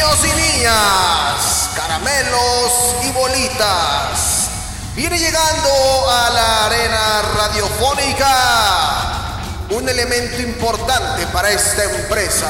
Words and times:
Niños 0.00 0.24
y 0.24 0.32
niñas, 0.32 1.70
caramelos 1.76 2.72
y 3.04 3.12
bolitas. 3.12 4.48
Viene 4.94 5.18
llegando 5.18 5.68
a 6.08 6.30
la 6.30 6.64
arena 6.64 7.22
radiofónica 7.36 8.26
un 9.68 9.86
elemento 9.86 10.40
importante 10.40 11.26
para 11.26 11.50
esta 11.50 11.84
empresa. 11.84 12.48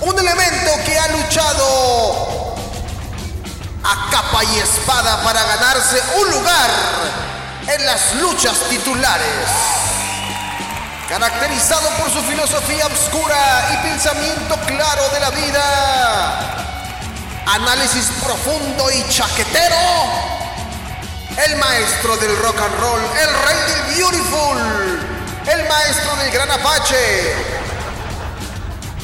Un 0.00 0.18
elemento 0.18 0.70
que 0.86 0.98
ha 0.98 1.08
luchado 1.08 2.54
a 3.82 4.10
capa 4.10 4.42
y 4.44 4.58
espada 4.58 5.22
para 5.22 5.42
ganarse 5.42 6.02
un 6.18 6.30
lugar 6.30 6.70
en 7.74 7.84
las 7.84 8.14
luchas 8.14 8.58
titulares. 8.70 9.50
Caracterizado 11.08 11.88
por 11.98 12.10
su 12.10 12.22
filosofía 12.22 12.86
oscura 12.86 13.68
y 13.74 13.88
pensamiento 13.88 14.56
claro 14.66 15.08
de 15.10 15.20
la 15.20 15.30
vida. 15.30 16.56
Análisis 17.46 18.06
profundo 18.24 18.90
y 18.90 19.06
chaquetero. 19.10 19.76
El 21.44 21.56
maestro 21.56 22.16
del 22.16 22.34
rock 22.38 22.58
and 22.58 22.80
roll, 22.80 23.00
el 23.00 23.28
rey 23.44 23.56
del 23.68 23.96
beautiful, 23.96 24.58
el 25.46 25.68
maestro 25.68 26.16
del 26.16 26.30
gran 26.30 26.50
apache. 26.50 27.34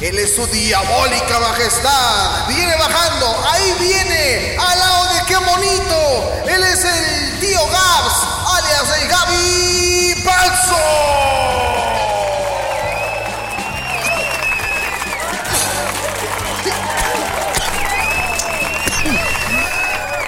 Él 0.01 0.17
es 0.17 0.35
su 0.35 0.47
diabólica 0.47 1.39
majestad. 1.39 2.47
Viene 2.47 2.75
bajando. 2.77 3.45
Ahí 3.51 3.75
viene. 3.79 4.57
Al 4.57 4.79
lado 4.79 5.13
de 5.13 5.25
qué 5.27 5.37
bonito. 5.37 6.33
Él 6.47 6.63
es 6.63 6.83
el 6.83 7.39
tío 7.39 7.59
Gabs, 7.67 8.15
alias 8.57 9.01
el 9.01 9.07
Gaby 9.07 10.23
Palso. 10.25 11.50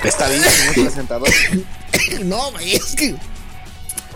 Está 0.04 0.28
bien, 0.30 0.44
señor 0.44 0.74
presentador. 0.86 1.30
No, 2.24 2.52
güey, 2.52 2.76
es 2.76 2.96
que. 2.96 3.16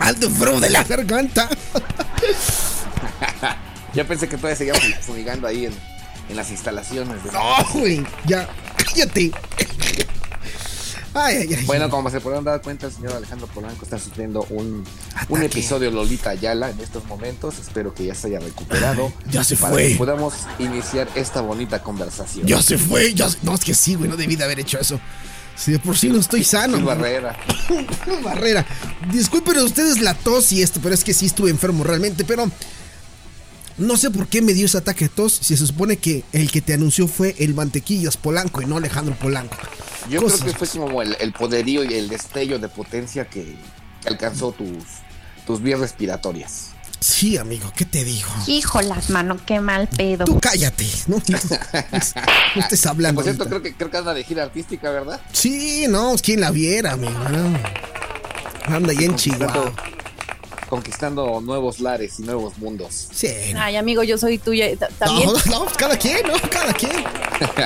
Alto 0.00 0.26
enfermo 0.26 0.60
de 0.60 0.70
la 0.70 0.82
garganta. 0.84 1.48
Yo 3.94 4.06
pensé 4.06 4.28
que 4.28 4.36
todavía 4.36 4.56
seguíamos 4.56 4.82
fumigando 5.00 5.46
ahí 5.46 5.66
en, 5.66 5.72
en 6.28 6.36
las 6.36 6.50
instalaciones. 6.50 7.22
de- 7.24 7.32
No, 7.32 7.56
güey, 7.74 8.04
ya, 8.26 8.48
cállate. 8.84 9.32
Ay, 11.14 11.36
ay, 11.38 11.54
ay. 11.54 11.64
Bueno, 11.64 11.88
como 11.88 12.10
se 12.10 12.20
podrán 12.20 12.44
dar 12.44 12.60
cuenta, 12.62 12.86
el 12.86 12.92
señor 12.92 13.14
Alejandro 13.14 13.46
Polanco 13.48 13.84
está 13.84 13.98
sufriendo 13.98 14.46
un, 14.50 14.84
un 15.28 15.42
episodio 15.42 15.90
Lolita 15.90 16.30
Ayala 16.30 16.70
en 16.70 16.78
estos 16.80 17.04
momentos. 17.06 17.58
Espero 17.58 17.94
que 17.94 18.04
ya 18.04 18.14
se 18.14 18.28
haya 18.28 18.40
recuperado. 18.40 19.12
ya 19.30 19.42
se 19.42 19.56
para 19.56 19.72
fue. 19.72 19.88
que 19.90 19.94
podamos 19.96 20.34
iniciar 20.58 21.08
esta 21.14 21.40
bonita 21.40 21.82
conversación. 21.82 22.46
Ya 22.46 22.60
se 22.62 22.76
fue, 22.76 23.14
ya 23.14 23.30
se- 23.30 23.38
No, 23.42 23.54
es 23.54 23.64
que 23.64 23.74
sí, 23.74 23.94
güey, 23.94 24.08
no 24.10 24.16
debí 24.16 24.36
de 24.36 24.44
haber 24.44 24.60
hecho 24.60 24.78
eso. 24.78 25.00
Si 25.58 25.72
de 25.72 25.78
por 25.78 25.96
sí 25.98 26.08
no 26.08 26.18
estoy 26.18 26.44
sano. 26.44 26.80
Barrera. 26.84 27.36
Barrera. 28.22 28.64
Disculpen 29.12 29.58
ustedes 29.58 30.00
la 30.00 30.14
tos 30.14 30.52
y 30.52 30.62
esto, 30.62 30.80
pero 30.82 30.94
es 30.94 31.02
que 31.02 31.12
sí 31.12 31.26
estuve 31.26 31.50
enfermo 31.50 31.82
realmente, 31.82 32.24
pero 32.24 32.48
no 33.76 33.96
sé 33.96 34.10
por 34.10 34.28
qué 34.28 34.40
me 34.40 34.54
dio 34.54 34.66
ese 34.66 34.78
ataque 34.78 35.06
de 35.06 35.08
tos 35.10 35.32
si 35.32 35.56
se 35.56 35.66
supone 35.66 35.96
que 35.96 36.24
el 36.32 36.50
que 36.50 36.60
te 36.60 36.74
anunció 36.74 37.08
fue 37.08 37.34
el 37.38 37.54
Mantequillas 37.54 38.16
Polanco 38.16 38.62
y 38.62 38.66
no 38.66 38.76
Alejandro 38.76 39.16
Polanco. 39.16 39.56
Yo 40.08 40.22
Cosas. 40.22 40.40
creo 40.40 40.52
que 40.52 40.66
fue 40.66 40.80
como 40.80 41.02
el, 41.02 41.16
el 41.20 41.32
poderío 41.32 41.84
y 41.84 41.94
el 41.94 42.08
destello 42.08 42.58
de 42.58 42.68
potencia 42.68 43.28
que, 43.28 43.56
que 44.02 44.08
alcanzó 44.08 44.52
tus, 44.52 44.84
tus 45.46 45.60
vías 45.62 45.80
respiratorias. 45.80 46.70
Sí, 47.00 47.36
amigo, 47.36 47.72
¿qué 47.76 47.84
te 47.84 48.02
digo? 48.04 48.28
Híjolas, 48.46 49.10
mano, 49.10 49.36
qué 49.46 49.60
mal 49.60 49.86
pedo. 49.88 50.24
Tú 50.24 50.38
cállate, 50.40 50.86
¿no? 51.06 51.22
No 52.56 52.60
estés 52.62 52.86
hablando. 52.86 53.16
Por 53.20 53.24
cierto, 53.24 53.44
ahorita. 53.44 53.60
creo 53.60 53.62
que, 53.62 53.76
creo 53.76 53.90
que 53.90 53.96
anda 53.98 54.14
de 54.14 54.24
gira 54.24 54.42
artística, 54.42 54.90
¿verdad? 54.90 55.20
Sí, 55.32 55.86
no, 55.88 56.14
es 56.14 56.22
quien 56.22 56.40
la 56.40 56.50
viera, 56.50 56.92
amigo. 56.92 57.12
no. 57.30 57.58
Anda 58.74 58.90
ahí 58.92 59.04
en 59.04 59.16
Chihuahua. 59.16 59.72
Conquistando 60.68 61.40
nuevos 61.40 61.80
lares 61.80 62.18
y 62.18 62.22
nuevos 62.24 62.58
mundos. 62.58 63.08
Sí. 63.12 63.28
Ay, 63.56 63.76
amigo, 63.76 64.02
yo 64.02 64.18
soy 64.18 64.36
tuya. 64.38 64.66
ta- 64.76 64.88
También. 64.98 65.30
No, 65.46 65.60
no, 65.60 65.66
cada 65.78 65.96
quien, 65.96 66.26
¿no? 66.26 66.34
Cada 66.50 66.74
quien. 66.74 67.04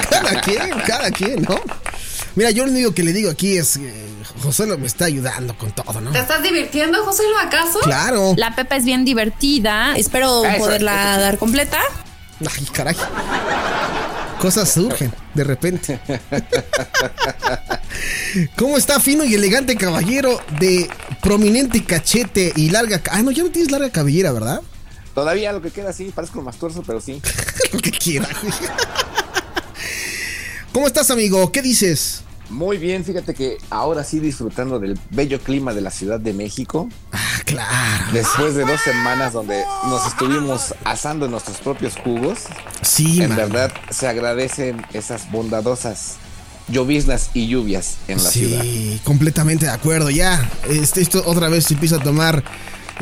Cada 0.09 0.41
quien, 0.41 0.71
cada 0.87 1.11
quien, 1.11 1.43
¿no? 1.43 1.57
Mira, 2.35 2.51
yo 2.51 2.65
lo 2.65 2.73
único 2.73 2.95
que 2.95 3.03
le 3.03 3.13
digo 3.13 3.31
aquí 3.31 3.57
es 3.57 3.79
que 3.79 3.93
José 4.43 4.67
lo 4.67 4.79
me 4.79 4.87
está 4.87 5.05
ayudando 5.05 5.57
con 5.57 5.71
todo, 5.73 6.01
¿no? 6.01 6.11
¿Te 6.13 6.19
estás 6.19 6.43
divirtiendo, 6.43 7.05
José, 7.05 7.25
lo 7.29 7.39
acaso? 7.39 7.81
Claro. 7.81 8.35
La 8.37 8.55
Pepa 8.55 8.77
es 8.77 8.85
bien 8.85 9.05
divertida. 9.05 9.95
Espero 9.97 10.45
Eso, 10.45 10.59
poderla 10.59 11.13
eso 11.13 11.21
dar 11.21 11.39
completa. 11.39 11.79
Ay, 12.41 12.67
caray. 12.73 12.97
Cosas 14.41 14.73
surgen 14.73 15.13
de 15.35 15.45
repente. 15.45 16.01
¿Cómo 18.57 18.77
está 18.77 18.99
fino 18.99 19.25
y 19.25 19.35
elegante 19.35 19.77
caballero 19.77 20.41
de 20.59 20.91
prominente 21.21 21.85
cachete 21.85 22.53
y 22.57 22.71
larga... 22.71 23.01
Ah, 23.11 23.23
no, 23.23 23.31
ya 23.31 23.45
no 23.45 23.51
tienes 23.51 23.71
larga 23.71 23.91
cabellera, 23.91 24.33
¿verdad? 24.33 24.63
Todavía 25.15 25.53
lo 25.53 25.61
que 25.61 25.71
queda 25.71 25.93
sí, 25.93 26.11
parezco 26.15 26.41
más 26.41 26.57
tuerzo, 26.57 26.83
pero 26.87 27.01
sí. 27.01 27.21
Lo 27.73 27.81
que 27.81 27.91
quiera, 27.91 28.29
güey. 28.41 28.53
¿Cómo 30.73 30.87
estás, 30.87 31.11
amigo? 31.11 31.53
¿Qué 31.53 31.61
dices? 31.63 32.23
Muy 32.49 32.77
bien, 32.77 33.05
fíjate 33.05 33.35
que 33.35 33.57
ahora 33.71 34.05
sí 34.05 34.21
disfrutando 34.21 34.79
del 34.79 34.99
bello 35.11 35.41
clima 35.41 35.73
de 35.73 35.81
la 35.81 35.91
Ciudad 35.91 36.21
de 36.21 36.33
México, 36.35 36.89
Ah, 37.13 37.19
claro. 37.47 38.05
después 38.13 38.55
de 38.55 38.65
dos 38.65 38.81
semanas 38.83 39.33
donde 39.33 39.63
nos 39.89 40.07
estuvimos 40.07 40.75
asando 40.85 41.25
en 41.27 41.31
nuestros 41.33 41.59
propios 41.59 41.95
jugos, 41.97 42.41
Sí, 42.83 43.23
en 43.23 43.31
man. 43.31 43.39
verdad 43.39 43.73
se 43.91 44.07
agradecen 44.07 44.85
esas 44.93 45.31
bondadosas 45.31 46.17
lloviznas 46.69 47.31
y 47.35 47.49
lluvias 47.49 47.97
en 48.09 48.23
la 48.23 48.31
sí, 48.31 48.41
ciudad. 48.49 48.65
completamente 49.05 49.67
de 49.67 49.73
acuerdo. 49.73 50.11
Ya, 50.11 50.51
este, 50.69 51.01
esto 51.01 51.23
otra 51.27 51.49
vez 51.49 51.65
se 51.67 51.75
empieza 51.75 51.97
a 51.97 52.01
tomar, 52.03 52.45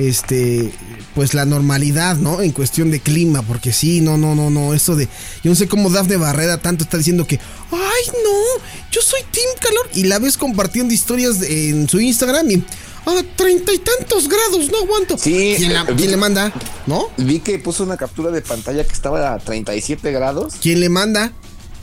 este, 0.00 0.72
pues 1.14 1.34
la 1.34 1.44
normalidad, 1.44 2.16
¿no? 2.16 2.40
En 2.40 2.52
cuestión 2.52 2.90
de 2.90 3.00
clima, 3.00 3.42
porque 3.42 3.72
sí, 3.72 4.00
no, 4.00 4.16
no, 4.16 4.34
no, 4.34 4.48
no, 4.50 4.72
eso 4.74 4.96
de, 4.96 5.06
yo 5.44 5.50
no 5.50 5.54
sé 5.54 5.68
cómo 5.68 5.90
Dafne 5.90 6.16
Barrera 6.16 6.60
tanto 6.60 6.84
está 6.84 6.96
diciendo 6.96 7.26
que, 7.26 7.38
ay, 7.70 8.12
no, 8.24 8.64
yo 8.90 9.00
soy 9.02 9.20
Team 9.30 9.48
Calor, 9.60 9.90
y 9.94 10.04
la 10.04 10.18
ves 10.18 10.36
compartiendo 10.38 10.94
historias 10.94 11.42
en 11.42 11.88
su 11.88 12.00
Instagram 12.00 12.50
y, 12.50 12.64
a 13.06 13.22
treinta 13.36 13.72
y 13.72 13.78
tantos 13.78 14.28
grados, 14.28 14.70
no 14.70 14.78
aguanto. 14.78 15.18
Sí, 15.18 15.54
¿Quién, 15.58 15.72
la- 15.74 15.84
quién 15.86 16.10
le 16.10 16.16
manda? 16.16 16.52
¿No? 16.86 17.08
Vi 17.16 17.40
que 17.40 17.58
puso 17.58 17.82
una 17.82 17.96
captura 17.96 18.30
de 18.30 18.40
pantalla 18.42 18.84
que 18.84 18.92
estaba 18.92 19.34
a 19.34 19.38
37 19.38 20.12
grados 20.12 20.54
¿Quién 20.60 20.80
le 20.80 20.88
manda? 20.88 21.32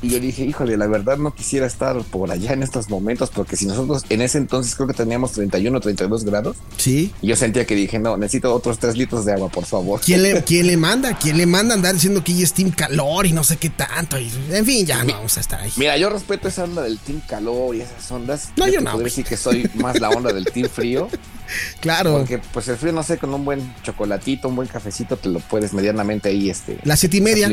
Y 0.02 0.09
yo 0.09 0.19
dije, 0.19 0.44
híjole, 0.44 0.78
la 0.78 0.88
verdad 0.88 1.18
no 1.18 1.34
quisiera 1.34 1.66
estar 1.66 2.02
por 2.03 2.31
allá 2.31 2.53
en 2.53 2.63
estos 2.63 2.90
momentos 2.90 3.30
porque 3.30 3.56
si 3.56 3.66
nosotros 3.66 4.03
en 4.09 4.22
ese 4.22 4.38
entonces 4.38 4.75
creo 4.75 4.88
que 4.88 4.94
teníamos 4.94 5.31
31 5.34 5.80
32 5.80 6.24
grados 6.25 6.58
Sí. 6.78 7.13
y 7.22 7.28
yo 7.28 7.35
sentía 7.35 7.66
que 7.66 7.75
dije, 7.75 8.00
no, 8.00 8.18
necesito 8.18 8.53
otros 8.53 8.80
3 8.80 8.97
litros 8.97 9.25
de 9.25 9.34
agua, 9.34 9.50
por 9.50 9.66
favor. 9.66 10.00
¿Quién 10.03 10.24
le, 10.24 10.44
quién 10.46 10.68
le 10.68 10.78
manda? 10.78 11.18
¿Quién 11.18 11.38
le 11.38 11.46
manda 11.46 11.74
andar 11.74 11.94
diciendo 11.94 12.24
que 12.24 12.41
es 12.41 12.53
Team 12.53 12.72
Calor 12.72 13.25
y 13.25 13.34
no 13.34 13.44
sé 13.44 13.58
qué 13.58 13.69
tanto? 13.69 14.18
Y, 14.19 14.31
en 14.52 14.66
fin, 14.66 14.85
ya 14.85 15.03
no 15.03 15.13
vamos 15.13 15.38
a 15.38 15.41
estar 15.41 15.59
ahí. 15.62 15.72
Mira, 15.78 15.97
yo 15.97 16.09
respeto 16.09 16.47
esa 16.47 16.64
onda 16.64 16.81
del 16.84 16.97
team 17.00 17.22
calor 17.28 17.75
y 17.75 17.81
esas 17.81 18.12
ondas. 18.12 18.50
No, 18.56 18.68
yo 18.68 18.79
te 18.79 18.81
no, 18.81 18.91
podría 18.91 19.06
decir 19.06 19.25
que 19.25 19.38
soy 19.38 19.69
más 19.75 20.00
la 20.00 20.09
onda 20.09 20.31
del 20.34 20.46
team 20.46 20.69
frío. 20.69 21.08
Claro. 21.80 22.13
Porque 22.18 22.40
pues 22.40 22.68
el 22.68 22.78
frío, 22.78 22.91
no 22.94 23.03
sé, 23.03 23.18
con 23.18 23.34
un 23.34 23.46
buen 23.46 23.74
chocolatito, 23.84 24.47
un 24.47 24.56
buen 24.56 24.68
cafecito, 24.68 25.18
te 25.18 25.30
lo 25.30 25.40
puedes 25.40 25.74
medianamente 25.74 26.30
ahí, 26.30 26.50
este... 26.50 26.78
Las 26.84 27.00
siete 27.00 27.18
y 27.18 27.22
media. 27.22 27.50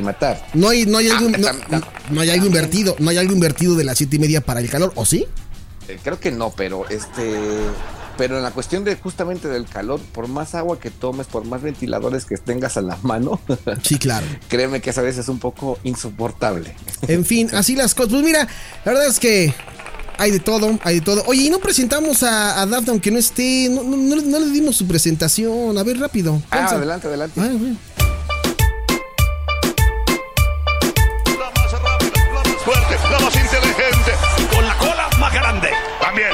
No 0.54 0.68
hay, 0.68 0.86
no 0.86 0.98
hay 0.98 1.08
algo, 1.08 1.28
Ah, 1.28 1.52
no, 1.70 1.78
tam- 1.78 1.84
no 2.10 2.20
hay 2.20 2.30
algo 2.30 2.46
invertido, 2.46 2.96
no 2.98 3.10
hay 3.10 3.18
algo 3.18 3.32
invertido 3.32 3.74
de 3.76 3.84
las 3.84 3.98
siete 3.98 4.16
y 4.16 4.18
media 4.18 4.40
para 4.40 4.60
el 4.60 4.68
calor, 4.68 4.92
¿o 4.96 5.04
sí? 5.04 5.26
Eh, 5.88 5.98
creo 6.02 6.18
que 6.18 6.30
no, 6.30 6.50
pero 6.50 6.88
este... 6.88 7.34
Pero 8.16 8.36
en 8.36 8.44
la 8.44 8.52
cuestión 8.52 8.84
de 8.84 8.94
justamente 8.94 9.48
del 9.48 9.66
calor, 9.66 9.98
por 10.12 10.28
más 10.28 10.54
agua 10.54 10.78
que 10.78 10.92
tomes, 10.92 11.26
por 11.26 11.44
más 11.46 11.62
ventiladores 11.62 12.24
que 12.26 12.36
tengas 12.36 12.76
a 12.76 12.80
la 12.80 12.96
mano, 13.02 13.40
Sí, 13.82 13.98
claro. 13.98 14.24
créeme 14.48 14.80
que 14.80 14.90
esa 14.90 15.02
vez 15.02 15.18
es 15.18 15.28
un 15.28 15.40
poco 15.40 15.80
insoportable. 15.82 16.76
En 17.08 17.24
fin, 17.24 17.50
así 17.52 17.74
las 17.74 17.92
cosas. 17.92 18.12
Pues 18.12 18.22
mira, 18.24 18.46
la 18.84 18.92
verdad 18.92 19.08
es 19.08 19.18
que 19.18 19.52
hay 20.18 20.30
de 20.30 20.40
todo, 20.40 20.78
hay 20.82 20.96
de 20.96 21.00
todo. 21.00 21.22
Oye, 21.26 21.42
y 21.42 21.50
no 21.50 21.58
presentamos 21.58 22.22
a, 22.22 22.60
a 22.60 22.66
Daphne 22.66 22.90
aunque 22.90 23.10
no 23.10 23.18
esté, 23.18 23.68
no, 23.70 23.82
no- 23.82 23.96
no 23.96 24.16
le- 24.16 24.22
no 24.22 24.38
le 24.38 24.46
dimos 24.50 24.76
su 24.76 24.86
presentación. 24.86 25.76
A 25.76 25.82
ver, 25.82 25.98
rápido. 25.98 26.40
Ah, 26.50 26.66
adelante, 26.66 27.06
adelante. 27.08 27.40
Ah, 27.40 27.48
bueno. 27.52 27.76
La 31.38 31.50
más 31.50 31.72
rápida, 31.72 32.26
la 32.32 32.42
más 32.42 32.62
fuerte, 32.62 32.96
la 33.10 33.18
más 33.20 33.34
inteligente 33.36 34.12
con 34.54 34.66
la 34.66 34.78
cola 34.78 35.08
más 35.18 35.32
grande. 35.32 35.68
También 36.00 36.28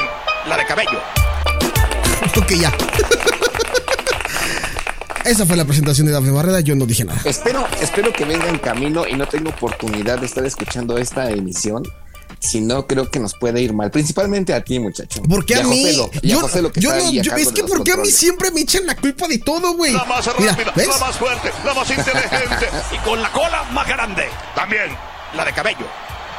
la 0.47 0.57
de 0.57 0.65
cabello. 0.65 0.99
Ok, 2.37 2.51
ya. 2.51 2.71
Esa 5.25 5.45
fue 5.45 5.55
la 5.57 5.65
presentación 5.65 6.05
de 6.07 6.13
Daphne 6.13 6.31
Barrera, 6.31 6.59
yo 6.61 6.75
no 6.75 6.85
dije 6.85 7.03
nada. 7.03 7.19
Espero, 7.25 7.67
espero 7.81 8.11
que 8.13 8.25
venga 8.25 8.47
en 8.47 8.57
camino 8.59 9.07
y 9.07 9.13
no 9.15 9.27
tenga 9.27 9.49
oportunidad 9.49 10.19
de 10.19 10.25
estar 10.27 10.45
escuchando 10.45 10.97
esta 10.97 11.29
emisión. 11.31 11.83
Si 12.41 12.59
no, 12.59 12.87
creo 12.87 13.09
que 13.11 13.19
nos 13.19 13.35
puede 13.35 13.61
ir 13.61 13.71
mal. 13.71 13.91
Principalmente 13.91 14.53
a 14.53 14.63
ti, 14.63 14.79
muchacho. 14.79 15.21
Porque 15.29 15.55
a 15.55 15.63
mí. 15.63 15.83
Yo, 16.23 16.41
Lo 16.61 16.71
que 16.71 16.81
yo 16.81 16.89
no, 16.91 17.11
yo- 17.11 17.35
es 17.35 17.51
que 17.51 17.63
porque 17.63 17.91
a 17.91 17.97
mí 17.97 18.09
siempre 18.09 18.49
me 18.51 18.61
echan 18.61 18.85
la 18.87 18.95
culpa 18.95 19.27
de 19.27 19.37
todo, 19.37 19.75
güey. 19.75 19.93
La 19.93 20.03
más 20.05 20.27
Mira, 20.39 20.51
rápida, 20.53 20.73
¿ves? 20.75 20.87
la 20.87 20.97
más 20.97 21.17
fuerte, 21.17 21.51
la 21.63 21.73
más 21.75 21.89
inteligente 21.89 22.67
y 22.91 22.97
con 23.07 23.21
la 23.21 23.31
cola 23.31 23.63
más 23.71 23.87
grande. 23.87 24.23
También 24.55 24.89
la 25.35 25.45
de 25.45 25.53
cabello. 25.53 25.85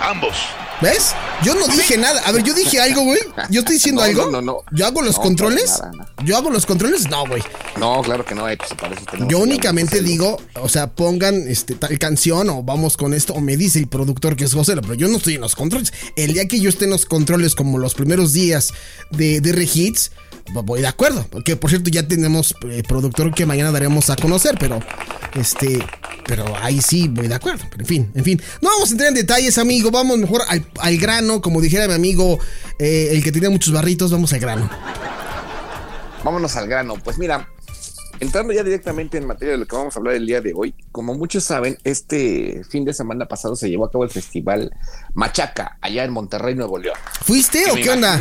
Ambos. 0.00 0.34
¿Ves? 0.80 1.14
Yo 1.44 1.54
no 1.54 1.68
dije 1.68 1.96
nada. 1.96 2.20
A 2.24 2.32
ver, 2.32 2.42
yo 2.42 2.54
dije 2.54 2.80
algo, 2.80 3.04
güey. 3.04 3.20
Yo 3.50 3.60
estoy 3.60 3.76
diciendo 3.76 4.00
No, 4.00 4.06
algo. 4.08 4.24
no, 4.24 4.30
no, 4.30 4.42
no. 4.42 4.58
Yo 4.72 4.84
hago 4.86 5.00
los 5.00 5.16
No, 5.16 5.22
controles. 5.22 5.78
nada, 5.80 6.12
Yo 6.24 6.36
hago 6.36 6.50
los 6.50 6.66
controles. 6.66 7.08
No, 7.08 7.24
güey. 7.26 7.40
No, 7.78 8.02
claro 8.02 8.24
que 8.24 8.34
no, 8.34 8.48
eh, 8.48 8.56
pues, 8.56 8.74
para 8.74 8.94
eso 8.94 9.04
tenemos 9.08 9.30
Yo 9.30 9.38
únicamente 9.38 10.00
digo, 10.02 10.40
o 10.60 10.68
sea, 10.68 10.88
pongan 10.88 11.46
este 11.48 11.76
tal 11.76 11.96
canción 12.00 12.50
o 12.50 12.64
vamos 12.64 12.96
con 12.96 13.14
esto, 13.14 13.32
o 13.34 13.40
me 13.40 13.56
dice 13.56 13.78
el 13.78 13.86
productor 13.86 14.34
que 14.34 14.44
es 14.44 14.54
José, 14.54 14.74
pero 14.76 14.94
yo 14.94 15.06
no 15.06 15.18
estoy 15.18 15.36
en 15.36 15.40
los 15.42 15.54
controles. 15.54 15.92
El 16.16 16.32
día 16.32 16.48
que 16.48 16.58
yo 16.58 16.68
esté 16.68 16.86
en 16.86 16.90
los 16.90 17.06
controles, 17.06 17.54
como 17.54 17.78
los 17.78 17.94
primeros 17.94 18.32
días 18.32 18.72
de, 19.10 19.40
de 19.40 19.52
Regits, 19.52 20.10
voy 20.52 20.80
de 20.80 20.88
acuerdo. 20.88 21.26
Porque 21.30 21.54
por 21.56 21.70
cierto, 21.70 21.90
ya 21.90 22.08
tenemos 22.08 22.56
eh, 22.68 22.82
productor 22.86 23.32
que 23.32 23.46
mañana 23.46 23.70
daremos 23.70 24.10
a 24.10 24.16
conocer, 24.16 24.56
pero 24.58 24.80
este. 25.34 25.78
Pero 26.24 26.44
ahí 26.62 26.80
sí 26.80 27.08
voy 27.08 27.26
de 27.26 27.34
acuerdo. 27.34 27.64
Pero 27.68 27.82
en 27.82 27.86
fin, 27.86 28.12
en 28.14 28.24
fin. 28.24 28.42
No 28.60 28.70
vamos 28.70 28.88
a 28.88 28.92
entrar 28.92 29.08
en 29.08 29.14
detalles, 29.14 29.58
amigo. 29.58 29.90
Vamos 29.92 30.18
mejor 30.18 30.42
al, 30.48 30.66
al 30.80 30.96
grano. 30.98 31.40
Como 31.40 31.60
dijera 31.60 31.86
mi 31.86 31.94
amigo, 31.94 32.38
eh, 32.78 33.10
el 33.12 33.22
que 33.22 33.30
tenía 33.30 33.50
muchos 33.50 33.72
barritos, 33.72 34.10
vamos 34.10 34.32
al 34.32 34.40
grano. 34.40 34.68
Vámonos 36.24 36.56
al 36.56 36.66
grano. 36.66 36.94
Pues 37.02 37.18
mira, 37.18 37.48
entrando 38.20 38.52
ya 38.52 38.62
directamente 38.62 39.18
en 39.18 39.26
materia 39.26 39.52
de 39.52 39.58
lo 39.58 39.66
que 39.66 39.76
vamos 39.76 39.94
a 39.94 39.98
hablar 39.98 40.14
el 40.14 40.26
día 40.26 40.40
de 40.40 40.52
hoy, 40.54 40.74
como 40.92 41.14
muchos 41.14 41.44
saben, 41.44 41.76
este 41.84 42.62
fin 42.68 42.84
de 42.84 42.94
semana 42.94 43.26
pasado 43.26 43.56
se 43.56 43.68
llevó 43.68 43.84
a 43.86 43.90
cabo 43.90 44.04
el 44.04 44.10
festival 44.10 44.74
Machaca, 45.14 45.78
allá 45.80 46.04
en 46.04 46.12
Monterrey, 46.12 46.54
Nuevo 46.54 46.78
León. 46.78 46.96
¿Fuiste 47.22 47.70
o 47.70 47.74
qué 47.74 47.90
onda? 47.90 48.20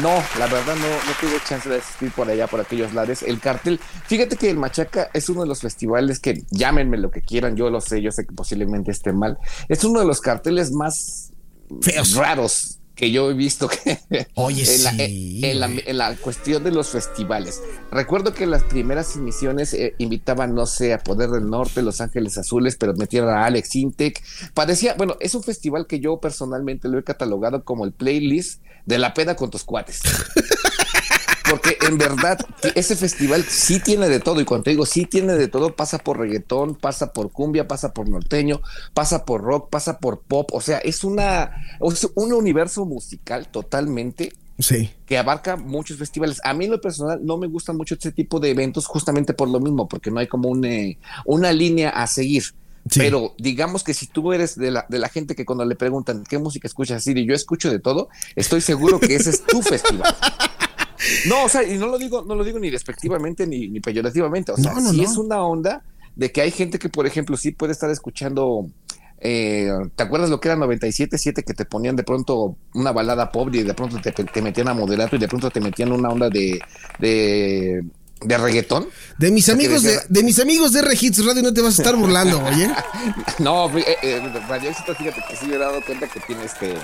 No, 0.00 0.22
la 0.38 0.46
verdad 0.46 0.74
no, 0.76 0.86
no 0.86 1.12
tuve 1.20 1.38
chance 1.46 1.68
de 1.68 1.76
asistir 1.76 2.10
por 2.12 2.28
allá, 2.28 2.46
por 2.46 2.60
aquellos 2.60 2.94
lares. 2.94 3.22
El 3.22 3.40
cartel, 3.40 3.78
fíjate 4.06 4.36
que 4.36 4.48
el 4.48 4.56
Machaca 4.56 5.10
es 5.12 5.28
uno 5.28 5.42
de 5.42 5.48
los 5.48 5.60
festivales 5.60 6.18
que, 6.18 6.44
llámenme 6.50 6.96
lo 6.96 7.10
que 7.10 7.20
quieran, 7.20 7.56
yo 7.56 7.68
lo 7.68 7.80
sé, 7.80 8.00
yo 8.00 8.10
sé 8.10 8.26
que 8.26 8.32
posiblemente 8.32 8.90
esté 8.90 9.12
mal, 9.12 9.38
es 9.68 9.84
uno 9.84 10.00
de 10.00 10.06
los 10.06 10.20
carteles 10.20 10.72
más 10.72 11.32
Feos. 11.82 12.14
raros 12.14 12.78
que 12.94 13.10
yo 13.10 13.30
he 13.30 13.34
visto 13.34 13.68
que 13.68 13.98
Oye, 14.34 14.62
en, 14.74 14.84
la, 14.84 14.90
sí, 14.90 15.40
en- 15.42 15.50
en 15.50 15.60
la- 15.60 15.66
en 15.86 15.98
la 15.98 16.16
cuestión 16.16 16.62
de 16.64 16.70
los 16.70 16.88
festivales. 16.88 17.60
Recuerdo 17.90 18.34
que 18.34 18.46
las 18.46 18.62
primeras 18.64 19.16
emisiones 19.16 19.72
eh, 19.74 19.94
invitaban, 19.98 20.54
no 20.54 20.66
sé, 20.66 20.92
a 20.92 20.98
Poder 20.98 21.30
del 21.30 21.48
Norte, 21.48 21.82
Los 21.82 22.00
Ángeles 22.00 22.36
Azules, 22.38 22.76
pero 22.76 22.94
metieron 22.94 23.30
a 23.30 23.46
Alex 23.46 23.74
Intec. 23.76 24.22
Parecía, 24.54 24.94
bueno, 24.94 25.16
es 25.20 25.34
un 25.34 25.42
festival 25.42 25.86
que 25.86 26.00
yo 26.00 26.20
personalmente 26.20 26.88
lo 26.88 26.98
he 26.98 27.04
catalogado 27.04 27.64
como 27.64 27.84
el 27.84 27.92
playlist 27.92 28.60
de 28.86 28.98
la 28.98 29.14
peda 29.14 29.36
con 29.36 29.50
tus 29.50 29.64
cuates. 29.64 30.00
Porque 31.52 31.76
en 31.86 31.98
verdad 31.98 32.38
ese 32.74 32.96
festival 32.96 33.44
sí 33.44 33.78
tiene 33.80 34.08
de 34.08 34.20
todo 34.20 34.40
y 34.40 34.44
cuando 34.44 34.64
te 34.64 34.70
digo 34.70 34.86
sí 34.86 35.04
tiene 35.04 35.34
de 35.34 35.48
todo, 35.48 35.76
pasa 35.76 35.98
por 35.98 36.18
reggaetón, 36.18 36.74
pasa 36.74 37.12
por 37.12 37.30
cumbia, 37.30 37.68
pasa 37.68 37.92
por 37.92 38.08
norteño, 38.08 38.60
pasa 38.94 39.24
por 39.26 39.42
rock, 39.42 39.68
pasa 39.68 39.98
por 39.98 40.20
pop, 40.22 40.48
o 40.52 40.60
sea, 40.60 40.78
es 40.78 41.04
una 41.04 41.52
es 41.80 42.08
un 42.14 42.32
universo 42.32 42.84
musical 42.86 43.48
totalmente 43.48 44.32
Sí. 44.58 44.90
que 45.06 45.18
abarca 45.18 45.56
muchos 45.56 45.98
festivales. 45.98 46.40
A 46.44 46.54
mí 46.54 46.66
en 46.66 46.70
lo 46.70 46.80
personal 46.80 47.20
no 47.22 47.36
me 47.36 47.48
gusta 47.48 47.72
mucho 47.72 47.94
este 47.94 48.12
tipo 48.12 48.38
de 48.40 48.50
eventos 48.50 48.86
justamente 48.86 49.34
por 49.34 49.48
lo 49.48 49.60
mismo, 49.60 49.88
porque 49.88 50.10
no 50.10 50.20
hay 50.20 50.28
como 50.28 50.48
un, 50.48 50.64
eh, 50.64 50.98
una 51.26 51.52
línea 51.52 51.90
a 51.90 52.06
seguir. 52.06 52.44
Sí. 52.88 52.98
Pero 53.00 53.34
digamos 53.38 53.84
que 53.84 53.94
si 53.94 54.06
tú 54.06 54.32
eres 54.32 54.56
de 54.56 54.70
la, 54.70 54.86
de 54.88 54.98
la 54.98 55.08
gente 55.08 55.34
que 55.34 55.44
cuando 55.44 55.64
le 55.64 55.74
preguntan 55.76 56.24
qué 56.28 56.38
música 56.38 56.66
escuchas, 56.66 57.06
y 57.06 57.26
yo 57.26 57.34
escucho 57.34 57.70
de 57.70 57.78
todo, 57.78 58.08
estoy 58.36 58.60
seguro 58.60 58.98
que 59.00 59.14
ese 59.16 59.30
es 59.30 59.44
tu 59.44 59.62
festival. 59.62 60.14
No, 61.28 61.44
o 61.44 61.48
sea, 61.48 61.62
y 61.62 61.76
no 61.78 61.86
lo 61.86 61.98
digo, 61.98 62.24
no 62.26 62.34
lo 62.34 62.44
digo 62.44 62.58
ni 62.58 62.70
despectivamente 62.70 63.46
ni, 63.46 63.68
ni 63.68 63.80
peyorativamente. 63.80 64.52
O 64.52 64.56
sea, 64.56 64.72
No, 64.72 64.80
no, 64.80 64.90
sí 64.90 64.98
no. 64.98 65.02
es 65.04 65.16
una 65.16 65.42
onda 65.44 65.82
de 66.16 66.30
que 66.32 66.40
hay 66.42 66.50
gente 66.50 66.78
que, 66.78 66.88
por 66.88 67.06
ejemplo, 67.06 67.36
sí 67.36 67.52
puede 67.52 67.72
estar 67.72 67.90
escuchando. 67.90 68.66
eh, 69.20 69.70
¿Te 69.96 70.02
acuerdas 70.02 70.30
lo 70.30 70.40
que 70.40 70.48
era 70.48 70.56
97.7 70.58 71.44
que 71.44 71.54
te 71.54 71.64
ponían 71.64 71.96
de 71.96 72.02
pronto 72.04 72.56
una 72.74 72.92
balada 72.92 73.30
pobre 73.32 73.60
y 73.60 73.62
de 73.62 73.74
pronto 73.74 73.98
te, 74.00 74.12
te 74.12 74.42
metían 74.42 74.68
a 74.68 74.74
moderato 74.74 75.16
y 75.16 75.18
de 75.18 75.28
pronto 75.28 75.50
te 75.50 75.60
metían 75.60 75.92
una 75.92 76.08
onda 76.10 76.28
de, 76.28 76.60
de, 76.98 77.84
de 78.24 78.38
reggaetón? 78.38 78.88
De 79.18 79.30
mis 79.30 79.48
amigos 79.48 79.82
de, 79.82 80.00
de 80.08 80.22
mis 80.22 80.38
amigos 80.40 80.72
de 80.72 80.80
R 80.80 80.96
Hits 81.00 81.24
Radio 81.24 81.42
no 81.42 81.52
te 81.54 81.60
vas 81.60 81.78
a 81.78 81.82
estar 81.82 81.96
burlando, 81.96 82.42
oye. 82.44 82.68
No, 83.38 83.66
eh, 83.78 83.96
eh, 84.02 84.20
Radio 84.48 84.70
Éxito, 84.70 84.94
fíjate 84.94 85.22
que 85.28 85.36
sí 85.36 85.46
me 85.46 85.56
he 85.56 85.58
dado 85.58 85.80
cuenta 85.84 86.08
que 86.08 86.20
tiene 86.20 86.44
este 86.44 86.74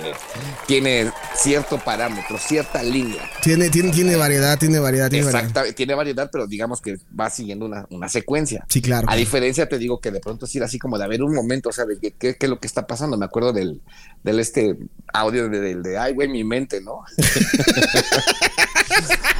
tiene 0.66 1.10
cierto 1.34 1.78
parámetro, 1.78 2.38
cierta 2.38 2.82
línea. 2.82 3.22
Tiene, 3.42 3.70
tiene, 3.70 3.90
tiene 3.90 4.16
variedad, 4.16 4.58
tiene 4.58 4.78
variedad, 4.78 5.08
tiene 5.10 5.24
variedad. 5.24 5.42
Exactamente, 5.42 5.74
tiene 5.76 5.94
variedad, 5.94 6.28
pero 6.30 6.46
digamos 6.46 6.80
que 6.80 6.98
va 7.18 7.30
siguiendo 7.30 7.66
una, 7.66 7.86
una 7.90 8.08
secuencia. 8.08 8.64
Sí, 8.68 8.80
claro. 8.82 9.08
A 9.10 9.16
diferencia, 9.16 9.68
te 9.68 9.78
digo 9.78 10.00
que 10.00 10.10
de 10.10 10.20
pronto 10.20 10.46
sí 10.46 10.58
era 10.58 10.66
así 10.66 10.78
como 10.78 10.98
de 10.98 11.04
haber 11.04 11.22
un 11.22 11.34
momento, 11.34 11.70
o 11.70 11.72
sea, 11.72 11.84
de 11.84 11.98
qué 11.98 12.14
qué 12.18 12.36
es 12.38 12.48
lo 12.48 12.58
que 12.60 12.66
está 12.66 12.86
pasando. 12.86 13.16
Me 13.16 13.24
acuerdo 13.24 13.52
del, 13.52 13.80
del 14.22 14.40
este 14.40 14.76
audio 15.12 15.48
de- 15.48 15.60
del 15.60 15.82
de, 15.82 15.98
ay, 15.98 16.14
güey, 16.14 16.28
mi 16.28 16.44
mente, 16.44 16.80
¿no? 16.80 17.00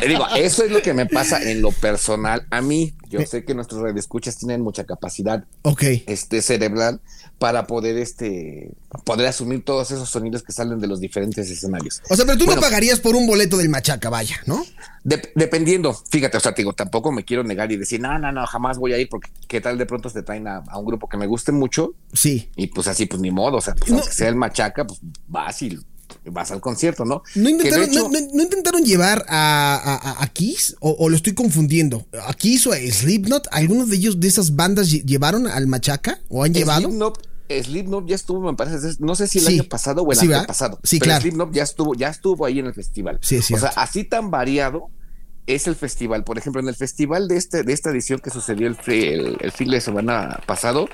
Te 0.00 0.08
digo, 0.08 0.26
eso 0.36 0.64
es 0.64 0.70
lo 0.70 0.82
que 0.82 0.94
me 0.94 1.06
pasa 1.06 1.42
en 1.42 1.62
lo 1.62 1.70
personal 1.72 2.46
a 2.50 2.60
mí. 2.60 2.94
Yo 3.08 3.20
sé 3.24 3.44
que 3.44 3.54
nuestros 3.54 3.80
radioescuchas 3.82 4.36
tienen 4.38 4.60
mucha 4.60 4.84
capacidad 4.84 5.44
este 6.06 6.42
cerebral 6.42 7.00
para 7.38 7.66
poder 7.66 7.96
este 7.98 8.70
poder 9.04 9.26
asumir 9.28 9.64
todos 9.64 9.90
esos 9.90 10.08
sonidos 10.08 10.42
que 10.42 10.52
salen 10.52 10.80
de 10.80 10.86
los 10.86 11.00
diferentes 11.00 11.50
escenarios. 11.50 12.02
O 12.08 12.16
sea, 12.16 12.24
pero 12.24 12.38
tú 12.38 12.46
Bueno. 12.46 12.60
no 12.60 12.66
pagarías 12.66 12.98
por 13.00 13.14
un 13.14 13.26
boleto 13.26 13.56
del 13.58 13.68
Machaca, 13.68 14.08
vaya, 14.08 14.36
¿no? 14.46 14.64
Dep- 15.04 15.30
dependiendo, 15.34 15.92
fíjate, 15.94 16.36
o 16.38 16.40
sea, 16.40 16.52
te 16.54 16.62
digo, 16.62 16.72
tampoco 16.72 17.12
me 17.12 17.24
quiero 17.24 17.44
negar 17.44 17.70
y 17.70 17.76
decir, 17.76 18.00
no, 18.00 18.18
no, 18.18 18.32
no, 18.32 18.46
jamás 18.46 18.78
voy 18.78 18.92
a 18.94 18.98
ir 18.98 19.08
porque 19.08 19.30
qué 19.48 19.60
tal 19.60 19.76
de 19.78 19.86
pronto 19.86 20.10
te 20.10 20.22
traen 20.22 20.48
a, 20.48 20.62
a 20.66 20.78
un 20.78 20.86
grupo 20.86 21.08
que 21.08 21.16
me 21.18 21.26
guste 21.26 21.52
mucho 21.52 21.94
Sí. 22.12 22.50
y 22.56 22.68
pues 22.68 22.88
así, 22.88 23.06
pues 23.06 23.20
ni 23.20 23.30
modo, 23.30 23.58
o 23.58 23.60
sea, 23.60 23.74
pues, 23.74 23.90
No. 23.90 23.98
aunque 23.98 24.12
sea 24.12 24.28
el 24.28 24.34
machaca, 24.36 24.86
pues 24.86 24.98
vas 25.28 25.60
y 25.62 25.78
vas 26.30 26.50
al 26.50 26.60
concierto, 26.60 27.04
¿no? 27.04 27.22
¿No 27.34 27.48
intentaron, 27.48 27.88
hecho- 27.88 28.08
no, 28.08 28.20
no- 28.20 28.28
no 28.34 28.42
intentaron 28.42 28.82
llevar 28.84 29.24
a, 29.28 29.76
a- 29.76 30.22
a- 30.22 30.26
Kiss? 30.28 30.76
O, 30.80 30.90
o 30.98 31.08
lo 31.08 31.16
estoy 31.16 31.34
confundiendo? 31.34 32.06
¿A 32.26 32.32
Kiss 32.34 32.66
o 32.66 32.72
a 32.72 32.76
Slipknot? 32.76 33.48
¿Algunos 33.52 33.88
de 33.88 33.96
ellos, 33.96 34.20
de 34.20 34.28
esas 34.28 34.54
bandas, 34.56 34.90
lle- 34.92 35.04
llevaron 35.04 35.46
al 35.46 35.66
Machaca? 35.66 36.20
¿O 36.28 36.44
han 36.44 36.52
llevado? 36.52 36.82
Slipknot, 36.82 37.28
Slipknot 37.48 38.06
ya 38.08 38.14
estuvo, 38.16 38.50
me 38.50 38.56
parece, 38.56 38.96
no 38.98 39.14
sé 39.14 39.26
si 39.28 39.38
el 39.38 39.44
Sí. 39.46 39.54
año 39.54 39.64
pasado 39.68 40.02
o 40.02 40.10
el 40.12 40.18
Sí, 40.18 40.24
año 40.24 40.30
¿verdad? 40.32 40.46
pasado. 40.46 40.80
Sí, 40.82 40.98
pero 40.98 41.08
claro. 41.10 41.20
Slipknot 41.22 41.52
ya 41.54 41.62
estuvo, 41.62 41.94
ya 41.94 42.08
estuvo 42.08 42.44
ahí 42.44 42.58
en 42.58 42.66
el 42.66 42.74
festival. 42.74 43.18
Sí, 43.22 43.36
es 43.36 43.50
o 43.52 43.58
sea, 43.58 43.68
así 43.76 44.04
tan 44.04 44.30
variado 44.30 44.88
es 45.46 45.68
el 45.68 45.76
festival. 45.76 46.24
Por 46.24 46.38
ejemplo, 46.38 46.60
en 46.60 46.66
el 46.68 46.74
festival 46.74 47.28
de 47.28 47.36
este, 47.36 47.62
de 47.62 47.72
esta 47.72 47.90
edición 47.90 48.18
que 48.18 48.30
sucedió 48.30 48.66
el, 48.66 48.74
fi- 48.74 49.04
el, 49.06 49.36
el 49.40 49.52
fin 49.52 49.70
de 49.70 49.80
semana 49.80 50.40
pasado, 50.44 50.88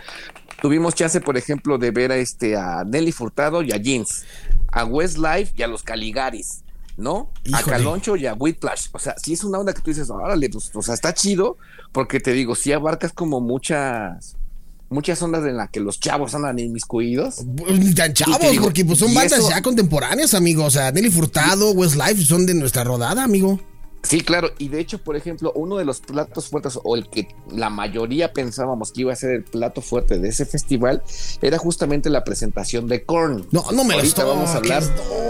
tuvimos 0.63 0.95
chance, 0.95 1.21
por 1.21 1.37
ejemplo, 1.37 1.77
de 1.77 1.91
ver 1.91 2.13
a 2.13 2.17
este 2.17 2.57
a 2.57 2.85
Nelly 2.85 3.13
Furtado 3.13 3.61
y 3.63 3.73
a 3.73 3.77
Jeans, 3.77 4.25
a 4.71 4.85
Westlife 4.87 5.53
y 5.57 5.63
a 5.63 5.67
los 5.67 5.83
Caligaris. 5.83 6.61
¿No? 6.99 7.31
A. 7.55 7.63
Caloncho 7.63 8.17
y 8.17 8.27
a 8.27 8.35
Whiplash. 8.35 8.89
O 8.93 8.99
sea, 8.99 9.15
sí 9.21 9.33
es 9.33 9.43
una 9.45 9.59
onda 9.59 9.73
que 9.73 9.81
tú 9.81 9.91
dices, 9.91 10.11
órale, 10.11 10.51
pues, 10.51 10.71
o 10.75 10.83
sea, 10.83 10.93
está 10.93 11.15
chido, 11.15 11.57
porque 11.91 12.21
te 12.21 12.33
digo, 12.33 12.55
sí 12.55 12.71
abarcas 12.71 13.15
como 13.15 13.41
muchas, 13.41 14.37
muchas 14.91 15.21
ondas 15.23 15.43
en 15.47 15.57
las 15.57 15.71
que 15.71 15.81
los 15.81 15.99
chavos 16.01 16.35
andan 16.35 16.59
inmiscuidos. 16.59 17.37
Ni 17.47 17.95
tan 17.95 18.13
chavos, 18.13 18.39
digo, 18.51 18.65
porque 18.65 18.85
pues 18.85 18.99
son 18.99 19.13
bandas 19.15 19.39
eso- 19.39 19.49
ya 19.49 19.63
contemporáneas, 19.63 20.35
amigo. 20.35 20.65
O 20.67 20.71
sea, 20.71 20.93
Nelly 20.93 21.11
Furtado, 21.11 21.71
Westlife 21.73 22.23
son 22.27 22.45
de 22.45 22.53
nuestra 22.55 22.85
rodada, 22.85 23.25
amigo. 23.25 23.59
Sí, 24.03 24.21
claro, 24.21 24.51
y 24.59 24.69
de 24.69 24.81
hecho, 24.81 24.99
por 24.99 25.17
ejemplo, 25.17 25.53
uno 25.55 25.77
de 25.77 25.85
los 25.85 26.01
platos 26.01 26.49
fuertes, 26.49 26.79
o 26.83 26.97
el 26.97 27.09
que 27.09 27.29
la 27.51 27.71
mayoría 27.71 28.33
pensábamos 28.33 28.93
que 28.93 29.03
iba 29.03 29.13
a 29.13 29.17
ser 29.17 29.31
el 29.31 29.45
plato 29.45 29.81
fuerte 29.81 30.19
de 30.19 30.29
ese 30.29 30.45
festival, 30.45 31.03
era 31.41 31.57
justamente 31.57 32.11
la 32.11 32.25
presentación 32.25 32.89
de 32.89 33.05
Korn. 33.05 33.47
No, 33.53 33.65
no 33.73 33.85
me 33.85 33.95
lo 33.95 34.01
Ahorita 34.01 34.25
vamos 34.25 34.51
a 34.51 34.57
hablar 34.57 34.83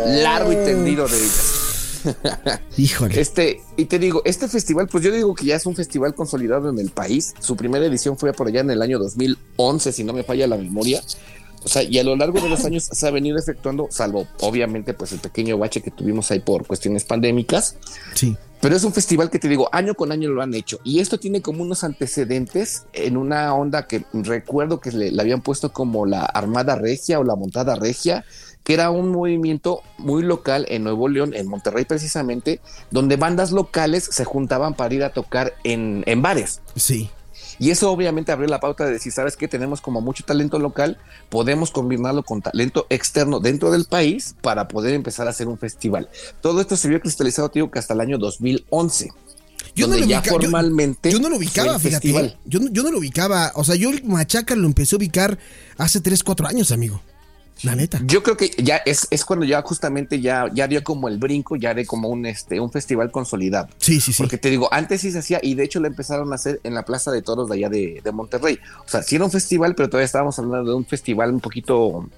largo 0.07 0.53
y 0.53 0.57
tendido 0.57 1.07
de 1.07 1.19
ellas. 1.19 2.03
Híjole. 2.77 3.21
Este, 3.21 3.61
y 3.77 3.85
te 3.85 3.99
digo, 3.99 4.23
este 4.25 4.49
festival, 4.49 4.89
pues 4.89 5.05
yo 5.05 5.13
digo 5.13 5.35
que 5.35 5.45
ya 5.45 5.57
es 5.57 5.67
un 5.67 5.77
festival 5.77 6.15
consolidado 6.15 6.71
en 6.71 6.79
el 6.79 6.91
país. 6.91 7.35
Su 7.41 7.57
primera 7.57 7.85
edición 7.85 8.17
fue 8.19 8.33
por 8.33 8.49
allá 8.49 8.61
en 8.61 8.71
el 8.71 8.83
año 8.83 8.99
2011, 8.99 9.93
si 9.93 10.03
no 10.03 10.13
me 10.13 10.25
falla 10.25 10.47
la 10.47 10.57
memoria. 10.57 11.03
O 11.65 11.69
sea, 11.69 11.83
y 11.83 11.99
a 11.99 12.05
lo 12.05 12.17
largo 12.17 12.41
de 12.41 12.49
los 12.49 12.65
años 12.65 12.89
se 12.91 13.07
ha 13.07 13.11
venido 13.11 13.39
efectuando, 13.39 13.87
salvo 13.91 14.27
obviamente 14.41 14.95
pues 14.95 15.13
el 15.13 15.21
pequeño 15.21 15.59
bache 15.59 15.81
que 15.81 15.93
tuvimos 15.93 16.31
ahí 16.31 16.41
por 16.41 16.67
cuestiones 16.67 17.05
pandémicas, 17.05 17.77
Sí. 18.15 18.37
Pero 18.63 18.77
es 18.77 18.85
un 18.85 18.93
festival 18.93 19.29
que 19.29 19.41
te 19.41 19.49
digo, 19.49 19.69
año 19.73 19.95
con 19.97 20.13
año 20.13 20.31
lo 20.31 20.41
han 20.41 20.55
hecho. 20.55 20.79
Y 20.85 21.01
esto 21.01 21.19
tiene 21.19 21.43
como 21.43 21.65
unos 21.65 21.83
antecedentes 21.83 22.87
en 22.93 23.17
una 23.17 23.53
onda 23.55 23.89
que 23.89 24.05
recuerdo 24.13 24.79
que 24.79 24.93
le, 24.93 25.11
le 25.11 25.21
habían 25.21 25.41
puesto 25.41 25.73
como 25.73 26.07
la 26.07 26.25
Armada 26.25 26.77
Regia 26.77 27.19
o 27.19 27.25
la 27.25 27.35
Montada 27.35 27.75
Regia, 27.75 28.25
que 28.63 28.75
era 28.75 28.91
un 28.91 29.11
movimiento 29.11 29.83
muy 29.99 30.23
local 30.23 30.65
en 30.69 30.85
Nuevo 30.85 31.09
León, 31.09 31.35
en 31.35 31.49
Monterrey 31.49 31.85
precisamente, 31.85 32.61
donde 32.93 33.17
bandas 33.17 33.51
locales 33.51 34.05
se 34.05 34.25
juntaban 34.25 34.75
para 34.75 34.95
ir 34.95 35.03
a 35.03 35.13
tocar 35.13 35.55
en, 35.65 36.05
en 36.07 36.23
bares. 36.23 36.61
Sí. 36.77 37.11
Y 37.63 37.71
eso 37.71 37.93
obviamente 37.93 38.33
abrió 38.33 38.49
la 38.49 38.59
pauta 38.59 38.85
de 38.85 38.91
decir, 38.91 39.13
sabes 39.13 39.37
que 39.37 39.47
tenemos 39.47 39.81
como 39.81 40.01
mucho 40.01 40.25
talento 40.25 40.59
local, 40.59 40.99
podemos 41.29 41.71
combinarlo 41.71 42.25
con 42.25 42.43
talento 42.43 42.89
externo 42.91 43.39
dentro 43.39 43.71
del 43.71 43.85
país 43.85 44.35
para 44.41 44.67
poder 44.67 44.95
empezar 44.95 45.29
a 45.29 45.31
hacer 45.31 45.47
un 45.47 45.57
festival. 45.59 46.09
Todo 46.41 46.61
esto 46.61 46.77
se 46.77 46.89
vio 46.89 47.01
cristalizado, 47.01 47.49
te 47.51 47.61
digo, 47.61 47.71
que 47.71 47.79
hasta 47.79 47.95
el 47.95 48.01
año 48.01 48.19
2011. 48.19 49.11
Yo 49.77 49.87
no 49.87 49.93
donde 49.93 50.01
lo 50.01 50.11
ya 50.11 50.19
ubica- 50.21 50.31
yo- 50.33 50.41
formalmente 50.41 51.13
Yo, 51.13 51.21
no 51.21 51.29
lo 51.29 51.37
ubicaba, 51.37 51.79
fíjate. 51.79 52.09
festival. 52.09 52.37
Yo 52.45 52.59
no, 52.59 52.69
yo 52.73 52.83
no 52.83 52.91
lo 52.91 52.99
ubicaba. 52.99 53.53
O 53.55 53.63
sea, 53.63 53.77
yo 53.77 53.91
el 53.91 54.03
Machaca 54.03 54.57
lo 54.57 54.67
empecé 54.67 54.97
a 54.97 54.99
ubicar 54.99 55.39
hace 55.79 56.01
3, 56.01 56.25
4 56.25 56.49
años, 56.49 56.73
amigo. 56.73 57.01
La 57.63 57.77
neta. 57.77 58.01
Yo 58.05 58.23
creo 58.23 58.37
que 58.37 58.51
ya 58.59 58.77
es, 58.77 59.07
es 59.11 59.25
cuando 59.25 59.45
ya 59.47 59.63
justamente 59.63 60.21
ya, 60.21 60.47
ya 60.53 60.67
dio 60.67 60.83
como 60.83 61.09
el 61.09 61.19
brinco, 61.19 61.57
ya 61.57 61.75
de 61.75 61.87
como 61.87 62.09
un, 62.09 62.27
este, 62.27 62.59
un 62.61 62.71
festival 62.73 63.11
consolidado. 63.11 63.69
Sí, 63.79 64.01
sí, 64.01 64.13
sí. 64.13 64.23
Porque 64.23 64.39
te 64.39 64.51
digo, 64.51 64.69
antes 64.73 65.01
sí 65.01 65.13
se 65.13 65.19
hacía 65.19 65.39
y 65.43 65.55
de 65.55 65.65
hecho 65.65 65.81
lo 65.81 65.87
empezaron 65.87 66.33
a 66.33 66.35
hacer 66.35 66.61
en 66.65 66.75
la 66.75 66.85
Plaza 66.85 67.13
de 67.13 67.23
Toros 67.23 67.49
de 67.49 67.57
allá 67.57 67.69
de, 67.69 68.01
de 68.03 68.13
Monterrey. 68.13 68.59
O 68.85 68.89
sea, 68.89 69.03
sí 69.03 69.17
era 69.17 69.25
un 69.25 69.31
festival, 69.31 69.75
pero 69.75 69.89
todavía 69.89 70.07
estábamos 70.07 70.39
hablando 70.39 70.71
de 70.71 70.77
un 70.77 70.87
festival 70.87 71.33
un 71.33 71.41
poquito, 71.41 72.09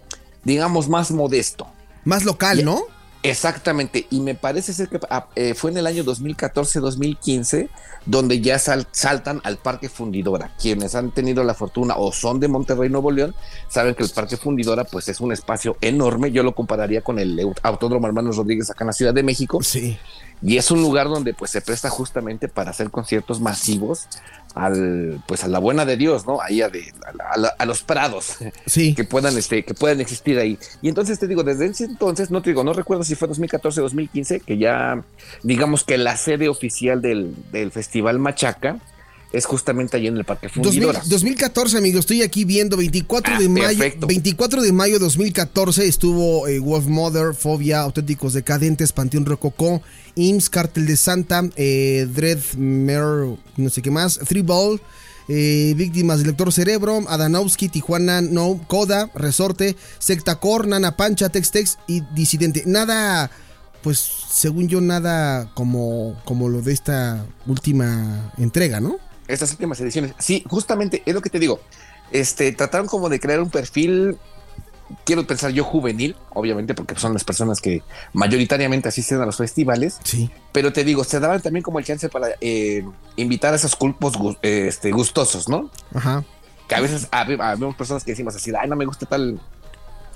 digamos, 0.45 0.89
más 0.89 1.11
modesto. 1.11 1.67
Más 2.05 2.25
local, 2.25 2.65
¿no? 2.65 2.83
Exactamente, 3.25 4.07
y 4.11 4.21
me 4.21 4.35
parece 4.35 4.75
ser 4.75 4.89
que 4.91 5.01
ah, 5.09 5.29
eh, 5.35 5.55
fue 5.55 5.71
en 5.71 5.79
el 5.79 5.87
año 5.87 6.05
2014-2015 6.05 7.71
donde 8.05 8.43
ya 8.43 8.59
sal- 8.59 8.87
saltan 8.93 9.41
al 9.45 9.57
Parque 9.57 9.89
Fundidora. 9.89 10.51
Quienes 10.61 10.95
han 10.95 11.11
tenido 11.11 11.43
la 11.43 11.55
fortuna 11.55 11.95
o 11.97 12.13
son 12.13 12.39
de 12.39 12.49
Monterrey, 12.49 12.91
Nuevo 12.91 13.11
León, 13.11 13.35
saben 13.69 13.95
que 13.95 14.03
el 14.03 14.11
Parque 14.11 14.37
Fundidora 14.37 14.85
pues 14.85 15.09
es 15.09 15.21
un 15.23 15.33
espacio 15.33 15.79
enorme. 15.81 16.33
Yo 16.33 16.43
lo 16.43 16.55
compararía 16.55 17.01
con 17.01 17.19
el 17.19 17.39
Au- 17.39 17.55
Autódromo 17.63 18.07
Hermanos 18.07 18.37
Rodríguez 18.37 18.69
acá 18.71 18.85
en 18.85 18.89
la 18.89 18.93
Ciudad 18.93 19.15
de 19.15 19.23
México. 19.23 19.63
Sí. 19.63 19.97
Y 20.45 20.59
es 20.59 20.71
un 20.71 20.83
lugar 20.83 21.09
donde 21.09 21.33
pues 21.33 21.51
se 21.51 21.61
presta 21.63 21.89
justamente 21.89 22.49
para 22.49 22.71
hacer 22.71 22.91
conciertos 22.91 23.41
masivos 23.41 24.07
al 24.55 25.21
pues 25.27 25.43
a 25.43 25.49
la 25.49 25.59
buena 25.59 25.85
de 25.85 25.97
Dios, 25.97 26.27
¿no? 26.27 26.41
Ahí 26.41 26.63
a, 26.63 26.69
de- 26.69 26.93
a 27.33 27.39
la- 27.39 27.55
a 27.59 27.67
los 27.67 27.83
prados 27.83 28.37
Sí. 28.67 28.95
que 28.95 29.05
puedan 29.05 29.37
este 29.37 29.65
que 29.65 29.75
puedan 29.75 30.01
existir 30.01 30.39
ahí. 30.39 30.59
Y 30.83 30.89
entonces 30.89 31.19
te 31.19 31.27
digo, 31.27 31.43
desde 31.43 31.67
ese 31.67 31.85
entonces, 31.85 32.31
no 32.31 32.43
te 32.43 32.51
digo, 32.51 32.63
no 32.63 32.73
recuerdo 32.73 33.03
si 33.05 33.15
fue 33.15 33.27
2014 33.27 33.81
o 33.81 33.83
2015 33.85 34.41
que 34.41 34.59
ya 34.59 35.03
digamos 35.43 35.83
que 35.83 35.99
la 35.99 36.17
sede 36.17 36.49
oficial 36.49 37.01
del, 37.03 37.35
del 37.51 37.71
Festival 37.73 38.19
Machaca 38.19 38.77
es 39.37 39.47
justamente 39.47 39.97
allí 39.97 40.07
en 40.07 40.17
el 40.17 40.25
Parque 40.25 40.47
2000 40.49 40.65
Fundidora. 40.73 41.03
2014, 41.07 41.79
amigo, 41.79 41.99
estoy 41.99 42.23
aquí 42.23 42.45
viendo 42.45 42.77
24 42.77 43.39
de 43.39 43.47
Ah, 43.47 43.49
mayo. 43.49 43.67
perfecto. 43.79 44.07
24 44.07 44.63
de 44.63 44.73
mayo 44.73 44.99
2014 44.99 45.87
estuvo 45.87 46.47
eh, 46.49 46.59
Wolf 46.59 46.87
Mother, 46.87 47.35
Fobia, 47.35 47.81
Auténticos 47.81 48.33
Decadentes, 48.35 48.93
Panteón 48.93 49.27
Rococó, 49.27 49.83
IMSS, 50.17 50.51
Cártel 50.51 50.87
de 50.87 50.97
Santa, 50.97 51.43
eh, 51.57 52.07
Dread 52.15 52.39
Mare, 52.57 53.37
no 53.57 53.71
sé 53.71 53.83
qué 53.83 53.91
más, 53.91 54.19
Three 54.21 54.43
Ball, 54.43 54.81
eh, 55.29 55.73
Víctimas 55.77 56.19
del 56.19 56.29
Lector 56.29 56.53
Cerebro, 56.53 57.03
Adanowski, 57.09 57.69
Tijuana, 57.69 58.21
No, 58.21 58.61
Coda, 58.69 59.11
Resorte, 59.15 59.75
Sectacor, 59.99 60.67
Nana 60.69 60.97
Pancha, 60.97 61.31
Tex 61.31 61.51
Tex 61.51 61.79
y 61.89 62.03
Disidente. 62.15 62.63
Nada, 62.67 63.31
pues 63.83 63.99
según 64.31 64.69
yo, 64.69 64.81
nada 64.81 65.51
como, 65.55 66.21
como 66.25 66.49
lo 66.49 66.61
de 66.63 66.73
esta 66.73 67.25
última 67.47 68.33
entrega, 68.39 68.81
¿no? 68.81 68.97
Estas 69.29 69.51
últimas 69.53 69.81
ediciones. 69.81 70.13
Sí, 70.19 70.45
justamente 70.49 71.03
es 71.07 71.15
lo 71.15 71.21
que 71.21 71.31
te 71.31 71.39
digo. 71.39 71.61
Este, 72.11 72.53
trataron 72.53 72.87
como 72.87 73.09
de 73.09 73.19
crear 73.19 73.41
un 73.41 73.51
perfil, 73.51 74.19
quiero 75.05 75.27
pensar 75.27 75.51
yo 75.51 75.65
juvenil, 75.65 76.15
obviamente, 76.31 76.75
porque 76.75 76.95
son 76.97 77.13
las 77.15 77.25
personas 77.25 77.61
que 77.61 77.83
mayoritariamente 78.13 78.89
asisten 78.89 79.21
a 79.21 79.27
los 79.27 79.37
festivales. 79.37 79.99
Sí. 80.05 80.31
Pero 80.53 80.73
te 80.73 80.85
digo, 80.85 81.05
se 81.05 81.21
daban 81.21 81.41
también 81.41 81.63
como 81.63 81.79
el 81.79 81.85
chance 81.85 82.09
para 82.09 82.29
eh, 82.41 82.85
invitar 83.17 83.53
a 83.53 83.57
esos 83.57 83.75
culpos 83.77 84.15
eh, 84.43 84.67
este, 84.69 84.93
gustosos, 84.93 85.49
¿no? 85.49 85.71
Ajá. 85.95 86.23
Que 86.69 86.75
a 86.75 86.81
veces 86.81 87.09
habe- 87.11 87.39
habemos 87.41 87.75
personas 87.77 88.05
que 88.05 88.13
decimos 88.13 88.37
así, 88.37 88.53
ay, 88.59 88.69
no 88.69 88.77
me 88.77 88.85
gusta 88.85 89.07
tal, 89.07 89.41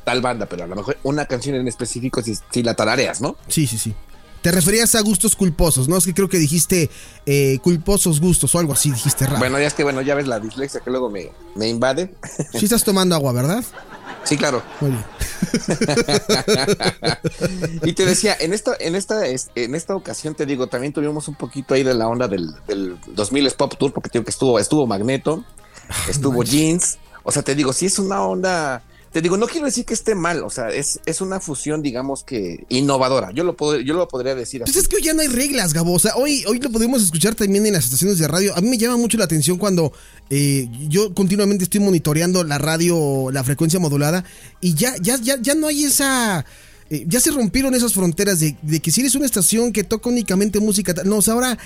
tal 0.04 0.20
banda, 0.20 0.46
pero 0.46 0.64
a 0.64 0.66
lo 0.66 0.76
mejor 0.76 0.98
una 1.02 1.24
canción 1.26 1.56
en 1.56 1.66
específico 1.66 2.22
si, 2.22 2.34
si 2.50 2.62
la 2.62 2.74
tarareas, 2.74 3.20
¿no? 3.20 3.36
Sí, 3.48 3.66
sí, 3.66 3.76
sí. 3.78 3.94
Te 4.42 4.52
referías 4.52 4.94
a 4.94 5.00
gustos 5.00 5.34
culposos, 5.36 5.88
¿no? 5.88 5.96
Es 5.96 6.04
que 6.04 6.14
creo 6.14 6.28
que 6.28 6.38
dijiste 6.38 6.90
eh, 7.26 7.58
culposos 7.62 8.20
gustos 8.20 8.54
o 8.54 8.58
algo 8.58 8.72
así, 8.72 8.90
dijiste 8.90 9.26
raro. 9.26 9.38
Bueno, 9.38 9.58
ya 9.58 9.66
es 9.66 9.74
que, 9.74 9.82
bueno, 9.82 10.00
ya 10.00 10.14
ves 10.14 10.26
la 10.28 10.38
dislexia 10.40 10.80
que 10.80 10.90
luego 10.90 11.10
me, 11.10 11.30
me 11.56 11.68
invade. 11.68 12.14
Sí 12.52 12.64
estás 12.64 12.84
tomando 12.84 13.14
agua, 13.16 13.32
¿verdad? 13.32 13.64
Sí, 14.24 14.36
claro. 14.36 14.62
Muy 14.80 14.90
bien. 14.90 15.04
Y 17.82 17.92
te 17.92 18.04
decía, 18.06 18.36
en 18.38 18.52
esta, 18.52 18.76
en 18.78 18.94
esta, 18.94 19.26
es- 19.26 19.50
en 19.54 19.74
esta 19.74 19.94
ocasión 19.94 20.34
te 20.34 20.46
digo, 20.46 20.66
también 20.66 20.92
tuvimos 20.92 21.28
un 21.28 21.34
poquito 21.34 21.74
ahí 21.74 21.82
de 21.82 21.94
la 21.94 22.08
onda 22.08 22.28
del, 22.28 22.50
del 22.66 22.96
2000 23.08 23.50
Pop 23.52 23.74
Tour, 23.78 23.92
porque 23.92 24.08
te 24.08 24.18
digo 24.18 24.24
que 24.24 24.30
estuvo, 24.30 24.58
estuvo 24.58 24.86
Magneto, 24.86 25.44
estuvo 26.08 26.42
Jeans. 26.42 26.98
O 27.22 27.32
sea, 27.32 27.42
te 27.42 27.54
digo, 27.54 27.72
sí 27.72 27.86
es 27.86 27.98
una 27.98 28.22
onda. 28.22 28.82
Te 29.12 29.22
digo, 29.22 29.36
no 29.38 29.46
quiero 29.46 29.64
decir 29.66 29.84
que 29.86 29.94
esté 29.94 30.14
mal, 30.14 30.42
o 30.44 30.50
sea, 30.50 30.68
es, 30.68 31.00
es 31.06 31.20
una 31.22 31.40
fusión, 31.40 31.80
digamos 31.82 32.24
que 32.24 32.66
innovadora. 32.68 33.30
Yo 33.32 33.42
lo 33.42 33.56
puedo, 33.56 33.80
yo 33.80 33.94
lo 33.94 34.06
podría 34.06 34.34
decir 34.34 34.60
Pues 34.60 34.70
así. 34.70 34.80
es 34.80 34.88
que 34.88 34.96
hoy 34.96 35.02
ya 35.02 35.14
no 35.14 35.22
hay 35.22 35.28
reglas, 35.28 35.72
Gabo. 35.72 35.94
O 35.94 35.98
sea, 35.98 36.14
hoy, 36.16 36.44
hoy 36.46 36.58
lo 36.60 36.70
podemos 36.70 37.02
escuchar 37.02 37.34
también 37.34 37.64
en 37.64 37.72
las 37.72 37.84
estaciones 37.84 38.18
de 38.18 38.28
radio. 38.28 38.54
A 38.56 38.60
mí 38.60 38.68
me 38.68 38.76
llama 38.76 38.98
mucho 38.98 39.16
la 39.16 39.24
atención 39.24 39.56
cuando 39.56 39.92
eh, 40.28 40.68
yo 40.88 41.14
continuamente 41.14 41.64
estoy 41.64 41.80
monitoreando 41.80 42.44
la 42.44 42.58
radio, 42.58 43.30
la 43.32 43.42
frecuencia 43.44 43.78
modulada, 43.80 44.24
y 44.60 44.74
ya, 44.74 44.94
ya, 45.00 45.16
ya, 45.16 45.36
ya 45.40 45.54
no 45.54 45.68
hay 45.68 45.84
esa. 45.84 46.44
eh, 46.90 47.04
ya 47.08 47.18
se 47.20 47.30
rompieron 47.30 47.74
esas 47.74 47.94
fronteras 47.94 48.40
de, 48.40 48.56
de 48.60 48.80
que 48.80 48.90
si 48.90 49.00
eres 49.00 49.14
una 49.14 49.24
estación 49.26 49.72
que 49.72 49.84
toca 49.84 50.10
únicamente 50.10 50.60
música. 50.60 50.92
No, 51.06 51.16
o 51.16 51.22
sea, 51.22 51.32
ahora 51.34 51.58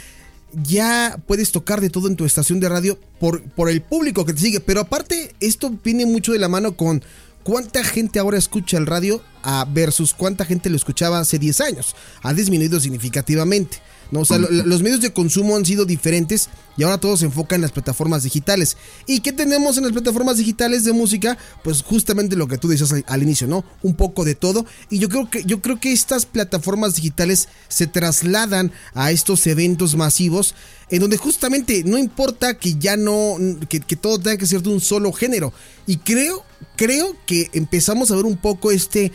ya 0.62 1.18
puedes 1.26 1.50
tocar 1.50 1.80
de 1.80 1.90
todo 1.90 2.08
en 2.08 2.16
tu 2.16 2.24
estación 2.24 2.60
de 2.60 2.68
radio 2.68 2.98
por, 3.18 3.42
por 3.42 3.70
el 3.70 3.80
público 3.80 4.24
que 4.24 4.34
te 4.34 4.40
sigue. 4.40 4.60
Pero 4.60 4.80
aparte, 4.80 5.34
esto 5.40 5.72
viene 5.82 6.06
mucho 6.06 6.32
de 6.32 6.38
la 6.38 6.48
mano 6.48 6.76
con 6.76 7.02
cuánta 7.42 7.82
gente 7.84 8.18
ahora 8.18 8.38
escucha 8.38 8.76
el 8.78 8.86
radio 8.86 9.22
a 9.42 9.64
versus 9.68 10.14
cuánta 10.14 10.44
gente 10.44 10.70
lo 10.70 10.76
escuchaba 10.76 11.18
hace 11.18 11.38
10 11.38 11.60
años. 11.60 11.96
Ha 12.22 12.32
disminuido 12.34 12.78
significativamente. 12.80 13.78
¿no? 14.10 14.20
O 14.20 14.24
sea, 14.26 14.36
lo- 14.36 14.50
lo- 14.50 14.66
los 14.66 14.82
medios 14.82 15.00
de 15.00 15.14
consumo 15.14 15.56
han 15.56 15.64
sido 15.64 15.86
diferentes 15.86 16.50
y 16.76 16.82
ahora 16.82 16.98
todo 16.98 17.16
se 17.16 17.24
enfoca 17.24 17.54
en 17.54 17.62
las 17.62 17.72
plataformas 17.72 18.22
digitales. 18.22 18.76
¿Y 19.06 19.20
qué 19.20 19.32
tenemos 19.32 19.78
en 19.78 19.84
las 19.84 19.92
plataformas 19.92 20.36
digitales 20.36 20.84
de 20.84 20.92
música? 20.92 21.38
Pues 21.64 21.82
justamente 21.82 22.36
lo 22.36 22.46
que 22.46 22.58
tú 22.58 22.68
decías 22.68 22.92
al, 23.06 23.22
inicio, 23.22 23.46
¿no? 23.46 23.64
Un 23.82 23.94
poco 23.94 24.26
de 24.26 24.34
todo. 24.34 24.66
Y 24.90 24.98
yo 24.98 25.08
creo 25.08 25.30
que 25.30 25.44
yo 25.44 25.62
creo 25.62 25.80
que 25.80 25.92
estas 25.92 26.26
plataformas 26.26 26.94
digitales 26.94 27.48
se 27.68 27.86
trasladan 27.86 28.70
a 28.92 29.12
estos 29.12 29.46
eventos 29.46 29.96
masivos 29.96 30.54
en 30.90 31.00
donde 31.00 31.16
justamente 31.16 31.82
no 31.82 31.96
importa 31.96 32.58
que 32.58 32.74
ya 32.74 32.98
no 32.98 33.36
que 33.66 33.96
todo 33.96 34.18
tenga 34.18 34.36
que 34.36 34.46
ser 34.46 34.60
de 34.62 34.68
un 34.68 34.82
solo 34.82 35.10
género. 35.14 35.54
Y 35.86 35.96
creo 35.96 36.44
creo 36.76 37.16
que 37.26 37.50
empezamos 37.52 38.10
a 38.10 38.16
ver 38.16 38.24
un 38.24 38.36
poco 38.36 38.70
este 38.70 39.12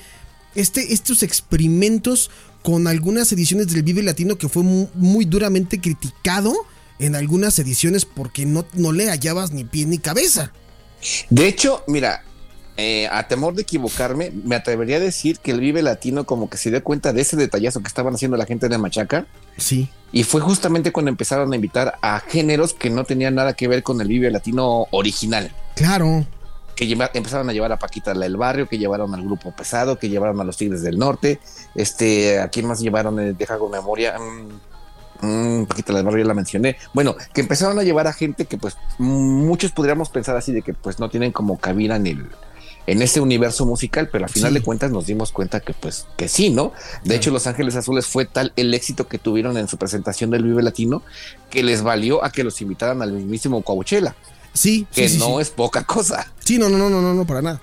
este, 0.56 0.94
estos 0.94 1.22
experimentos 1.24 2.32
con 2.64 2.88
algunas 2.88 3.32
ediciones 3.32 3.68
del 3.72 3.84
Vive 3.84 4.02
Latino 4.04 4.38
que 4.38 4.50
fue 4.50 4.64
mu- 4.64 4.88
muy, 4.96 5.26
duramente 5.26 5.80
criticado 5.80 6.54
en 7.00 7.16
algunas 7.16 7.60
ediciones 7.60 8.06
porque 8.06 8.46
no, 8.46 8.66
no 8.74 8.92
le 8.92 9.10
hallabas 9.10 9.52
ni 9.52 9.64
pie 9.64 9.86
ni 9.86 10.00
cabeza. 10.00 10.52
De 11.30 11.48
hecho, 11.48 11.84
mira, 11.88 12.24
eh, 12.76 13.08
a 13.12 13.28
temor 13.28 13.54
de 13.54 13.62
equivocarme, 13.62 14.32
me 14.32 14.56
atrevería 14.56 14.98
a 14.98 15.00
decir 15.00 15.38
que 15.40 15.52
el 15.52 15.60
Vive 15.60 15.84
Latino 15.84 16.26
como 16.26 16.50
que 16.50 16.58
se 16.58 16.72
dio 16.72 16.84
cuenta 16.84 17.14
de 17.14 17.22
ese 17.22 17.38
detallazo 17.38 17.82
que 17.82 17.88
estaban 17.88 18.16
haciendo 18.16 18.36
la 18.36 18.46
gente 18.46 18.68
de 18.68 18.78
Machaca. 18.80 19.28
Sí. 19.58 19.90
Y 20.12 20.24
fue 20.24 20.42
justamente 20.42 20.92
cuando 20.92 21.10
empezaron 21.10 21.54
a 21.54 21.56
invitar 21.56 22.00
a 22.02 22.20
géneros 22.20 22.74
que 22.74 22.90
no 22.90 23.04
tenían 23.04 23.36
nada 23.36 23.54
que 23.54 23.68
ver 23.68 23.84
con 23.84 24.02
el 24.02 24.08
Vive 24.08 24.32
Latino 24.32 24.88
original. 24.92 25.52
Claro. 25.76 26.26
Que 26.78 26.88
lleva- 26.88 27.12
empezaron 27.14 27.50
a 27.50 27.54
llevar 27.54 27.72
a 27.74 27.80
Paquita 27.80 28.14
la 28.14 28.22
del 28.26 28.38
Barrio, 28.38 28.70
que 28.70 28.78
llevaron 28.78 29.14
al 29.14 29.24
Grupo 29.24 29.52
Pesado, 29.52 29.98
que 30.00 30.08
llevaron 30.08 30.40
a 30.40 30.44
los 30.46 30.56
Tigres 30.56 30.82
del 30.84 30.98
Norte. 30.98 31.40
Este, 31.76 32.40
¿a 32.40 32.48
quién 32.48 32.68
más 32.68 32.80
llevaron? 32.80 33.20
Eh, 33.20 33.34
Deja 33.34 33.58
con 33.58 33.72
memoria. 33.72 34.16
Mm, 35.22 35.26
mm, 35.62 35.66
Paquita 35.66 35.92
la 35.92 35.98
del 36.00 36.06
Barrio 36.06 36.24
ya 36.24 36.28
la 36.28 36.34
mencioné. 36.36 36.78
Bueno, 36.94 37.16
que 37.34 37.42
empezaron 37.42 37.78
a 37.80 37.84
llevar 37.84 38.08
a 38.08 38.14
gente 38.14 38.46
que 38.46 38.58
pues 38.58 38.78
muchos 39.00 39.72
podríamos 39.72 40.10
pensar 40.10 40.38
así 40.38 40.52
de 40.54 40.62
que 40.62 40.74
pues 40.74 41.00
no 41.00 41.10
tienen 41.10 41.32
como 41.32 41.58
cabida 41.58 41.96
en 41.98 42.08
el 42.08 42.26
en 42.86 43.02
ese 43.02 43.20
universo 43.20 43.66
musical, 43.66 44.08
pero 44.10 44.24
al 44.24 44.30
final 44.30 44.54
Sí. 44.54 44.60
de 44.60 44.64
cuentas 44.64 44.92
nos 44.92 45.08
dimos 45.08 45.34
cuenta 45.34 45.60
que 45.60 45.74
pues 45.74 46.06
que 46.16 46.30
sí, 46.30 46.52
¿no? 46.52 46.72
De 47.04 47.16
hecho, 47.16 47.32
Los 47.32 47.46
Ángeles 47.46 47.76
Azules 47.76 48.06
fue 48.06 48.24
tal 48.24 48.54
el 48.56 48.74
éxito 48.74 49.10
que 49.10 49.18
tuvieron 49.18 49.58
en 49.58 49.68
su 49.68 49.76
presentación 49.78 50.30
del 50.32 50.44
Vive 50.44 50.64
Latino 50.64 51.02
que 51.50 51.64
les 51.64 51.82
valió 51.82 52.24
a 52.24 52.32
que 52.32 52.46
los 52.46 52.62
invitaran 52.62 53.02
al 53.02 53.12
mismísimo 53.12 53.62
Coachella, 53.62 54.16
Sí, 54.58 54.88
que 54.92 55.08
sí, 55.08 55.16
sí, 55.16 55.20
no 55.20 55.36
sí. 55.36 55.42
es 55.42 55.50
poca 55.52 55.84
cosa. 55.84 56.34
Sí, 56.40 56.58
no, 56.58 56.68
no, 56.68 56.78
no, 56.78 56.90
no, 56.90 57.02
no, 57.02 57.14
no, 57.14 57.26
para 57.26 57.42
nada. 57.42 57.62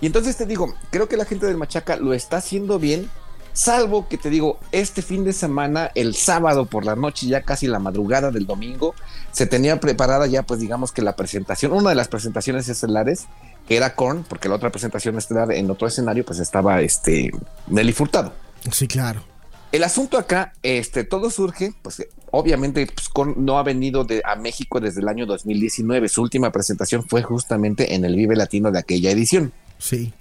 Y 0.00 0.06
entonces 0.06 0.36
te 0.36 0.46
digo, 0.46 0.74
creo 0.90 1.08
que 1.08 1.16
la 1.16 1.24
gente 1.24 1.46
del 1.46 1.56
Machaca 1.56 1.96
lo 1.96 2.14
está 2.14 2.38
haciendo 2.38 2.78
bien, 2.78 3.08
salvo 3.52 4.08
que 4.08 4.18
te 4.18 4.30
digo, 4.30 4.58
este 4.72 5.02
fin 5.02 5.24
de 5.24 5.32
semana, 5.32 5.90
el 5.94 6.14
sábado 6.14 6.66
por 6.66 6.84
la 6.84 6.96
noche, 6.96 7.26
ya 7.26 7.42
casi 7.42 7.66
la 7.66 7.78
madrugada 7.78 8.30
del 8.30 8.46
domingo, 8.46 8.94
se 9.30 9.46
tenía 9.46 9.78
preparada 9.78 10.26
ya, 10.26 10.42
pues 10.42 10.58
digamos 10.58 10.90
que 10.90 11.02
la 11.02 11.16
presentación, 11.16 11.72
una 11.72 11.90
de 11.90 11.96
las 11.96 12.08
presentaciones 12.08 12.68
estelares, 12.68 13.26
que 13.68 13.76
era 13.76 13.94
Korn, 13.94 14.24
porque 14.28 14.48
la 14.48 14.56
otra 14.56 14.70
presentación 14.70 15.16
estelar 15.16 15.52
en 15.52 15.70
otro 15.70 15.86
escenario, 15.86 16.24
pues 16.24 16.40
estaba 16.40 16.80
este 16.80 17.30
Nelly 17.68 17.92
Furtado. 17.92 18.32
Sí, 18.72 18.88
claro. 18.88 19.22
El 19.70 19.84
asunto 19.84 20.18
acá, 20.18 20.54
este, 20.62 21.04
todo 21.04 21.30
surge, 21.30 21.74
pues 21.82 22.04
obviamente 22.32 22.86
pues, 22.86 23.08
Korn 23.08 23.34
no 23.38 23.58
ha 23.58 23.62
venido 23.62 24.04
de, 24.04 24.22
a 24.24 24.36
México 24.36 24.80
desde 24.80 25.00
el 25.00 25.08
año 25.08 25.26
2019. 25.26 26.08
Su 26.08 26.22
última 26.22 26.52
presentación 26.52 27.06
fue 27.06 27.22
justamente 27.22 27.94
en 27.94 28.04
el 28.04 28.16
Vive 28.16 28.36
Latino 28.36 28.70
de 28.70 28.78
aquella 28.78 29.10
edición. 29.10 29.52
Sí. 29.78 30.12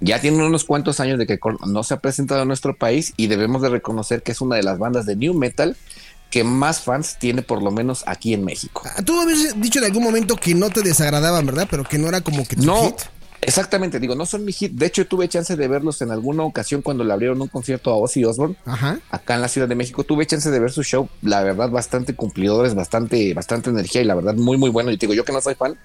Ya 0.00 0.20
tiene 0.20 0.44
unos 0.44 0.64
cuantos 0.64 0.98
años 1.00 1.18
de 1.18 1.26
que 1.26 1.38
Korn 1.38 1.58
no 1.66 1.82
se 1.84 1.94
ha 1.94 2.00
presentado 2.00 2.42
en 2.42 2.48
nuestro 2.48 2.76
país 2.76 3.12
y 3.16 3.28
debemos 3.28 3.62
de 3.62 3.68
reconocer 3.68 4.22
que 4.22 4.32
es 4.32 4.40
una 4.40 4.56
de 4.56 4.62
las 4.62 4.78
bandas 4.78 5.06
de 5.06 5.16
new 5.16 5.34
metal 5.34 5.76
que 6.30 6.44
más 6.44 6.80
fans 6.80 7.16
tiene 7.18 7.42
por 7.42 7.62
lo 7.62 7.70
menos 7.70 8.04
aquí 8.06 8.32
en 8.34 8.44
México. 8.44 8.82
Ah, 8.84 9.02
Tú 9.04 9.20
habías 9.20 9.60
dicho 9.60 9.80
en 9.80 9.86
algún 9.86 10.04
momento 10.04 10.36
que 10.36 10.54
no 10.54 10.70
te 10.70 10.82
desagradaban, 10.82 11.44
¿verdad? 11.44 11.66
Pero 11.70 11.84
que 11.84 11.98
no 11.98 12.08
era 12.08 12.20
como 12.20 12.46
que 12.46 12.56
tu 12.56 12.62
No, 12.64 12.84
hit. 12.84 13.00
Exactamente, 13.42 13.98
digo, 13.98 14.14
no 14.14 14.26
son 14.26 14.44
mi 14.44 14.52
hit. 14.52 14.72
De 14.72 14.86
hecho, 14.86 15.06
tuve 15.06 15.28
chance 15.28 15.56
de 15.56 15.68
verlos 15.68 16.02
en 16.02 16.10
alguna 16.10 16.42
ocasión 16.44 16.82
cuando 16.82 17.04
le 17.04 17.12
abrieron 17.12 17.40
un 17.40 17.48
concierto 17.48 17.90
a 17.90 17.96
Ozzy 17.96 18.24
Osbourne. 18.24 18.56
Ajá. 18.66 19.00
Acá 19.10 19.34
en 19.34 19.40
la 19.40 19.48
Ciudad 19.48 19.66
de 19.68 19.74
México 19.74 20.04
tuve 20.04 20.26
chance 20.26 20.50
de 20.50 20.58
ver 20.60 20.70
su 20.70 20.82
show, 20.82 21.08
la 21.22 21.42
verdad 21.42 21.70
bastante 21.70 22.14
cumplidores, 22.14 22.74
bastante 22.74 23.32
bastante 23.34 23.70
energía 23.70 24.02
y 24.02 24.04
la 24.04 24.14
verdad 24.14 24.34
muy 24.34 24.56
muy 24.58 24.68
bueno. 24.70 24.90
Y 24.90 24.98
te 24.98 25.06
digo, 25.06 25.14
yo 25.14 25.24
que 25.24 25.32
no 25.32 25.40
soy 25.40 25.54
fan, 25.54 25.78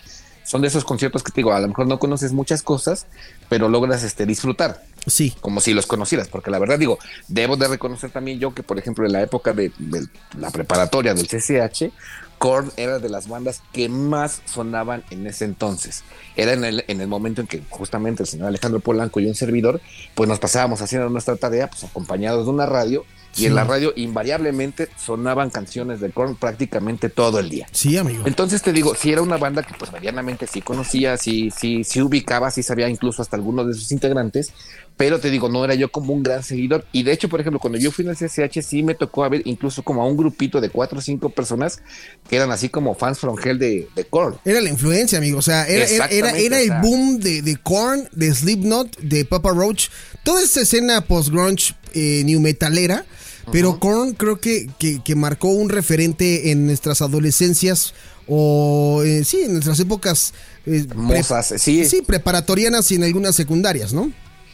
son 0.44 0.62
de 0.62 0.68
esos 0.68 0.84
conciertos 0.84 1.24
que 1.24 1.32
te 1.32 1.38
digo, 1.38 1.54
a 1.54 1.60
lo 1.60 1.68
mejor 1.68 1.88
no 1.88 1.98
conoces 1.98 2.34
muchas 2.34 2.62
cosas, 2.62 3.08
pero 3.50 3.70
logras 3.70 4.04
este 4.04 4.26
disfrutar 4.26 4.84
Sí. 5.08 5.34
como 5.40 5.62
si 5.62 5.74
los 5.74 5.86
conocieras, 5.88 6.28
porque 6.28 6.52
la 6.52 6.60
verdad 6.60 6.78
digo, 6.80 6.98
debo 7.28 7.56
de 7.58 7.68
reconocer 7.68 8.10
también 8.12 8.40
yo 8.40 8.54
que, 8.54 8.64
por 8.64 8.78
ejemplo, 8.80 9.06
en 9.06 9.14
la 9.14 9.22
época 9.22 9.54
de, 9.54 9.72
de 9.78 10.06
la 10.40 10.50
preparatoria 10.52 11.14
del 11.14 11.28
CCH, 11.28 11.92
Korn 12.38 12.72
era 12.78 13.00
de 13.00 13.10
las 13.10 13.28
bandas 13.28 13.62
que 13.72 13.90
más 13.90 14.42
sonaban 14.46 15.04
en 15.10 15.26
ese 15.28 15.46
entonces. 15.46 16.04
Era 16.36 16.54
en 16.54 16.64
el, 16.64 16.84
en 16.88 17.02
el 17.02 17.08
momento 17.08 17.42
en 17.42 17.48
que 17.48 17.62
justamente 17.70 18.24
el 18.24 18.28
señor 18.28 18.48
Alejandro 18.48 18.80
Polanco 18.80 19.20
y 19.20 19.28
un 19.28 19.36
servidor, 19.36 19.82
pues 20.14 20.30
nos 20.30 20.40
pasábamos 20.40 20.82
haciendo 20.82 21.10
nuestra 21.10 21.36
tarea, 21.36 21.70
pues 21.70 21.84
acompañados 21.84 22.46
de 22.46 22.52
una 22.52 22.66
radio, 22.66 23.06
y 23.36 23.42
Sí. 23.42 23.46
en 23.48 23.56
la 23.56 23.64
radio 23.64 23.94
invariablemente 23.96 24.90
sonaban 24.98 25.50
canciones 25.50 26.00
de 26.00 26.10
Korn 26.12 26.36
prácticamente 26.36 27.10
todo 27.10 27.40
el 27.40 27.50
día. 27.50 27.68
Sí, 27.72 27.98
amigo. 27.98 28.24
Entonces 28.26 28.62
te 28.62 28.72
digo, 28.72 28.96
si 28.96 29.12
era 29.12 29.22
una 29.22 29.38
banda 29.38 29.64
que 29.64 29.74
pues 29.78 29.92
medianamente 29.92 30.48
sí 30.48 30.62
conocía, 30.62 31.18
sí, 31.18 31.52
sí, 31.52 31.84
sí 31.84 32.02
ubicaba, 32.02 32.50
sí 32.52 32.64
sabía 32.64 32.90
incluso 32.90 33.22
hasta 33.22 33.36
algunos 33.36 33.68
de 33.68 33.74
sus 33.74 33.92
integrantes, 33.92 34.52
pero 34.98 35.20
te 35.20 35.30
digo, 35.30 35.50
no 35.50 35.66
era 35.66 35.76
yo 35.76 35.92
como 35.92 36.14
un 36.14 36.24
gran 36.24 36.42
seguidor. 36.44 36.86
Y 36.94 37.04
de 37.04 37.12
hecho, 37.12 37.28
por 37.28 37.42
ejemplo, 37.42 37.60
cuando 37.60 37.78
yo 37.78 37.92
fui 37.92 38.06
en 38.06 38.12
el 38.12 38.16
CCH 38.18 38.62
sí 38.62 38.82
me 38.84 38.96
tocó 38.96 39.26
a 39.26 39.30
ver 39.30 39.42
incluso 39.46 39.84
como 39.84 40.02
a 40.02 40.06
un 40.08 40.16
grupito 40.16 40.62
de 40.62 40.70
cuatro 40.70 41.00
o 41.00 41.02
cinco 41.02 41.30
personas 41.30 41.82
que 42.30 42.38
eran 42.38 42.52
así 42.52 42.70
como 42.70 42.96
fans 42.96 43.20
from 43.20 43.36
hell 43.44 43.60
de, 43.60 43.90
de 43.96 44.06
Korn. 44.06 44.38
Era 44.46 44.62
la 44.62 44.70
influencia, 44.70 45.18
amigo. 45.18 45.40
O 45.40 45.42
sea, 45.42 45.68
era, 45.68 45.86
era, 46.08 46.38
era, 46.38 46.60
el 46.62 46.72
boom 46.82 47.20
de, 47.20 47.42
de 47.42 47.58
Korn, 47.58 48.08
de 48.14 48.34
Slipknot, 48.34 48.98
de 49.00 49.26
Papa 49.26 49.52
Roach. 49.52 49.90
Toda 50.24 50.42
esta 50.42 50.62
escena 50.62 51.02
post-grunge 51.02 51.76
eh, 51.94 52.24
new 52.26 52.40
metalera. 52.40 53.06
Pero 53.52 53.80
Korn 53.80 54.14
creo 54.14 54.40
que, 54.40 54.70
que, 54.80 55.02
que 55.04 55.16
marcó 55.16 55.50
un 55.50 55.70
referente 55.70 56.52
en 56.52 56.66
nuestras 56.66 57.02
adolescencias 57.02 57.94
o 58.28 59.04
eh, 59.06 59.24
sí, 59.24 59.42
en 59.44 59.54
nuestras 59.54 59.80
épocas 59.80 60.34
eh, 60.66 60.86
Mozas, 60.96 61.54
sí. 61.58 61.86
sí, 61.86 62.02
preparatorianas 62.02 62.92
y 62.92 62.96
en 62.96 63.04
algunas 63.04 63.36
secundarias, 63.36 63.94
¿no? 63.94 64.12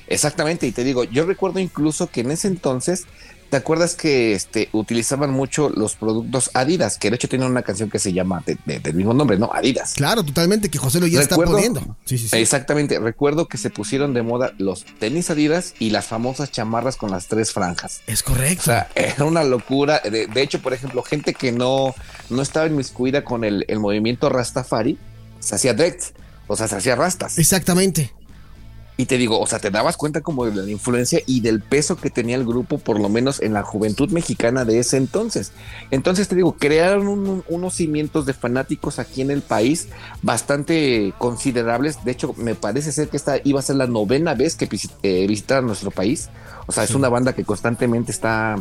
Exactamente, 0.07 0.67
y 0.67 0.74
te 0.74 0.83
digo, 0.83 1.05
yo 1.05 1.25
recuerdo 1.25 1.60
incluso 1.60 2.10
que 2.10 2.21
en 2.21 2.31
ese 2.31 2.50
entonces, 2.50 3.05
¿te 3.51 3.58
acuerdas 3.58 3.93
que 3.93 4.34
este, 4.34 4.70
utilizaban 4.72 5.29
mucho 5.29 5.70
los 5.70 5.96
productos 5.96 6.50
Adidas? 6.55 6.98
Que 6.98 7.10
de 7.12 7.17
hecho 7.17 7.29
tienen 7.29 7.48
una 7.51 7.62
canción 7.62 7.89
que 7.91 8.00
se 8.00 8.13
llama 8.13 8.41
de- 8.46 8.58
de- 8.65 8.79
del 8.79 8.96
mismo 8.96 9.13
nombre, 9.13 9.38
¿no? 9.38 9.51
Adidas. 9.53 9.93
Claro, 9.93 10.24
totalmente, 10.24 10.70
que 10.70 10.79
José 10.79 11.00
lo 11.00 11.05
ya 11.05 11.22
está 11.22 11.36
poniendo. 11.36 11.98
Sí, 12.05 12.17
sí, 12.17 12.29
sí. 12.29 12.38
Exactamente, 12.38 12.98
recuerdo 12.98 13.48
que 13.48 13.58
se 13.60 13.70
pusieron 13.70 14.13
de 14.15 14.24
moda 14.24 14.53
los 14.58 14.86
tenis 15.00 15.29
Adidas 15.29 15.75
y 15.77 15.91
las 15.91 16.05
famosas 16.08 16.50
chamarras 16.51 16.96
con 16.98 17.12
las 17.12 17.27
tres 17.27 17.51
franjas. 17.51 18.01
Es 18.08 18.22
O 18.22 18.25
correcto. 18.25 18.63
sea, 18.63 18.89
era 18.96 19.25
una 19.25 19.43
locura. 19.43 20.00
De, 20.03 20.25
de 20.27 20.41
hecho, 20.41 20.62
por 20.62 20.74
ejemplo, 20.74 21.03
gente 21.03 21.34
que 21.34 21.51
no, 21.51 21.93
no 22.29 22.41
estaba 22.41 22.65
inmiscuida 22.67 23.24
con 23.25 23.43
el, 23.43 23.65
el 23.67 23.79
movimiento 23.79 24.29
Rastafari, 24.29 24.98
se 25.41 25.55
hacía 25.55 25.74
dreads, 25.74 26.13
o 26.48 26.55
sea, 26.55 26.67
se 26.70 26.77
hacía 26.77 26.96
rastas. 26.96 27.38
Exactamente. 27.38 28.13
Y 29.01 29.08
te 29.08 29.17
digo, 29.17 29.39
o 29.39 29.48
sea, 29.48 29.58
te 29.58 29.72
dabas 29.72 29.98
cuenta 29.98 30.22
como 30.22 30.46
de 30.46 30.53
la 30.63 30.70
influencia 30.70 31.22
y 31.25 31.39
del 31.41 31.60
peso 31.60 31.96
que 31.96 32.12
tenía 32.12 32.36
el 32.36 32.46
grupo, 32.46 32.77
por 32.77 33.00
lo 33.00 33.10
menos 33.10 33.41
en 33.41 33.53
la 33.53 33.63
juventud 33.63 34.12
mexicana 34.12 34.63
de 34.63 34.77
ese 34.77 34.98
entonces. 34.98 35.53
Entonces 35.89 36.27
te 36.27 36.36
digo, 36.36 36.55
crearon 36.60 37.08
un- 37.08 37.43
unos 37.50 37.74
cimientos 37.74 38.27
de 38.27 38.34
fanáticos 38.36 39.00
aquí 39.00 39.22
en 39.22 39.31
el 39.31 39.41
país 39.41 39.88
bastante 40.22 41.13
considerables. 41.17 42.03
De 42.05 42.12
hecho, 42.12 42.36
me 42.38 42.53
parece 42.53 42.91
ser 42.91 43.10
que 43.10 43.17
esta 43.17 43.38
iba 43.43 43.60
a 43.60 43.63
ser 43.63 43.77
la 43.77 43.88
novena 43.88 44.36
vez 44.36 44.55
que 44.55 44.70
eh, 45.01 45.25
visitaran 45.27 45.65
nuestro 45.65 45.89
país. 45.89 46.29
O 46.67 46.72
sea, 46.72 46.84
es 46.84 46.91
una 46.93 47.10
banda 47.10 47.34
que 47.34 47.43
constantemente 47.43 48.11
está, 48.11 48.55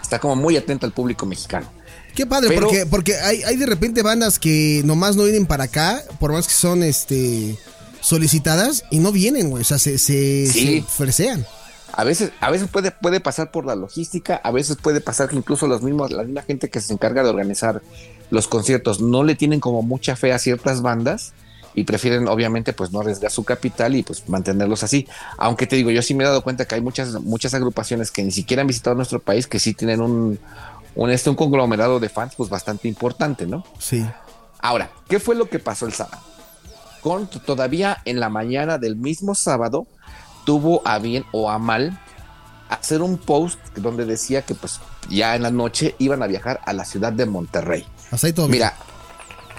está 0.00 0.18
como 0.18 0.34
muy 0.34 0.56
atenta 0.56 0.86
al 0.86 0.92
público 0.92 1.26
mexicano. 1.26 1.70
Qué 2.14 2.24
padre, 2.26 2.48
Pero- 2.48 2.62
porque, 2.68 2.86
porque 2.86 3.14
hay, 3.16 3.42
hay 3.42 3.56
de 3.56 3.66
repente 3.66 4.02
bandas 4.02 4.38
que 4.38 4.80
nomás 4.86 5.14
no 5.14 5.24
vienen 5.24 5.44
para 5.44 5.64
acá, 5.64 6.02
por 6.18 6.32
más 6.32 6.48
que 6.48 6.54
son 6.54 6.82
este 6.82 7.58
solicitadas, 8.00 8.84
y 8.90 8.98
no 8.98 9.12
vienen, 9.12 9.50
güey. 9.50 9.62
O 9.62 9.64
sea, 9.64 9.78
se, 9.78 9.98
se, 9.98 10.46
Sí. 10.46 10.80
se 10.80 10.82
fresean. 10.82 11.46
A 11.92 12.04
veces, 12.04 12.30
a 12.40 12.50
veces 12.50 12.68
puede, 12.68 12.90
puede 12.92 13.18
pasar 13.20 13.50
por 13.50 13.64
la 13.66 13.74
logística, 13.74 14.36
a 14.44 14.50
veces 14.52 14.76
puede 14.76 15.00
pasar 15.00 15.28
que 15.28 15.36
incluso 15.36 15.66
los 15.66 15.82
mismos, 15.82 16.12
la 16.12 16.22
misma 16.22 16.42
gente 16.42 16.68
que 16.70 16.80
se 16.80 16.92
encarga 16.92 17.22
de 17.22 17.30
organizar 17.30 17.82
los 18.30 18.46
conciertos 18.46 19.00
no 19.00 19.24
le 19.24 19.34
tienen 19.34 19.58
como 19.58 19.82
mucha 19.82 20.14
fe 20.14 20.32
a 20.32 20.38
ciertas 20.38 20.82
bandas 20.82 21.32
y 21.74 21.84
prefieren 21.84 22.28
obviamente 22.28 22.72
pues 22.72 22.92
no 22.92 23.00
arriesgar 23.00 23.30
su 23.30 23.42
capital 23.42 23.96
y 23.96 24.02
pues 24.02 24.28
mantenerlos 24.28 24.82
así. 24.82 25.08
Aunque 25.38 25.66
te 25.66 25.76
digo, 25.76 25.90
yo 25.90 26.02
sí 26.02 26.12
me 26.14 26.24
he 26.24 26.26
dado 26.26 26.42
cuenta 26.42 26.66
que 26.66 26.74
hay 26.74 26.80
muchas, 26.82 27.14
muchas 27.22 27.54
agrupaciones 27.54 28.10
que 28.10 28.22
ni 28.22 28.30
siquiera 28.32 28.60
han 28.60 28.66
visitado 28.68 28.94
nuestro 28.94 29.18
país 29.18 29.46
que 29.46 29.58
sí 29.58 29.72
tienen 29.74 30.00
un, 30.02 30.38
un, 30.94 31.10
este, 31.10 31.30
un 31.30 31.36
conglomerado 31.36 31.98
de 32.00 32.08
fans 32.10 32.34
pues 32.36 32.50
bastante 32.50 32.86
importante, 32.86 33.46
¿no? 33.46 33.64
Sí. 33.78 34.04
Ahora, 34.60 34.90
¿qué 35.08 35.18
fue 35.20 35.34
lo 35.34 35.48
que 35.48 35.58
pasó 35.58 35.86
el 35.86 35.94
sábado? 35.94 36.22
Con 37.00 37.28
todavía 37.28 37.98
en 38.04 38.20
la 38.20 38.28
mañana 38.28 38.78
del 38.78 38.96
mismo 38.96 39.34
sábado 39.34 39.86
tuvo 40.44 40.82
a 40.86 40.98
bien 40.98 41.24
o 41.32 41.50
a 41.50 41.58
mal 41.58 41.98
hacer 42.68 43.02
un 43.02 43.18
post 43.18 43.58
donde 43.76 44.04
decía 44.04 44.42
que 44.42 44.54
pues 44.54 44.80
ya 45.08 45.36
en 45.36 45.42
la 45.42 45.50
noche 45.50 45.94
iban 45.98 46.22
a 46.22 46.26
viajar 46.26 46.60
a 46.64 46.72
la 46.72 46.84
ciudad 46.84 47.12
de 47.12 47.26
Monterrey. 47.26 47.84
Mira, 48.48 48.74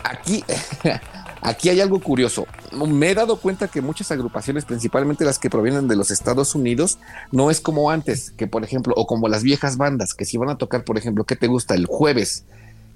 aquí, 0.04 0.44
aquí 1.42 1.70
hay 1.70 1.82
algo 1.82 2.00
curioso. 2.00 2.46
Me 2.72 3.12
he 3.12 3.16
dado 3.16 3.38
cuenta 3.38 3.68
que 3.68 3.82
muchas 3.82 4.12
agrupaciones, 4.12 4.66
principalmente 4.66 5.26
las 5.26 5.40
que 5.40 5.50
provienen 5.50 5.88
de 5.88 5.96
los 5.96 6.12
Estados 6.12 6.56
Unidos, 6.56 7.00
no 7.32 7.50
es 7.50 7.62
como 7.62 7.90
antes, 7.90 8.32
que 8.32 8.48
por 8.48 8.64
ejemplo, 8.64 8.94
o 8.96 9.08
como 9.08 9.28
las 9.28 9.44
viejas 9.44 9.78
bandas, 9.78 10.14
que 10.14 10.26
si 10.26 10.38
van 10.38 10.50
a 10.50 10.58
tocar, 10.58 10.84
por 10.84 10.98
ejemplo, 10.98 11.24
¿qué 11.24 11.36
te 11.36 11.48
gusta? 11.48 11.74
El 11.74 11.88
jueves 11.88 12.46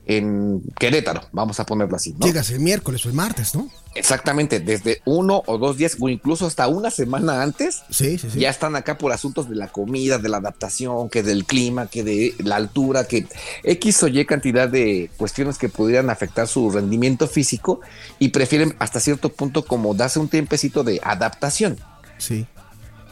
en 0.05 0.61
Querétaro, 0.77 1.21
vamos 1.31 1.59
a 1.59 1.65
ponerlo 1.65 1.95
así, 1.95 2.13
¿no? 2.13 2.25
Llegas 2.25 2.49
el 2.51 2.59
miércoles 2.59 3.05
o 3.05 3.09
el 3.09 3.15
martes, 3.15 3.55
¿no? 3.55 3.69
Exactamente, 3.95 4.59
desde 4.59 5.01
uno 5.05 5.43
o 5.45 5.57
dos 5.57 5.77
días 5.77 5.95
o 5.99 6.09
incluso 6.09 6.47
hasta 6.47 6.67
una 6.67 6.89
semana 6.89 7.41
antes, 7.43 7.83
Sí, 7.91 8.17
sí, 8.17 8.29
sí. 8.31 8.39
ya 8.39 8.49
están 8.49 8.75
acá 8.75 8.97
por 8.97 9.11
asuntos 9.11 9.49
de 9.49 9.55
la 9.55 9.67
comida, 9.67 10.17
de 10.17 10.29
la 10.29 10.37
adaptación, 10.37 11.09
que 11.09 11.21
del 11.23 11.45
clima, 11.45 11.87
que 11.87 12.03
de 12.03 12.33
la 12.39 12.55
altura, 12.55 13.05
que 13.07 13.27
X 13.63 14.03
o 14.03 14.07
Y 14.07 14.25
cantidad 14.25 14.67
de 14.67 15.11
cuestiones 15.17 15.57
que 15.57 15.69
pudieran 15.69 16.09
afectar 16.09 16.47
su 16.47 16.69
rendimiento 16.71 17.27
físico 17.27 17.81
y 18.19 18.29
prefieren 18.29 18.75
hasta 18.79 18.99
cierto 18.99 19.29
punto 19.29 19.63
como 19.63 19.93
darse 19.93 20.19
un 20.19 20.27
tiempecito 20.27 20.83
de 20.83 20.99
adaptación. 21.03 21.77
Sí. 22.17 22.47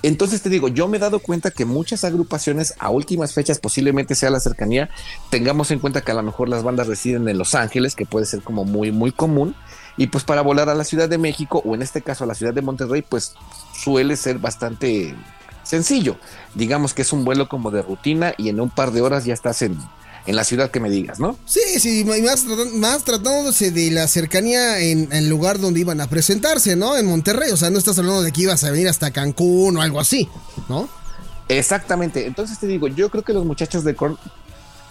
Entonces 0.04 0.42
te 0.42 0.50
digo, 0.50 0.68
yo 0.68 0.88
me 0.88 0.98
he 0.98 1.00
dado 1.00 1.20
cuenta 1.20 1.52
que 1.52 1.66
muchas 1.66 2.04
agrupaciones 2.04 2.74
a 2.80 2.90
últimas 2.90 3.34
fechas, 3.34 3.60
posiblemente 3.60 4.16
sea 4.16 4.32
la 4.32 4.40
cercanía, 4.40 4.90
tengamos 5.30 5.70
en 5.72 5.80
cuenta 5.80 6.02
que 6.02 6.12
a 6.12 6.16
lo 6.16 6.24
mejor 6.24 6.50
las 6.50 6.64
bandas 6.64 6.88
residen 6.88 7.28
en 7.28 7.38
Los 7.38 7.54
Ángeles, 7.54 7.96
que 7.96 8.06
puede 8.06 8.26
ser 8.26 8.42
como 8.42 8.66
muy, 8.66 8.92
muy 8.92 9.12
común, 9.12 9.56
y 9.98 10.08
pues 10.08 10.24
para 10.24 10.42
volar 10.42 10.70
a 10.70 10.76
la 10.76 10.84
Ciudad 10.84 11.08
de 11.08 11.18
México, 11.18 11.62
o 11.66 11.76
en 11.76 11.82
este 11.84 12.02
caso 12.02 12.24
a 12.24 12.28
la 12.28 12.34
Ciudad 12.34 12.54
de 12.54 12.62
Monterrey, 12.62 13.04
pues 13.04 13.36
suele 13.74 14.16
ser 14.16 14.40
bastante 14.40 15.16
sencillo. 15.64 16.18
Digamos 16.56 16.94
que 16.94 17.04
es 17.04 17.14
un 17.14 17.24
vuelo 17.24 17.48
como 17.48 17.70
de 17.70 17.82
rutina 17.82 18.34
y 18.38 18.50
en 18.50 18.60
un 18.60 18.70
par 18.70 18.92
de 18.92 19.02
horas 19.02 19.26
ya 19.26 19.34
estás 19.34 19.62
en, 19.62 19.78
en 20.26 20.36
la 20.36 20.44
ciudad 20.44 20.70
que 20.72 20.80
me 20.80 20.90
digas, 20.90 21.20
¿no? 21.20 21.38
Sí, 21.46 21.80
sí, 21.80 22.06
más, 22.06 22.46
más 22.74 23.04
tratándose 23.04 23.72
de 23.72 23.92
la 23.92 24.08
cercanía 24.08 24.80
en 24.80 25.12
el 25.12 25.30
lugar 25.30 25.60
donde 25.60 25.80
iban 25.80 26.00
a 26.02 26.08
presentarse, 26.08 26.76
¿no? 26.76 26.98
En 26.98 27.06
Monterrey. 27.06 27.52
O 27.52 27.58
sea, 27.58 27.70
no 27.70 27.80
estás 27.80 27.98
hablando 27.98 28.22
de 28.22 28.32
que 28.32 28.42
ibas 28.42 28.64
a 28.64 28.72
venir 28.72 28.88
hasta 28.88 29.12
Cancún 29.12 29.78
o 29.78 29.82
algo 29.82 30.00
así, 30.00 30.30
¿no? 30.70 30.88
Exactamente. 31.48 32.28
Entonces 32.28 32.60
te 32.60 32.68
digo, 32.68 32.88
yo 32.88 33.10
creo 33.10 33.24
que 33.24 33.34
los 33.34 33.46
muchachos 33.46 33.84
de 33.84 33.96
Korn 33.96 34.18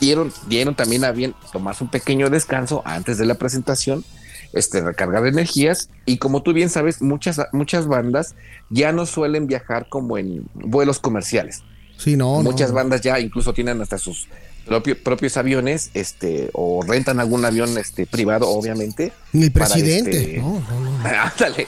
dieron, 0.01 0.33
dieron 0.47 0.75
también 0.75 1.05
a 1.05 1.12
bien 1.12 1.35
tomarse 1.53 1.85
un 1.85 1.90
pequeño 1.90 2.29
descanso 2.29 2.83
antes 2.85 3.19
de 3.19 3.27
la 3.27 3.35
presentación, 3.35 4.05
este, 4.53 4.81
recargar 4.81 5.27
energías. 5.27 5.90
Y 6.07 6.19
como 6.19 6.43
tú 6.43 6.53
bien 6.53 6.71
sabes, 6.71 7.01
muchas, 7.03 7.40
muchas 7.53 7.87
bandas 7.87 8.35
ya 8.69 8.93
no 8.93 9.07
suelen 9.07 9.47
viajar 9.47 9.88
como 9.88 10.19
en 10.19 10.49
vuelos 10.55 10.99
comerciales. 10.99 11.62
Sí, 11.97 12.16
no. 12.16 12.43
no, 12.43 12.51
muchas 12.51 12.71
no. 12.71 12.77
bandas 12.77 13.03
ya 13.03 13.21
incluso 13.21 13.53
tienen 13.53 13.81
hasta 13.81 13.99
sus 13.99 14.27
propio- 14.70 14.96
propios 15.02 15.37
aviones, 15.37 15.90
este, 15.94 16.48
o 16.54 16.83
rentan 16.87 17.18
algún 17.20 17.44
avión 17.44 17.76
este, 17.76 18.06
privado, 18.06 18.48
obviamente. 18.48 19.12
Ni 19.33 19.44
el 19.44 19.52
presidente. 19.52 20.11
este, 20.37 20.38
No, 20.38 20.61
no, 20.70 20.80
no. 20.80 21.09
Ándale. 21.22 21.66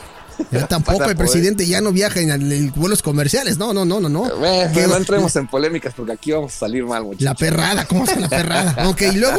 Ya 0.50 0.66
tampoco 0.66 1.04
el 1.04 1.14
presidente 1.16 1.66
ya 1.66 1.80
no 1.82 1.92
viaja 1.92 2.20
en, 2.20 2.30
el- 2.30 2.50
en 2.52 2.72
vuelos 2.74 3.02
comerciales. 3.02 3.58
No, 3.58 3.72
no, 3.74 3.84
no, 3.84 4.00
no, 4.00 4.08
no. 4.08 4.24
Que- 4.72 4.86
no 4.86 4.96
entremos 4.96 5.36
en 5.36 5.46
polémicas 5.48 5.92
porque 5.94 6.12
aquí 6.12 6.32
vamos 6.32 6.54
a 6.54 6.58
salir 6.60 6.84
mal, 6.84 7.02
muchachos. 7.04 7.22
La 7.24 7.34
perrada, 7.34 7.84
¿cómo 7.84 8.04
está 8.04 8.18
la 8.18 8.28
perrada? 8.28 8.76
Ok, 8.88 9.02
y 9.12 9.16
luego. 9.18 9.38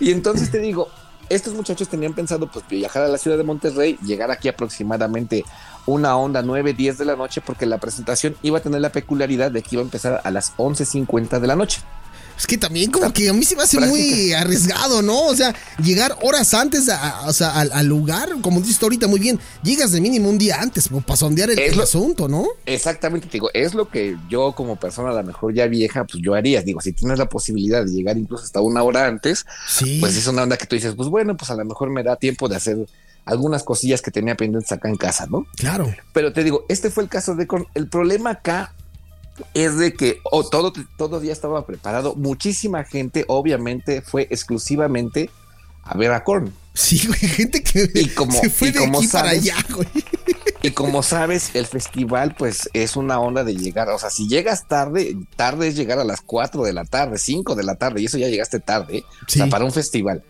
y 0.00 0.10
entonces 0.10 0.50
te 0.50 0.58
digo, 0.58 0.88
estos 1.28 1.54
muchachos 1.54 1.88
tenían 1.88 2.12
pensado 2.12 2.50
pues 2.50 2.66
viajar 2.68 3.02
a 3.04 3.08
la 3.08 3.18
ciudad 3.18 3.36
de 3.38 3.44
Monterrey, 3.44 3.96
llegar 4.04 4.30
aquí 4.30 4.48
aproximadamente 4.48 5.44
una 5.86 6.16
onda 6.16 6.42
9, 6.42 6.74
10 6.74 6.98
de 6.98 7.04
la 7.04 7.16
noche 7.16 7.40
porque 7.40 7.64
la 7.66 7.78
presentación 7.78 8.36
iba 8.42 8.58
a 8.58 8.62
tener 8.62 8.80
la 8.80 8.90
peculiaridad 8.90 9.50
de 9.52 9.62
que 9.62 9.68
iba 9.76 9.82
a 9.82 9.84
empezar 9.84 10.20
a 10.24 10.30
las 10.30 10.54
11.50 10.56 11.38
de 11.40 11.46
la 11.46 11.56
noche. 11.56 11.80
Es 12.36 12.46
que 12.46 12.58
también 12.58 12.90
como 12.90 13.12
que 13.12 13.28
a 13.28 13.32
mí 13.32 13.44
se 13.44 13.54
me 13.56 13.62
hace 13.62 13.78
muy 13.80 14.32
arriesgado, 14.32 15.02
¿no? 15.02 15.26
O 15.26 15.36
sea, 15.36 15.54
llegar 15.82 16.16
horas 16.22 16.52
antes 16.54 16.88
a- 16.88 17.20
a- 17.20 17.28
o 17.28 17.32
sea, 17.32 17.52
al, 17.58 17.70
al 17.72 17.86
lugar, 17.86 18.28
como 18.42 18.60
dices 18.60 18.82
ahorita 18.82 19.06
muy 19.06 19.20
bien, 19.20 19.38
llegas 19.62 19.92
de 19.92 20.00
mínimo 20.00 20.28
un 20.28 20.36
día 20.38 20.60
antes 20.60 20.88
como 20.88 21.00
para 21.00 21.16
sondear 21.16 21.50
el, 21.50 21.58
el 21.58 21.76
lo- 21.76 21.84
asunto, 21.84 22.26
¿no? 22.28 22.46
Exactamente, 22.66 23.26
te 23.28 23.32
digo, 23.34 23.50
es 23.54 23.74
lo 23.74 23.88
que 23.88 24.16
yo 24.28 24.52
como 24.52 24.76
persona 24.76 25.10
a 25.10 25.14
lo 25.14 25.22
mejor 25.22 25.54
ya 25.54 25.66
vieja, 25.66 26.04
pues 26.04 26.22
yo 26.24 26.34
haría. 26.34 26.60
Digo, 26.62 26.80
si 26.80 26.92
tienes 26.92 27.18
la 27.18 27.28
posibilidad 27.28 27.84
de 27.84 27.92
llegar 27.92 28.18
incluso 28.18 28.42
hasta 28.44 28.60
una 28.60 28.82
hora 28.82 29.06
antes, 29.06 29.46
Sí. 29.68 29.98
pues 30.00 30.16
es 30.16 30.26
una 30.26 30.42
onda 30.42 30.56
que 30.56 30.66
tú 30.66 30.74
dices, 30.74 30.94
pues 30.96 31.08
bueno, 31.08 31.36
pues 31.36 31.50
a 31.50 31.54
lo 31.54 31.64
mejor 31.64 31.90
me 31.90 32.02
da 32.02 32.16
tiempo 32.16 32.48
de 32.48 32.56
hacer 32.56 32.78
algunas 33.24 33.62
cosillas 33.62 34.02
que 34.02 34.10
tenía 34.10 34.34
pendientes 34.34 34.70
acá 34.72 34.88
en 34.88 34.96
casa, 34.96 35.26
¿no? 35.30 35.46
Claro. 35.56 35.94
Pero 36.12 36.32
te 36.32 36.42
digo, 36.44 36.66
este 36.68 36.90
fue 36.90 37.04
el 37.04 37.08
caso 37.08 37.34
de 37.34 37.46
Korn. 37.46 37.66
El 37.74 37.88
problema 37.88 38.30
acá 38.30 38.74
es 39.54 39.76
de 39.78 39.94
que 39.94 40.20
oh, 40.30 40.44
todo, 40.48 40.72
todo 40.96 41.22
ya 41.22 41.32
estaba 41.32 41.66
preparado. 41.66 42.14
Muchísima 42.14 42.84
gente, 42.84 43.24
obviamente, 43.28 44.00
fue 44.02 44.26
exclusivamente 44.30 45.30
a 45.82 45.96
ver 45.96 46.12
a 46.12 46.24
Korn. 46.24 46.52
Sí, 46.72 47.06
güey, 47.06 47.18
gente 47.20 47.62
que 47.62 47.88
Y 47.94 48.08
como- 48.08 48.40
se 48.40 48.50
fue 48.50 48.68
y 48.68 48.72
de 48.72 48.78
como 48.80 48.98
aquí 48.98 49.08
para 49.08 49.30
sabes- 49.30 49.42
allá, 49.42 49.56
güey. 49.74 49.88
Y 50.62 50.70
como 50.70 51.02
sabes, 51.02 51.54
el 51.54 51.66
festival, 51.66 52.34
pues 52.38 52.70
es 52.72 52.96
una 52.96 53.20
onda 53.20 53.44
de 53.44 53.54
llegar. 53.54 53.90
O 53.90 53.98
sea, 53.98 54.08
si 54.08 54.28
llegas 54.28 54.66
tarde, 54.66 55.14
tarde 55.36 55.68
es 55.68 55.76
llegar 55.76 55.98
a 55.98 56.04
las 56.04 56.22
4 56.22 56.62
de 56.64 56.72
la 56.72 56.84
tarde, 56.86 57.18
5 57.18 57.54
de 57.54 57.64
la 57.64 57.74
tarde, 57.74 58.00
y 58.00 58.06
eso 58.06 58.16
ya 58.16 58.28
llegaste 58.28 58.60
tarde, 58.60 59.04
o 59.26 59.30
sea, 59.30 59.46
para 59.48 59.66
un 59.66 59.72
festival. 59.72 60.24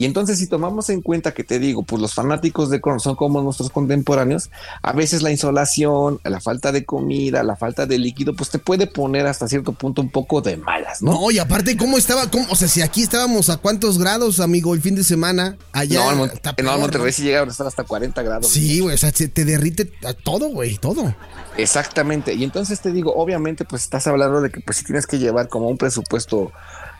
Y 0.00 0.06
entonces, 0.06 0.38
si 0.38 0.46
tomamos 0.46 0.88
en 0.88 1.02
cuenta 1.02 1.34
que 1.34 1.44
te 1.44 1.58
digo, 1.58 1.82
pues 1.82 2.00
los 2.00 2.14
fanáticos 2.14 2.70
de 2.70 2.80
Korn 2.80 3.00
son 3.00 3.16
como 3.16 3.42
nuestros 3.42 3.68
contemporáneos, 3.68 4.50
a 4.80 4.94
veces 4.94 5.20
la 5.20 5.30
insolación, 5.30 6.20
la 6.24 6.40
falta 6.40 6.72
de 6.72 6.86
comida, 6.86 7.42
la 7.42 7.54
falta 7.54 7.84
de 7.84 7.98
líquido, 7.98 8.34
pues 8.34 8.48
te 8.48 8.58
puede 8.58 8.86
poner 8.86 9.26
hasta 9.26 9.46
cierto 9.46 9.74
punto 9.74 10.00
un 10.00 10.08
poco 10.08 10.40
de 10.40 10.56
malas, 10.56 11.02
¿no? 11.02 11.12
No, 11.12 11.30
y 11.30 11.38
aparte, 11.38 11.76
¿cómo 11.76 11.98
estaba? 11.98 12.30
cómo? 12.30 12.46
O 12.48 12.56
sea, 12.56 12.66
si 12.66 12.80
aquí 12.80 13.02
estábamos 13.02 13.50
a 13.50 13.58
cuántos 13.58 13.98
grados, 13.98 14.40
amigo, 14.40 14.72
el 14.72 14.80
fin 14.80 14.94
de 14.94 15.04
semana, 15.04 15.58
allá. 15.72 15.98
no, 15.98 16.24
en, 16.24 16.30
no, 16.64 16.74
en 16.74 16.80
Monterrey 16.80 17.12
sí 17.12 17.22
llegaron 17.22 17.50
a 17.50 17.52
estar 17.52 17.66
hasta 17.66 17.84
40 17.84 18.22
grados. 18.22 18.48
Sí, 18.48 18.80
güey, 18.80 18.94
o 18.94 18.98
sea, 18.98 19.12
se 19.12 19.28
te 19.28 19.44
derrite 19.44 19.84
todo, 20.24 20.48
güey, 20.48 20.78
todo. 20.78 21.14
Exactamente. 21.58 22.32
Y 22.32 22.44
entonces 22.44 22.80
te 22.80 22.90
digo, 22.90 23.12
obviamente, 23.14 23.66
pues 23.66 23.82
estás 23.82 24.06
hablando 24.06 24.40
de 24.40 24.50
que 24.50 24.60
pues 24.60 24.78
si 24.78 24.84
tienes 24.84 25.06
que 25.06 25.18
llevar 25.18 25.48
como 25.48 25.68
un 25.68 25.76
presupuesto, 25.76 26.52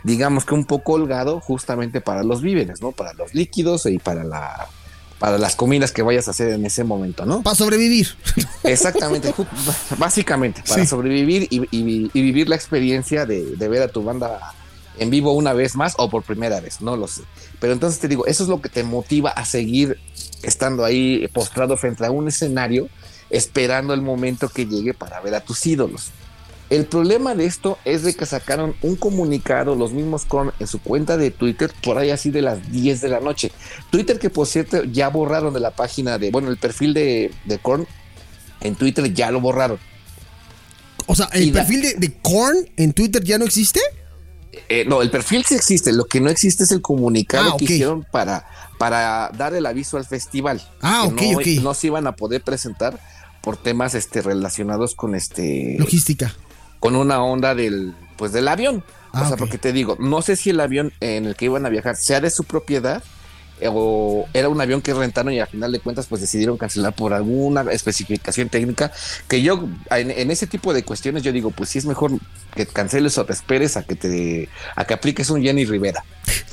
digamos 0.03 0.45
que 0.45 0.55
un 0.55 0.65
poco 0.65 0.93
holgado, 0.95 1.41
justamente 1.41 2.01
para 2.01 2.23
los 2.23 2.41
víveres, 2.43 2.81
¿no? 2.81 2.93
Para 2.93 3.13
los 3.15 3.35
líquidos 3.35 3.87
y 3.87 3.99
para 3.99 4.25
la 4.25 4.69
para 5.19 5.37
las 5.37 5.55
comidas 5.55 5.93
que 5.93 6.01
vayas 6.01 6.29
a 6.29 6.31
hacer 6.31 6.49
en 6.49 6.65
ese 6.65 6.83
momento, 6.83 7.27
¿no? 7.27 7.43
Para 7.43 7.55
sobrevivir. 7.55 8.09
Exactamente, 8.65 9.35
básicamente, 9.99 10.63
para 10.67 10.83
Sí. 10.83 10.87
sobrevivir 10.89 11.47
y, 11.51 11.61
y- 11.71 12.11
y 12.13 12.23
vivir 12.23 12.49
la 12.49 12.57
experiencia 12.57 13.27
de, 13.27 13.45
de 13.57 13.69
ver 13.69 13.83
a 13.83 13.89
tu 13.89 14.03
banda 14.03 14.41
en 14.99 15.11
vivo 15.11 15.33
una 15.33 15.53
vez 15.53 15.77
más 15.77 15.95
o 15.99 16.09
por 16.09 16.23
primera 16.23 16.61
vez, 16.61 16.81
no 16.81 16.97
lo 16.97 17.07
sé. 17.07 17.23
Pero 17.59 17.73
entonces 17.75 18.01
te 18.01 18.09
digo, 18.09 18.25
eso 18.27 18.43
es 18.45 18.49
lo 18.49 18.63
que 18.63 18.69
te 18.71 18.83
motiva 18.83 19.31
a 19.31 19.45
seguir 19.45 19.99
estando 20.43 20.85
ahí 20.87 21.29
postrado 21.35 21.77
frente 21.77 22.05
a 22.07 22.11
un 22.11 22.29
escenario, 22.29 22.89
esperando 23.29 23.93
el 23.95 24.01
momento 24.03 24.49
que 24.49 24.65
llegue 24.67 24.95
para 24.95 25.21
ver 25.21 25.35
a 25.35 25.41
tus 25.41 25.65
ídolos. 25.67 26.11
El 26.71 26.87
problema 26.87 27.35
de 27.35 27.47
esto 27.47 27.79
es 27.85 28.05
de 28.05 28.15
que 28.15 28.25
sacaron 28.27 28.77
un 28.83 28.95
comunicado, 28.95 29.75
los 29.75 29.93
mismos 29.93 30.25
con 30.25 30.53
en 30.61 30.67
su 30.69 30.81
cuenta 30.81 31.17
de 31.17 31.33
Twitter, 31.33 31.73
por 31.83 31.99
ahí 31.99 32.11
así 32.11 32.31
de 32.31 32.43
las 32.43 32.71
10 32.71 33.01
de 33.01 33.09
la 33.09 33.19
noche. 33.21 33.51
Twitter 33.91 34.19
que 34.21 34.31
por 34.31 34.47
cierto 34.47 34.85
ya 34.85 35.09
borraron 35.09 35.53
de 35.53 35.59
la 35.61 35.73
página 35.73 36.17
de, 36.17 36.31
bueno, 36.31 36.49
el 36.49 36.59
perfil 36.59 36.95
de, 36.95 37.33
de 37.45 37.59
Korn 37.59 37.87
en 38.61 38.77
Twitter 38.77 39.13
ya 39.13 39.33
lo 39.33 39.41
borraron. 39.41 39.79
O 41.07 41.15
sea, 41.17 41.27
¿el 41.33 41.43
Y 41.43 41.51
la- 41.51 41.61
perfil 41.63 41.83
de, 41.83 41.95
de 41.95 42.13
Korn 42.23 42.69
en 42.77 42.93
Twitter 42.93 43.25
ya 43.25 43.37
no 43.37 43.45
existe? 43.45 43.81
Eh, 44.69 44.85
no, 44.87 45.03
el 45.03 45.11
perfil 45.11 45.45
sí 45.45 45.55
existe, 45.57 45.93
lo 45.93 46.05
que 46.05 46.21
no 46.21 46.31
existe 46.31 46.65
es 46.65 46.71
el 46.73 46.81
comunicado 46.83 47.53
Ah, 47.53 47.57
que 47.59 47.65
hicieron 47.65 48.05
para, 48.13 48.47
para 48.79 49.31
dar 49.37 49.55
el 49.55 49.67
aviso 49.67 49.97
al 49.97 50.05
festival. 50.05 50.63
Ah, 50.83 51.09
que 51.17 51.27
ok, 51.27 51.33
no, 51.33 51.39
ok. 51.39 51.47
no 51.63 51.75
se 51.75 51.87
iban 51.89 52.07
a 52.07 52.13
poder 52.17 52.43
presentar 52.43 53.01
por 53.43 53.57
temas 53.57 53.95
este, 53.95 54.23
relacionados 54.23 54.95
con 54.95 55.15
este 55.17 55.77
Logística. 55.79 56.35
Con 56.81 56.97
una 56.97 57.23
onda 57.23 57.55
del 57.55 57.95
pues 58.17 58.33
del 58.33 58.49
avión. 58.49 58.83
Ah, 59.13 59.23
o 59.23 59.25
sea, 59.25 59.35
ok. 59.35 59.39
porque 59.39 59.59
te 59.59 59.73
digo, 59.73 59.97
no 60.01 60.23
sé 60.23 60.37
si 60.37 60.51
el 60.51 60.61
avión 60.61 60.93
en 61.01 61.27
el 61.27 61.37
que 61.37 61.47
iban 61.47 61.65
a 61.67 61.69
viajar 61.69 61.97
sea 61.97 62.21
de 62.21 62.31
su 62.31 62.45
propiedad 62.45 63.03
eh, 63.61 63.69
o 63.71 64.27
era 64.33 64.49
un 64.49 64.61
avión 64.61 64.81
que 64.83 64.95
rentaron 64.95 65.33
y 65.33 65.41
al 65.41 65.49
final 65.49 65.73
de 65.73 65.81
cuentas 65.81 66.07
pues 66.07 66.21
decidieron 66.21 66.57
cancelar 66.57 66.95
por 66.95 67.13
alguna 67.13 67.63
especificación 67.73 68.49
técnica 68.49 68.93
que 69.29 69.43
yo 69.43 69.69
en, 69.91 70.11
en 70.13 70.31
ese 70.31 70.47
tipo 70.47 70.73
de 70.73 70.85
cuestiones 70.85 71.23
yo 71.25 71.33
digo 71.33 71.51
pues 71.51 71.69
sí 71.71 71.79
es 71.79 71.87
mejor 71.87 72.13
que 72.55 72.67
canceles 72.67 73.19
o 73.19 73.25
te 73.27 73.33
esperes 73.33 73.77
a 73.77 73.83
que 73.83 73.97
te 73.97 74.49
a 74.77 74.85
que 74.87 74.95
apliques 74.95 75.29
un 75.31 75.43
Jenny 75.43 75.65
Rivera 75.65 76.05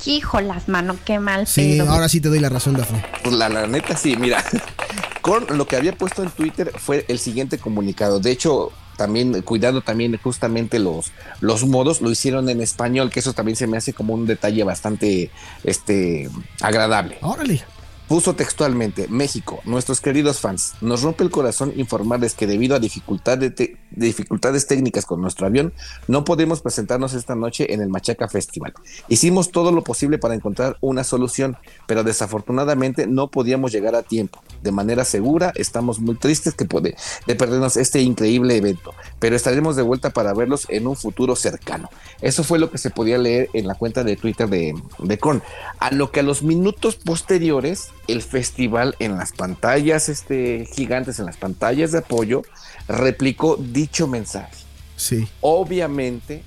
Híjolas, 0.04 0.68
mano, 0.68 0.96
qué 1.04 1.18
mal 1.18 1.46
Sí, 1.46 1.78
pedo. 1.78 1.90
ahora 1.90 2.08
sí 2.08 2.20
te 2.20 2.28
doy 2.28 2.38
la 2.40 2.48
razón, 2.48 2.74
Dafne. 2.76 3.04
Pues 3.22 3.34
la, 3.36 3.48
la 3.48 3.66
neta, 3.66 3.96
sí, 3.96 4.16
mira. 4.16 4.42
Con 5.20 5.44
lo 5.58 5.66
que 5.66 5.76
había 5.76 5.92
puesto 5.92 6.22
en 6.22 6.30
Twitter 6.30 6.72
fue 6.78 7.04
el 7.08 7.18
siguiente 7.18 7.58
comunicado. 7.58 8.18
De 8.20 8.30
hecho, 8.30 8.72
también 8.98 9.40
cuidando 9.40 9.80
también 9.80 10.18
justamente 10.22 10.78
los, 10.78 11.12
los 11.40 11.64
modos, 11.64 12.02
lo 12.02 12.10
hicieron 12.10 12.50
en 12.50 12.60
español, 12.60 13.08
que 13.08 13.20
eso 13.20 13.32
también 13.32 13.56
se 13.56 13.66
me 13.66 13.78
hace 13.78 13.94
como 13.94 14.12
un 14.12 14.26
detalle 14.26 14.62
bastante 14.64 15.30
este 15.64 16.28
agradable. 16.60 17.16
Órale. 17.22 17.62
Puso 18.08 18.34
textualmente, 18.34 19.06
México, 19.08 19.60
nuestros 19.64 20.00
queridos 20.00 20.40
fans, 20.40 20.72
nos 20.80 21.02
rompe 21.02 21.24
el 21.24 21.30
corazón 21.30 21.74
informarles 21.76 22.32
que 22.34 22.46
debido 22.46 22.74
a 22.74 22.78
dificultad 22.78 23.36
de 23.36 23.50
te- 23.50 23.76
dificultades 23.90 24.66
técnicas 24.66 25.06
con 25.06 25.20
nuestro 25.20 25.46
avión, 25.46 25.72
no 26.06 26.24
podemos 26.24 26.60
presentarnos 26.60 27.14
esta 27.14 27.34
noche 27.34 27.72
en 27.72 27.80
el 27.80 27.88
Machaca 27.88 28.28
Festival. 28.28 28.72
Hicimos 29.08 29.50
todo 29.50 29.72
lo 29.72 29.82
posible 29.82 30.18
para 30.18 30.34
encontrar 30.34 30.76
una 30.80 31.04
solución, 31.04 31.56
pero 31.86 32.04
desafortunadamente 32.04 33.06
no 33.06 33.28
podíamos 33.28 33.72
llegar 33.72 33.94
a 33.94 34.02
tiempo. 34.02 34.42
De 34.62 34.72
manera 34.72 35.04
segura, 35.04 35.52
estamos 35.54 36.00
muy 36.00 36.16
tristes 36.16 36.54
que 36.54 36.64
puede, 36.64 36.96
de 37.26 37.34
perdernos 37.34 37.76
este 37.76 38.00
increíble 38.00 38.56
evento, 38.56 38.94
pero 39.18 39.36
estaremos 39.36 39.76
de 39.76 39.82
vuelta 39.82 40.10
para 40.10 40.34
verlos 40.34 40.66
en 40.68 40.86
un 40.86 40.96
futuro 40.96 41.36
cercano. 41.36 41.88
Eso 42.20 42.44
fue 42.44 42.58
lo 42.58 42.70
que 42.70 42.78
se 42.78 42.90
podía 42.90 43.18
leer 43.18 43.48
en 43.52 43.66
la 43.66 43.74
cuenta 43.74 44.04
de 44.04 44.16
Twitter 44.16 44.48
de, 44.48 44.74
de 44.98 45.18
Korn. 45.18 45.42
A 45.78 45.92
lo 45.92 46.10
que 46.10 46.20
a 46.20 46.22
los 46.22 46.42
minutos 46.42 46.96
posteriores, 46.96 47.88
el 48.06 48.22
festival 48.22 48.96
en 48.98 49.16
las 49.16 49.32
pantallas 49.32 50.08
este, 50.08 50.66
gigantes, 50.74 51.18
en 51.18 51.26
las 51.26 51.36
pantallas 51.36 51.92
de 51.92 51.98
apoyo, 51.98 52.42
replicó 52.88 53.56
dicho 53.56 54.06
mensaje. 54.06 54.56
Sí. 54.96 55.28
Obviamente, 55.40 56.42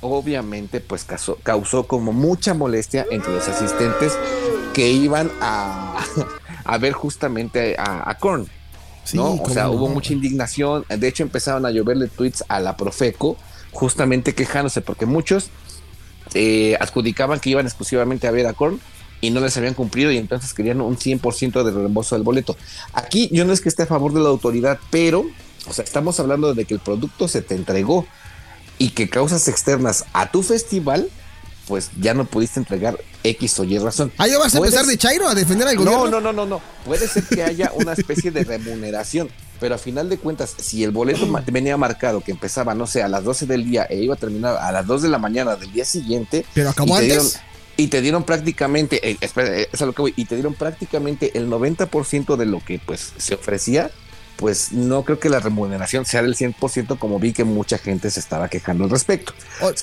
obviamente, 0.00 0.80
pues 0.80 1.04
causó, 1.04 1.36
causó 1.42 1.86
como 1.86 2.12
mucha 2.12 2.54
molestia 2.54 3.06
entre 3.10 3.32
los 3.32 3.48
asistentes 3.48 4.16
que 4.74 4.90
iban 4.90 5.30
a, 5.40 6.04
a 6.64 6.78
ver 6.78 6.92
justamente 6.92 7.76
a, 7.78 8.08
a 8.08 8.18
Korn. 8.18 8.46
Sí, 9.04 9.16
¿no? 9.16 9.34
O 9.34 9.50
sea, 9.50 9.64
no. 9.64 9.72
hubo 9.72 9.88
mucha 9.88 10.12
indignación. 10.12 10.84
De 10.88 11.08
hecho, 11.08 11.22
empezaron 11.22 11.64
a 11.64 11.70
lloverle 11.70 12.08
tweets 12.08 12.44
a 12.48 12.60
la 12.60 12.76
Profeco, 12.76 13.36
justamente 13.72 14.34
quejándose, 14.34 14.80
porque 14.80 15.06
muchos 15.06 15.50
eh, 16.34 16.76
adjudicaban 16.80 17.38
que 17.38 17.50
iban 17.50 17.66
exclusivamente 17.66 18.26
a 18.26 18.32
ver 18.32 18.46
a 18.46 18.52
Korn 18.52 18.80
y 19.20 19.30
no 19.30 19.40
les 19.40 19.56
habían 19.56 19.74
cumplido 19.74 20.10
y 20.10 20.18
entonces 20.18 20.52
querían 20.52 20.80
un 20.80 20.96
100% 20.96 21.62
de 21.62 21.70
reembolso 21.70 22.16
del 22.16 22.24
boleto. 22.24 22.56
Aquí 22.92 23.28
yo 23.32 23.44
no 23.44 23.52
es 23.52 23.60
que 23.60 23.68
esté 23.68 23.84
a 23.84 23.86
favor 23.86 24.12
de 24.12 24.20
la 24.20 24.28
autoridad, 24.28 24.78
pero, 24.90 25.24
o 25.68 25.72
sea, 25.72 25.84
estamos 25.84 26.18
hablando 26.20 26.54
de 26.54 26.64
que 26.64 26.74
el 26.74 26.80
producto 26.80 27.28
se 27.28 27.42
te 27.42 27.54
entregó 27.54 28.06
y 28.78 28.90
que 28.90 29.08
causas 29.08 29.48
externas 29.48 30.04
a 30.12 30.30
tu 30.30 30.42
festival, 30.42 31.08
pues 31.66 31.90
ya 32.00 32.14
no 32.14 32.24
pudiste 32.26 32.60
entregar 32.60 32.98
X 33.24 33.58
o 33.58 33.64
Y 33.64 33.78
razón. 33.78 34.12
Ah, 34.18 34.28
¿ya 34.28 34.38
vas 34.38 34.54
a 34.54 34.58
empezar 34.58 34.86
de 34.86 34.96
Chairo 34.96 35.26
a 35.28 35.34
defender 35.34 35.66
al 35.66 35.76
no, 35.76 35.82
gobierno? 35.84 36.06
no, 36.10 36.20
no, 36.20 36.32
no, 36.32 36.46
no. 36.46 36.60
Puede 36.84 37.08
ser 37.08 37.24
que 37.24 37.42
haya 37.42 37.72
una 37.74 37.92
especie 37.94 38.30
de 38.30 38.44
remuneración, 38.44 39.28
pero 39.58 39.74
a 39.74 39.78
final 39.78 40.08
de 40.08 40.18
cuentas, 40.18 40.54
si 40.58 40.84
el 40.84 40.90
boleto 40.92 41.26
venía 41.50 41.76
marcado 41.76 42.20
que 42.20 42.30
empezaba, 42.30 42.74
no 42.74 42.86
sé, 42.86 43.02
a 43.02 43.08
las 43.08 43.24
12 43.24 43.46
del 43.46 43.64
día 43.64 43.84
e 43.90 43.96
iba 43.96 44.14
a 44.14 44.18
terminar 44.18 44.56
a 44.58 44.70
las 44.70 44.86
2 44.86 45.02
de 45.02 45.08
la 45.08 45.18
mañana 45.18 45.56
del 45.56 45.72
día 45.72 45.84
siguiente. 45.84 46.44
Pero 46.54 46.70
acabó 46.70 46.94
antes. 46.94 47.08
dieron- 47.08 47.30
y 47.78 47.88
te 47.88 48.00
dieron 48.00 48.22
prácticamente, 48.24 49.06
eh, 49.10 49.18
espera, 49.20 49.54
eh, 49.58 49.68
es 49.70 49.82
a 49.82 49.86
lo 49.86 49.92
que 49.92 50.00
voy, 50.02 50.14
y 50.16 50.24
te 50.24 50.34
dieron 50.34 50.54
prácticamente 50.54 51.36
el 51.36 51.46
90% 51.48 52.36
de 52.38 52.46
lo 52.46 52.60
que 52.64 52.78
pues 52.78 53.12
se 53.18 53.34
ofrecía, 53.34 53.90
pues 54.36 54.72
no 54.72 55.02
creo 55.02 55.18
que 55.18 55.28
la 55.28 55.40
remuneración 55.40 56.04
sea 56.04 56.22
del 56.22 56.34
100% 56.36 56.98
como 56.98 57.18
vi 57.18 57.32
que 57.32 57.44
mucha 57.44 57.78
gente 57.78 58.10
se 58.10 58.20
estaba 58.20 58.48
quejando 58.48 58.84
al 58.84 58.90
respecto. 58.90 59.32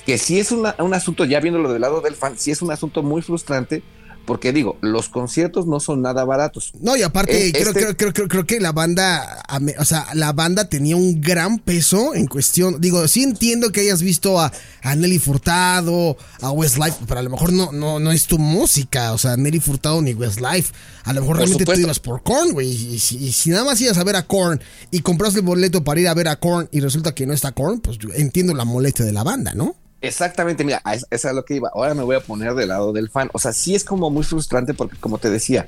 Que 0.05 0.17
sí 0.17 0.39
es 0.39 0.51
una- 0.51 0.75
un 0.79 0.93
asunto, 0.93 1.25
ya 1.25 1.39
viéndolo 1.39 1.71
del 1.73 1.81
lado 1.81 2.01
del 2.01 2.15
fan, 2.15 2.37
sí 2.37 2.51
es 2.51 2.61
un 2.61 2.71
asunto 2.71 3.01
muy 3.03 3.21
frustrante, 3.21 3.81
porque 4.25 4.53
digo, 4.53 4.77
los 4.81 5.09
conciertos 5.09 5.67
no 5.67 5.79
son 5.79 6.01
nada 6.01 6.23
baratos. 6.23 6.71
No, 6.79 6.95
y 6.95 7.01
aparte, 7.03 7.51
creo, 7.51 7.67
este- 7.69 7.79
creo, 7.81 7.97
creo, 7.97 8.13
creo, 8.13 8.27
creo 8.27 8.45
que 8.45 8.59
la 8.59 8.71
banda, 8.71 9.43
o 9.79 9.85
sea, 9.85 10.07
la 10.13 10.31
banda 10.33 10.69
tenía 10.69 10.95
un 10.95 11.19
gran 11.21 11.59
peso 11.59 12.15
en 12.15 12.27
cuestión. 12.27 12.79
Digo, 12.79 13.07
sí 13.07 13.23
entiendo 13.23 13.71
que 13.71 13.81
hayas 13.81 14.01
visto 14.01 14.39
a, 14.39 14.51
a 14.81 14.95
Nelly 14.95 15.19
Furtado, 15.19 16.17
a 16.41 16.51
Westlife, 16.51 16.97
pero 17.07 17.19
a 17.19 17.23
lo 17.23 17.29
mejor 17.29 17.51
no, 17.53 17.71
no, 17.71 17.99
no 17.99 18.11
es 18.11 18.27
tu 18.27 18.39
música. 18.39 19.13
O 19.13 19.17
sea, 19.17 19.35
Nelly 19.37 19.59
Furtado 19.59 20.01
ni 20.01 20.13
Westlife. 20.13 20.73
A 21.03 21.11
lo 21.13 21.21
mejor 21.21 21.35
Por 21.35 21.37
realmente 21.39 21.65
tú 21.65 21.71
supuesto. 21.71 21.81
ibas 21.85 21.99
por 21.99 22.23
Korn, 22.23 22.53
güey. 22.53 22.69
Y, 22.71 22.99
si, 22.99 23.17
y 23.17 23.31
si 23.33 23.49
nada 23.49 23.65
más 23.65 23.81
ibas 23.81 23.97
a 23.97 24.03
ver 24.05 24.15
a 24.15 24.25
Korn 24.25 24.61
y 24.89 25.01
compraste 25.01 25.39
el 25.39 25.45
boleto 25.45 25.83
para 25.83 25.99
ir 25.99 26.07
a 26.07 26.13
ver 26.13 26.29
a 26.29 26.37
Korn 26.37 26.69
y 26.71 26.79
resulta 26.79 27.13
que 27.13 27.25
no 27.25 27.33
está 27.33 27.51
Korn, 27.51 27.81
pues 27.81 27.97
yo 27.97 28.09
entiendo 28.15 28.53
la 28.53 28.63
molestia 28.63 29.03
de 29.03 29.11
la 29.11 29.23
banda, 29.23 29.53
¿no? 29.53 29.75
Exactamente, 30.03 30.65
mira, 30.65 30.81
a 30.83 30.95
es- 30.95 31.07
es 31.09 31.23
lo 31.33 31.45
que 31.45 31.55
iba. 31.55 31.71
Ahora 31.73 31.93
me 31.93 32.03
voy 32.03 32.17
a 32.17 32.19
poner 32.19 32.53
del 32.55 32.67
lado 32.69 32.91
del 32.91 33.09
fan. 33.09 33.29
O 33.33 33.39
sea, 33.39 33.53
sí 33.53 33.73
es 33.73 33.85
como 33.85 34.09
muy 34.09 34.23
frustrante 34.23 34.73
porque, 34.73 34.97
como 34.97 35.17
te 35.17 35.29
decía, 35.29 35.65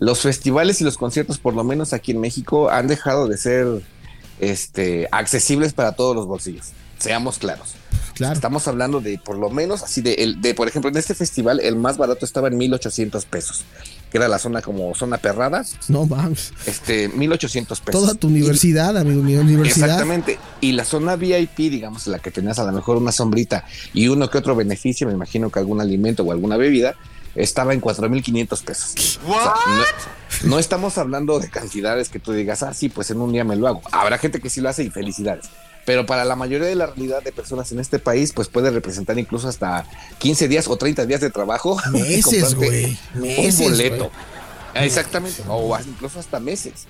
los 0.00 0.20
festivales 0.22 0.80
y 0.80 0.84
los 0.84 0.98
conciertos, 0.98 1.38
por 1.38 1.54
lo 1.54 1.62
menos 1.62 1.92
aquí 1.92 2.10
en 2.10 2.20
México, 2.20 2.68
han 2.68 2.88
dejado 2.88 3.28
de 3.28 3.38
ser 3.38 3.66
este, 4.40 5.08
accesibles 5.12 5.72
para 5.72 5.92
todos 5.92 6.16
los 6.16 6.26
bolsillos. 6.26 6.72
Seamos 6.98 7.38
claros. 7.38 7.74
Claro. 8.16 8.32
Estamos 8.34 8.66
hablando 8.66 9.00
de 9.00 9.18
por 9.18 9.36
lo 9.36 9.50
menos 9.50 9.82
así 9.82 10.00
de, 10.00 10.14
el- 10.14 10.40
de, 10.40 10.54
por 10.54 10.66
ejemplo, 10.68 10.90
en 10.90 10.96
este 10.96 11.14
festival 11.14 11.60
el 11.60 11.76
más 11.76 11.98
barato 11.98 12.24
estaba 12.24 12.48
en 12.48 12.56
1800 12.56 13.26
pesos, 13.26 13.62
que 14.10 14.16
era 14.16 14.26
la 14.26 14.38
zona 14.38 14.62
como 14.62 14.94
zona 14.94 15.18
perrada, 15.18 15.64
No 15.88 16.06
vamos. 16.06 16.52
este 16.66 17.08
1800 17.10 17.80
pesos. 17.80 18.00
Toda 18.00 18.14
tu 18.14 18.28
universidad, 18.28 18.96
amigo, 18.96 19.22
mi 19.22 19.36
universidad. 19.36 19.84
Exactamente. 19.88 20.38
Y 20.62 20.72
la 20.72 20.84
zona 20.86 21.14
VIP, 21.16 21.56
digamos, 21.70 22.06
la 22.06 22.18
que 22.18 22.30
tenías 22.30 22.58
a 22.58 22.64
lo 22.64 22.72
mejor 22.72 22.96
una 22.96 23.12
sombrita 23.12 23.64
y 23.92 24.08
uno 24.08 24.30
que 24.30 24.38
otro 24.38 24.56
beneficio, 24.56 25.06
me 25.06 25.12
imagino 25.12 25.50
que 25.50 25.58
algún 25.58 25.80
alimento 25.82 26.22
o 26.22 26.32
alguna 26.32 26.56
bebida, 26.56 26.94
estaba 27.34 27.74
en 27.74 27.82
4.500 27.82 28.64
pesos. 28.64 29.20
O 29.28 29.32
sea, 29.34 29.52
no, 30.42 30.48
no 30.48 30.58
estamos 30.58 30.96
hablando 30.96 31.38
de 31.38 31.50
cantidades 31.50 32.08
que 32.08 32.18
tú 32.18 32.32
digas, 32.32 32.62
ah, 32.62 32.72
sí, 32.72 32.88
pues 32.88 33.10
en 33.10 33.20
un 33.20 33.30
día 33.30 33.44
me 33.44 33.56
lo 33.56 33.68
hago. 33.68 33.82
Habrá 33.92 34.16
gente 34.16 34.40
que 34.40 34.48
sí 34.48 34.62
lo 34.62 34.70
hace 34.70 34.84
y 34.84 34.90
felicidades. 34.90 35.44
Pero 35.86 36.04
para 36.04 36.24
la 36.24 36.36
mayoría 36.36 36.66
de 36.66 36.74
la 36.74 36.86
realidad 36.86 37.22
de 37.22 37.32
personas 37.32 37.72
en 37.72 37.78
este 37.78 37.98
país, 37.98 38.32
pues 38.34 38.48
puede 38.48 38.70
representar 38.70 39.18
incluso 39.18 39.48
hasta 39.48 39.86
15 40.18 40.48
días 40.48 40.68
o 40.68 40.76
30 40.76 41.06
días 41.06 41.22
de 41.22 41.30
trabajo. 41.30 41.78
Meses, 41.92 42.54
güey. 42.56 42.98
Meses, 43.14 43.60
un 43.60 43.70
boleto. 43.70 44.10
Exactamente. 44.74 45.42
O 45.48 45.78
incluso 45.78 46.20
hasta 46.20 46.38
meses. 46.40 46.86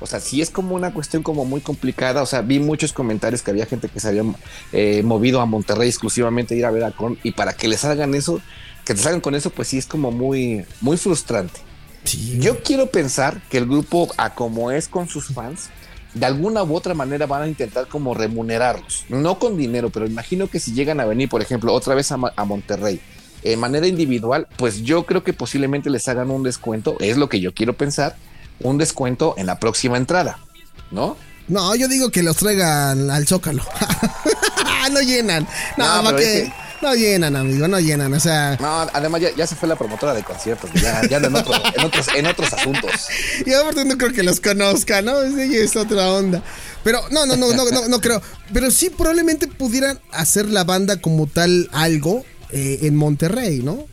O 0.00 0.06
sea, 0.06 0.18
sí 0.18 0.40
es 0.40 0.50
como 0.50 0.74
una 0.74 0.92
cuestión 0.92 1.22
como 1.22 1.44
muy 1.44 1.60
complicada. 1.60 2.22
O 2.22 2.26
sea, 2.26 2.40
vi 2.42 2.58
muchos 2.58 2.92
comentarios 2.92 3.42
que 3.42 3.50
había 3.50 3.66
gente 3.66 3.88
que 3.88 4.00
se 4.00 4.08
había 4.08 4.24
eh, 4.72 5.02
movido 5.04 5.40
a 5.40 5.46
Monterrey 5.46 5.88
exclusivamente 5.88 6.54
a 6.54 6.58
ir 6.58 6.66
a 6.66 6.70
ver 6.70 6.84
a 6.84 6.90
Korn 6.90 7.18
y 7.22 7.32
para 7.32 7.52
que 7.52 7.68
les 7.68 7.84
hagan 7.84 8.14
eso, 8.14 8.40
que 8.84 8.94
te 8.94 9.00
salgan 9.00 9.20
con 9.20 9.34
eso, 9.34 9.50
pues 9.50 9.68
sí 9.68 9.78
es 9.78 9.86
como 9.86 10.10
muy, 10.10 10.64
muy 10.80 10.96
frustrante. 10.96 11.60
Sí, 12.04 12.38
Yo 12.40 12.62
quiero 12.62 12.90
pensar 12.90 13.42
que 13.50 13.58
el 13.58 13.66
grupo, 13.66 14.08
a 14.16 14.34
como 14.34 14.70
es 14.70 14.88
con 14.88 15.06
sus 15.06 15.26
fans, 15.28 15.68
de 16.14 16.26
alguna 16.26 16.62
u 16.62 16.74
otra 16.74 16.94
manera 16.94 17.26
van 17.26 17.42
a 17.42 17.48
intentar 17.48 17.86
como 17.86 18.14
remunerarlos. 18.14 19.04
No 19.08 19.38
con 19.38 19.56
dinero, 19.56 19.90
pero 19.90 20.06
imagino 20.06 20.48
que 20.48 20.60
si 20.60 20.72
llegan 20.72 21.00
a 21.00 21.04
venir, 21.04 21.28
por 21.28 21.42
ejemplo, 21.42 21.72
otra 21.72 21.94
vez 21.94 22.10
a, 22.12 22.16
Monterrey, 22.16 23.00
en 23.42 23.60
manera 23.60 23.86
individual, 23.86 24.46
pues 24.56 24.82
yo 24.82 25.06
creo 25.06 25.22
que 25.22 25.32
posiblemente 25.32 25.88
les 25.90 26.06
hagan 26.08 26.30
un 26.30 26.42
descuento, 26.42 26.96
es 27.00 27.16
lo 27.16 27.28
que 27.28 27.40
yo 27.40 27.54
quiero 27.54 27.74
pensar, 27.74 28.16
un 28.60 28.76
descuento 28.78 29.34
en 29.38 29.46
la 29.46 29.58
próxima 29.58 29.96
entrada, 29.96 30.38
¿no? 30.90 31.16
No, 31.48 31.74
yo 31.74 31.88
digo 31.88 32.10
que 32.10 32.22
los 32.22 32.36
traigan 32.36 33.10
al 33.10 33.26
Zócalo. 33.26 33.64
no 34.92 35.00
llenan. 35.00 35.46
No, 35.76 36.02
No, 36.02 36.16
que- 36.16 36.52
No 36.82 36.94
llenan, 36.94 37.36
amigo, 37.36 37.68
no 37.68 37.78
llenan. 37.78 38.12
O 38.14 38.20
sea, 38.20 38.56
No, 38.60 38.80
además 38.92 39.20
ya, 39.20 39.30
ya 39.36 39.46
se 39.46 39.54
fue 39.54 39.68
la 39.68 39.76
promotora 39.76 40.14
de 40.14 40.22
conciertos, 40.22 40.70
ya, 40.74 41.02
ya 41.08 41.18
en, 41.18 41.34
otro- 41.34 41.52
en 41.76 41.84
otros, 41.84 42.06
en 42.16 42.26
otros 42.26 42.52
asuntos. 42.52 42.90
y 43.44 43.52
aparte 43.52 43.84
no 43.84 43.98
creo 43.98 44.12
que 44.12 44.22
los 44.22 44.40
conozca, 44.40 45.02
¿no? 45.02 45.20
Es 45.20 45.76
otra 45.76 46.10
onda. 46.12 46.42
Pero 46.82 47.00
no, 47.10 47.26
no, 47.26 47.36
no, 47.36 47.52
no, 47.52 47.70
no, 47.70 47.88
no 47.88 48.00
creo. 48.00 48.22
Pero 48.52 48.70
sí 48.70 48.88
probablemente 48.90 49.46
pudieran 49.46 50.00
hacer 50.12 50.46
la 50.48 50.64
banda 50.64 50.96
como 51.00 51.26
tal 51.26 51.68
algo 51.72 52.24
eh, 52.50 52.78
en 52.82 52.96
Monterrey, 52.96 53.60
¿no? 53.62 53.86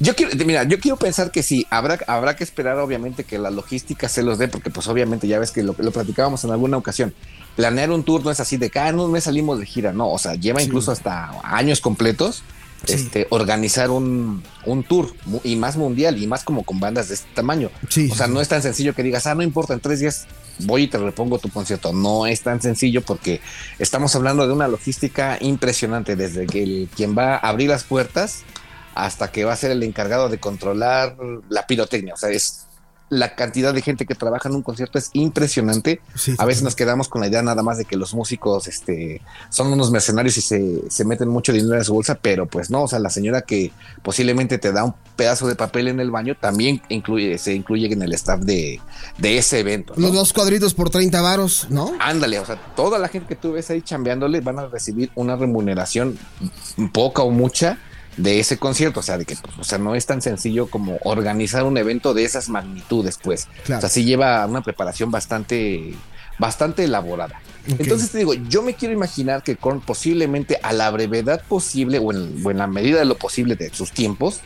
Yo 0.00 0.14
quiero, 0.16 0.32
mira, 0.44 0.64
yo 0.64 0.80
quiero 0.80 0.96
pensar 0.96 1.30
que 1.30 1.42
sí, 1.42 1.66
habrá, 1.70 1.98
habrá 2.08 2.34
que 2.36 2.42
esperar 2.44 2.78
obviamente 2.78 3.24
que 3.24 3.38
la 3.38 3.50
logística 3.50 4.08
se 4.08 4.22
los 4.22 4.38
dé, 4.38 4.48
porque 4.48 4.68
pues 4.68 4.88
obviamente 4.88 5.28
ya 5.28 5.38
ves 5.38 5.52
que 5.52 5.62
lo, 5.62 5.74
lo 5.78 5.92
platicábamos 5.92 6.42
en 6.44 6.50
alguna 6.50 6.76
ocasión. 6.76 7.14
Planear 7.56 7.90
un 7.90 8.02
tour 8.02 8.24
no 8.24 8.30
es 8.30 8.40
así 8.40 8.56
de 8.56 8.70
cada 8.70 8.92
un 8.94 9.12
mes 9.12 9.24
salimos 9.24 9.58
de 9.58 9.66
gira, 9.66 9.92
no, 9.92 10.10
o 10.10 10.18
sea, 10.18 10.34
lleva 10.34 10.62
incluso 10.62 10.90
hasta 10.92 11.30
años 11.44 11.80
completos. 11.80 12.42
Sí. 12.86 12.92
Este, 12.92 13.26
organizar 13.30 13.88
un, 13.88 14.42
un 14.66 14.84
tour 14.84 15.14
y 15.42 15.56
más 15.56 15.78
mundial 15.78 16.22
y 16.22 16.26
más 16.26 16.44
como 16.44 16.64
con 16.64 16.80
bandas 16.80 17.08
de 17.08 17.14
este 17.14 17.28
tamaño. 17.32 17.70
Sí, 17.88 18.10
o 18.12 18.14
sea, 18.14 18.26
no 18.26 18.42
es 18.42 18.48
tan 18.48 18.60
sencillo 18.60 18.94
que 18.94 19.02
digas, 19.02 19.26
ah, 19.26 19.34
no 19.34 19.42
importa, 19.42 19.72
en 19.72 19.80
tres 19.80 20.00
días 20.00 20.26
voy 20.58 20.82
y 20.82 20.88
te 20.88 20.98
repongo 20.98 21.38
tu 21.38 21.48
concierto. 21.48 21.92
No 21.92 22.26
es 22.26 22.42
tan 22.42 22.60
sencillo 22.60 23.00
porque 23.00 23.40
estamos 23.78 24.14
hablando 24.14 24.46
de 24.46 24.52
una 24.52 24.68
logística 24.68 25.38
impresionante 25.40 26.16
desde 26.16 26.46
que 26.46 26.62
el, 26.62 26.88
quien 26.94 27.16
va 27.16 27.36
a 27.36 27.48
abrir 27.48 27.70
las 27.70 27.84
puertas 27.84 28.42
hasta 28.94 29.32
que 29.32 29.44
va 29.44 29.52
a 29.52 29.56
ser 29.56 29.70
el 29.70 29.82
encargado 29.82 30.28
de 30.28 30.38
controlar 30.38 31.16
la 31.48 31.66
pirotecnia. 31.66 32.14
O 32.14 32.16
sea, 32.16 32.30
es 32.30 32.63
la 33.18 33.34
cantidad 33.34 33.72
de 33.72 33.82
gente 33.82 34.06
que 34.06 34.14
trabaja 34.14 34.48
en 34.48 34.54
un 34.54 34.62
concierto 34.62 34.98
es 34.98 35.10
impresionante. 35.12 36.00
Sí, 36.14 36.34
a 36.38 36.44
veces 36.44 36.62
nos 36.62 36.74
quedamos 36.74 37.08
con 37.08 37.20
la 37.20 37.28
idea 37.28 37.42
nada 37.42 37.62
más 37.62 37.78
de 37.78 37.84
que 37.84 37.96
los 37.96 38.14
músicos 38.14 38.66
este, 38.66 39.20
son 39.50 39.72
unos 39.72 39.90
mercenarios 39.90 40.36
y 40.36 40.40
se, 40.40 40.90
se 40.90 41.04
meten 41.04 41.28
mucho 41.28 41.52
dinero 41.52 41.76
en 41.76 41.84
su 41.84 41.94
bolsa, 41.94 42.16
pero 42.20 42.46
pues 42.46 42.70
no, 42.70 42.82
o 42.82 42.88
sea, 42.88 42.98
la 42.98 43.10
señora 43.10 43.42
que 43.42 43.72
posiblemente 44.02 44.58
te 44.58 44.72
da 44.72 44.84
un 44.84 44.94
pedazo 45.16 45.46
de 45.46 45.54
papel 45.54 45.88
en 45.88 46.00
el 46.00 46.10
baño 46.10 46.36
también 46.38 46.82
incluye, 46.88 47.38
se 47.38 47.54
incluye 47.54 47.92
en 47.92 48.02
el 48.02 48.12
staff 48.12 48.40
de, 48.40 48.80
de 49.18 49.38
ese 49.38 49.60
evento. 49.60 49.94
¿no? 49.96 50.08
Los 50.08 50.14
dos 50.14 50.32
cuadritos 50.32 50.74
por 50.74 50.90
30 50.90 51.20
varos, 51.22 51.66
¿no? 51.70 51.92
Ándale, 52.00 52.38
o 52.38 52.46
sea, 52.46 52.56
toda 52.74 52.98
la 52.98 53.08
gente 53.08 53.28
que 53.28 53.36
tú 53.36 53.52
ves 53.52 53.70
ahí 53.70 53.82
chambeándole 53.82 54.40
van 54.40 54.58
a 54.58 54.66
recibir 54.66 55.10
una 55.14 55.36
remuneración 55.36 56.18
poca 56.92 57.22
o 57.22 57.30
mucha 57.30 57.78
de 58.16 58.40
ese 58.40 58.58
concierto, 58.58 59.00
o 59.00 59.02
sea, 59.02 59.18
de 59.18 59.24
que, 59.24 59.36
pues, 59.36 59.58
o 59.58 59.64
sea, 59.64 59.78
no 59.78 59.94
es 59.94 60.06
tan 60.06 60.22
sencillo 60.22 60.68
como 60.68 60.98
organizar 61.04 61.64
un 61.64 61.76
evento 61.76 62.14
de 62.14 62.24
esas 62.24 62.48
magnitudes, 62.48 63.18
pues. 63.22 63.48
Claro. 63.64 63.78
O 63.78 63.80
sea, 63.80 63.88
sí 63.90 64.04
lleva 64.04 64.46
una 64.46 64.62
preparación 64.62 65.10
bastante, 65.10 65.94
bastante 66.38 66.84
elaborada. 66.84 67.40
Entonces 67.66 68.10
te 68.10 68.18
digo, 68.18 68.34
yo 68.34 68.62
me 68.62 68.74
quiero 68.74 68.92
imaginar 68.92 69.42
que 69.42 69.56
Korn 69.56 69.80
posiblemente 69.80 70.58
a 70.62 70.72
la 70.74 70.90
brevedad 70.90 71.42
posible 71.48 71.98
o 71.98 72.12
en, 72.12 72.40
o 72.44 72.50
en 72.50 72.58
la 72.58 72.66
medida 72.66 72.98
de 72.98 73.06
lo 73.06 73.16
posible 73.16 73.56
de 73.56 73.72
sus 73.72 73.90
tiempos, 73.90 74.40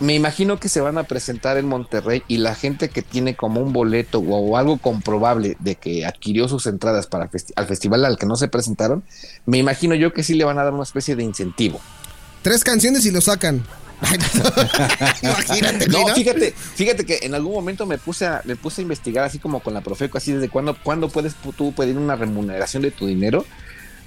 me 0.00 0.14
imagino 0.14 0.58
que 0.58 0.68
se 0.68 0.80
van 0.80 0.98
a 0.98 1.04
presentar 1.04 1.56
en 1.56 1.66
Monterrey 1.66 2.24
y 2.26 2.38
la 2.38 2.56
gente 2.56 2.88
que 2.88 3.02
tiene 3.02 3.36
como 3.36 3.60
un 3.60 3.72
boleto 3.72 4.18
o, 4.18 4.50
o 4.50 4.56
algo 4.56 4.78
comprobable 4.78 5.56
de 5.60 5.76
que 5.76 6.04
adquirió 6.04 6.48
sus 6.48 6.66
entradas 6.66 7.06
para 7.06 7.26
el 7.26 7.30
festi- 7.30 7.52
al 7.54 7.66
festival 7.66 8.04
al 8.04 8.18
que 8.18 8.26
no 8.26 8.34
se 8.34 8.48
presentaron, 8.48 9.04
me 9.46 9.58
imagino 9.58 9.94
yo 9.94 10.12
que 10.12 10.24
sí 10.24 10.34
le 10.34 10.42
van 10.42 10.58
a 10.58 10.64
dar 10.64 10.74
una 10.74 10.82
especie 10.82 11.14
de 11.14 11.22
incentivo. 11.22 11.80
Tres 12.44 12.62
canciones 12.62 13.04
y 13.06 13.10
lo 13.10 13.20
sacan. 13.20 13.64
Imagínate, 15.22 15.86
No, 15.88 16.08
¿no? 16.08 16.14
fíjate, 16.14 16.52
fíjate 16.74 17.06
que 17.06 17.20
en 17.22 17.34
algún 17.34 17.54
momento 17.54 17.86
me 17.86 17.96
puse 17.98 18.26
a, 18.26 18.42
me 18.44 18.54
puse 18.54 18.80
a 18.80 18.82
investigar 18.82 19.24
así 19.24 19.38
como 19.38 19.60
con 19.60 19.72
la 19.74 19.80
Profeco, 19.80 20.18
así 20.18 20.32
desde 20.32 20.48
cuándo, 20.48 20.76
cuándo 20.82 21.08
puedes 21.08 21.34
pu- 21.36 21.54
tú 21.56 21.72
pedir 21.74 21.96
una 21.96 22.14
remuneración 22.16 22.82
de 22.82 22.90
tu 22.90 23.06
dinero. 23.06 23.44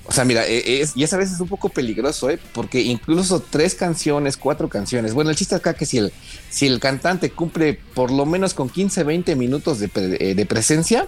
O 0.05 0.11
sea, 0.13 0.23
mira, 0.23 0.45
eh, 0.47 0.81
es, 0.81 0.95
y 0.95 1.03
esa 1.03 1.17
vez 1.17 1.31
es 1.31 1.39
un 1.39 1.47
poco 1.49 1.69
peligroso, 1.69 2.29
¿eh? 2.29 2.39
Porque 2.53 2.79
incluso 2.81 3.41
tres 3.41 3.75
canciones, 3.75 4.37
cuatro 4.37 4.69
canciones. 4.69 5.13
Bueno, 5.13 5.31
el 5.31 5.35
chiste 5.35 5.55
acá 5.55 5.73
que 5.73 5.85
si 5.85 5.97
el, 5.97 6.13
si 6.49 6.67
el 6.67 6.79
cantante 6.79 7.31
cumple 7.31 7.73
por 7.93 8.11
lo 8.11 8.25
menos 8.25 8.53
con 8.53 8.69
15, 8.69 9.03
20 9.03 9.35
minutos 9.35 9.79
de, 9.79 9.89
eh, 9.95 10.35
de 10.35 10.45
presencia, 10.45 11.07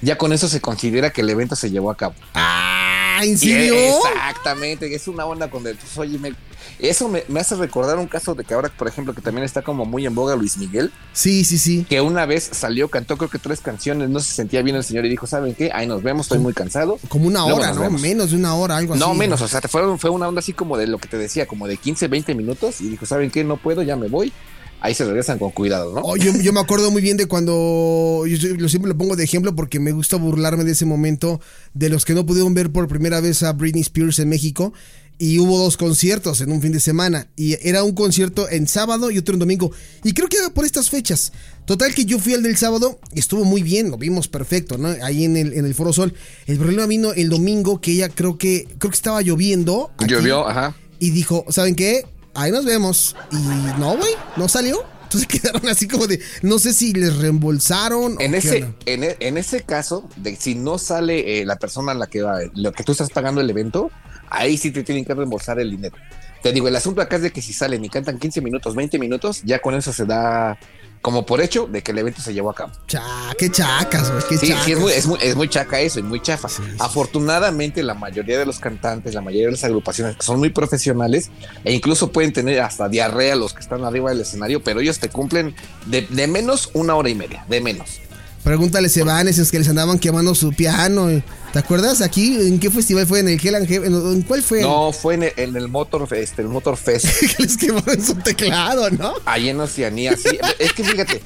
ya 0.00 0.16
con 0.16 0.32
eso 0.32 0.48
se 0.48 0.60
considera 0.60 1.10
que 1.10 1.20
el 1.22 1.28
evento 1.30 1.56
se 1.56 1.70
llevó 1.70 1.90
a 1.90 1.96
cabo. 1.96 2.14
Ah, 2.34 2.75
¿en 3.24 3.32
Y 3.34 3.36
serio? 3.36 3.74
Exactamente, 3.74 4.92
es 4.94 5.08
una 5.08 5.24
onda 5.26 5.50
con 5.50 5.66
el, 5.66 5.76
pues, 5.76 5.96
oye, 5.98 6.18
me- 6.18 6.34
eso 6.78 7.08
me, 7.08 7.22
me 7.28 7.40
hace 7.40 7.54
recordar 7.54 7.96
un 7.98 8.06
caso 8.06 8.34
de 8.34 8.44
que 8.44 8.52
ahora, 8.54 8.68
por 8.70 8.88
ejemplo, 8.88 9.14
que 9.14 9.20
también 9.22 9.44
está 9.44 9.62
como 9.62 9.84
muy 9.86 10.04
en 10.04 10.14
boga 10.14 10.34
Luis 10.36 10.56
Miguel, 10.58 10.92
Sí, 11.12 11.44
sí, 11.44 11.58
sí. 11.58 11.86
que 11.88 12.00
una 12.00 12.26
vez 12.26 12.48
salió, 12.52 12.88
cantó 12.88 13.16
creo 13.16 13.30
que 13.30 13.38
tres 13.38 13.60
canciones, 13.60 14.08
no 14.10 14.20
se 14.20 14.34
sentía 14.34 14.62
bien 14.62 14.76
el 14.76 14.84
señor 14.84 15.04
y 15.06 15.08
dijo, 15.08 15.26
¿saben 15.26 15.54
qué? 15.54 15.70
Ahí 15.72 15.86
nos 15.86 16.02
vemos, 16.02 16.26
estoy 16.26 16.38
muy 16.38 16.52
cansado. 16.54 16.98
Como 17.08 17.26
una 17.28 17.44
hora, 17.44 17.72
¿no? 17.72 17.80
vemos. 17.82 18.00
Menos 18.00 18.30
de 18.30 18.36
una 18.36 18.54
hora, 18.54 18.76
algo 18.76 18.94
así. 18.94 19.00
No, 19.00 19.14
menos, 19.14 19.40
o 19.40 19.48
sea, 19.48 19.60
te 19.60 19.68
fueron, 19.68 19.98
fue 19.98 20.10
una 20.10 20.28
onda 20.28 20.40
así 20.40 20.52
como 20.52 20.76
de 20.76 20.86
lo 20.86 20.98
que 20.98 21.08
te 21.08 21.16
decía, 21.18 21.46
como 21.46 21.66
de 21.68 21.76
15, 21.76 22.08
20 22.08 22.34
minutos 22.34 22.80
y 22.80 22.88
dijo, 22.88 23.06
¿saben 23.06 23.30
qué? 23.30 23.44
No 23.44 23.56
puedo, 23.56 23.82
ya 23.82 23.96
me 23.96 24.08
voy. 24.08 24.32
Ahí 24.80 24.94
se 24.94 25.04
regresan 25.04 25.38
con 25.38 25.50
cuidado, 25.50 25.92
¿no? 25.94 26.00
Oh, 26.02 26.16
yo, 26.16 26.32
yo 26.40 26.52
me 26.52 26.60
acuerdo 26.60 26.90
muy 26.90 27.02
bien 27.02 27.16
de 27.16 27.26
cuando. 27.26 28.24
Yo 28.26 28.68
siempre 28.68 28.88
lo 28.90 28.96
pongo 28.96 29.16
de 29.16 29.24
ejemplo 29.24 29.54
porque 29.56 29.80
me 29.80 29.92
gusta 29.92 30.16
burlarme 30.16 30.64
de 30.64 30.72
ese 30.72 30.84
momento 30.84 31.40
de 31.74 31.88
los 31.88 32.04
que 32.04 32.14
no 32.14 32.26
pudieron 32.26 32.54
ver 32.54 32.70
por 32.70 32.86
primera 32.86 33.20
vez 33.20 33.42
a 33.42 33.52
Britney 33.52 33.82
Spears 33.82 34.18
en 34.18 34.28
México. 34.28 34.72
Y 35.18 35.38
hubo 35.38 35.58
dos 35.58 35.78
conciertos 35.78 36.42
en 36.42 36.52
un 36.52 36.60
fin 36.60 36.72
de 36.72 36.80
semana. 36.80 37.26
Y 37.36 37.56
era 37.66 37.82
un 37.82 37.92
concierto 37.94 38.50
en 38.50 38.68
sábado 38.68 39.10
y 39.10 39.16
otro 39.16 39.32
en 39.32 39.38
domingo. 39.38 39.72
Y 40.04 40.12
creo 40.12 40.28
que 40.28 40.36
era 40.36 40.50
por 40.50 40.66
estas 40.66 40.90
fechas. 40.90 41.32
Total 41.64 41.94
que 41.94 42.04
yo 42.04 42.18
fui 42.18 42.34
al 42.34 42.42
del 42.42 42.58
sábado 42.58 43.00
y 43.14 43.20
estuvo 43.20 43.42
muy 43.44 43.62
bien, 43.62 43.90
lo 43.90 43.96
vimos 43.96 44.28
perfecto, 44.28 44.76
¿no? 44.76 44.88
Ahí 45.02 45.24
en 45.24 45.38
el, 45.38 45.54
en 45.54 45.64
el 45.64 45.74
Foro 45.74 45.94
Sol. 45.94 46.12
El 46.46 46.58
problema 46.58 46.84
vino 46.84 47.14
el 47.14 47.30
domingo 47.30 47.80
que 47.80 47.92
ella 47.92 48.10
creo 48.10 48.36
que 48.36 48.68
creo 48.78 48.90
que 48.90 48.94
estaba 48.96 49.22
lloviendo. 49.22 49.90
aquí, 49.96 50.12
Llovió, 50.12 50.46
ajá. 50.46 50.76
y 50.98 51.10
dijo, 51.10 51.46
¿saben 51.48 51.74
qué? 51.76 52.04
Ahí 52.36 52.52
nos 52.52 52.64
vemos. 52.64 53.16
Y 53.32 53.36
no, 53.80 53.96
güey, 53.96 54.12
no 54.36 54.48
salió. 54.48 54.84
Entonces 55.04 55.26
quedaron 55.40 55.68
así 55.68 55.86
como 55.86 56.06
de, 56.06 56.20
no 56.42 56.58
sé 56.58 56.72
si 56.72 56.92
les 56.92 57.16
reembolsaron. 57.16 58.16
o 58.16 58.20
En 58.20 58.32
qué 58.32 58.38
ese, 58.38 58.66
en, 58.86 59.04
e- 59.04 59.16
en 59.20 59.38
ese 59.38 59.62
caso, 59.62 60.08
de 60.16 60.36
si 60.36 60.54
no 60.54 60.78
sale 60.78 61.40
eh, 61.40 61.44
la 61.46 61.56
persona 61.56 61.92
a 61.92 61.94
la 61.94 62.06
que 62.08 62.22
va, 62.22 62.40
lo 62.54 62.72
que 62.72 62.82
tú 62.84 62.92
estás 62.92 63.10
pagando 63.10 63.40
el 63.40 63.48
evento, 63.48 63.90
ahí 64.30 64.56
sí 64.56 64.70
te 64.72 64.82
tienen 64.82 65.04
que 65.04 65.14
reembolsar 65.14 65.58
el 65.60 65.70
dinero. 65.70 65.96
Te 66.42 66.52
digo, 66.52 66.68
el 66.68 66.76
asunto 66.76 67.00
acá 67.00 67.16
es 67.16 67.22
de 67.22 67.32
que 67.32 67.40
si 67.42 67.52
salen 67.52 67.84
y 67.84 67.88
cantan 67.88 68.18
15 68.18 68.40
minutos, 68.40 68.74
20 68.74 68.98
minutos, 68.98 69.42
ya 69.44 69.58
con 69.60 69.74
eso 69.74 69.92
se 69.92 70.04
da 70.04 70.58
como 71.02 71.24
por 71.26 71.40
hecho 71.40 71.66
de 71.66 71.82
que 71.82 71.92
el 71.92 71.98
evento 71.98 72.20
se 72.20 72.34
llevó 72.34 72.50
a 72.50 72.54
cabo. 72.54 72.72
Cha, 72.88 73.02
qué 73.38 73.50
chacas, 73.50 74.10
güey, 74.10 74.22
qué 74.28 74.38
Sí, 74.38 74.48
chacas. 74.48 74.64
sí, 74.64 74.72
es 74.72 74.78
muy, 74.78 74.92
es, 74.92 75.06
muy, 75.06 75.18
es 75.22 75.36
muy 75.36 75.48
chaca 75.48 75.80
eso 75.80 75.98
y 76.00 76.02
muy 76.02 76.20
chafa. 76.20 76.48
Afortunadamente, 76.78 77.82
la 77.82 77.94
mayoría 77.94 78.38
de 78.38 78.46
los 78.46 78.58
cantantes, 78.58 79.14
la 79.14 79.20
mayoría 79.20 79.46
de 79.46 79.52
las 79.52 79.64
agrupaciones 79.64 80.16
son 80.20 80.38
muy 80.38 80.50
profesionales 80.50 81.30
e 81.64 81.72
incluso 81.72 82.10
pueden 82.10 82.32
tener 82.32 82.60
hasta 82.60 82.88
diarrea 82.88 83.36
los 83.36 83.52
que 83.52 83.60
están 83.60 83.84
arriba 83.84 84.10
del 84.10 84.20
escenario, 84.22 84.62
pero 84.64 84.80
ellos 84.80 84.98
te 84.98 85.08
cumplen 85.08 85.54
de, 85.86 86.02
de 86.02 86.26
menos 86.26 86.70
una 86.74 86.94
hora 86.94 87.08
y 87.08 87.14
media, 87.14 87.44
de 87.48 87.60
menos. 87.60 88.00
Pregúntale 88.46 88.86
a 88.86 89.00
Evanes 89.00 89.50
que 89.50 89.58
les 89.58 89.68
andaban 89.68 89.98
quemando 89.98 90.32
su 90.32 90.52
piano. 90.52 91.08
¿Te 91.52 91.58
acuerdas 91.58 92.00
aquí? 92.00 92.36
¿En 92.46 92.60
qué 92.60 92.70
festival 92.70 93.04
fue? 93.04 93.18
¿En 93.18 93.28
el 93.28 93.44
Hell 93.44 93.56
and 93.56 93.66
Heaven? 93.66 93.92
¿En 93.92 94.22
cuál 94.22 94.40
fue? 94.40 94.62
No, 94.62 94.92
fue 94.92 95.14
en 95.14 95.24
el, 95.24 95.32
en 95.36 95.56
el 95.56 95.66
Motor, 95.66 96.06
este, 96.14 96.42
el 96.42 96.48
Motor 96.48 96.76
Fest, 96.76 97.08
que 97.36 97.42
les 97.42 97.56
quemaron 97.56 98.00
su 98.00 98.14
teclado, 98.14 98.88
¿no? 98.90 99.14
ahí 99.24 99.48
en 99.48 99.58
Oceanía. 99.58 100.16
Sí, 100.16 100.38
es 100.60 100.72
que 100.74 100.84
fíjate, 100.84 101.22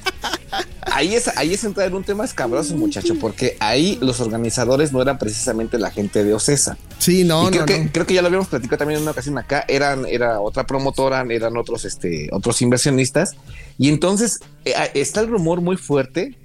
ahí 0.81 1.13
es, 1.13 1.27
ahí 1.37 1.53
es 1.53 1.63
entrar 1.63 1.87
en 1.89 1.93
un 1.93 2.03
tema 2.03 2.25
escabroso, 2.25 2.75
muchacho, 2.75 3.13
porque 3.21 3.55
ahí 3.59 3.99
los 4.01 4.19
organizadores 4.19 4.91
no 4.91 4.99
eran 4.99 5.19
precisamente 5.19 5.77
la 5.77 5.91
gente 5.91 6.23
de 6.23 6.33
Ocesa. 6.33 6.75
Sí, 6.97 7.23
no, 7.23 7.49
creo, 7.49 7.59
no, 7.59 7.65
que, 7.67 7.83
no. 7.83 7.89
creo 7.91 8.07
que 8.07 8.15
ya 8.15 8.23
lo 8.23 8.29
habíamos 8.29 8.47
platicado 8.47 8.79
también 8.79 8.97
en 8.97 9.03
una 9.03 9.11
ocasión 9.11 9.37
acá, 9.37 9.63
eran, 9.67 10.07
era 10.07 10.39
otra 10.39 10.65
promotora, 10.65 11.23
eran 11.29 11.55
otros, 11.55 11.85
este, 11.85 12.29
otros 12.31 12.63
inversionistas, 12.63 13.35
y 13.77 13.89
entonces 13.89 14.39
eh, 14.65 14.73
está 14.95 15.19
el 15.19 15.27
rumor 15.27 15.61
muy 15.61 15.77
fuerte 15.77 16.35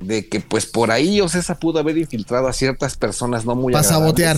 de 0.00 0.28
que 0.28 0.40
pues 0.40 0.66
por 0.66 0.90
ahí 0.90 1.20
Ocesa 1.20 1.58
pudo 1.58 1.78
haber 1.80 1.98
infiltrado 1.98 2.48
a 2.48 2.52
ciertas 2.52 2.96
personas 2.96 3.44
no 3.44 3.54
muy 3.54 3.72
Para 3.72 3.82
sabotear. 3.84 4.36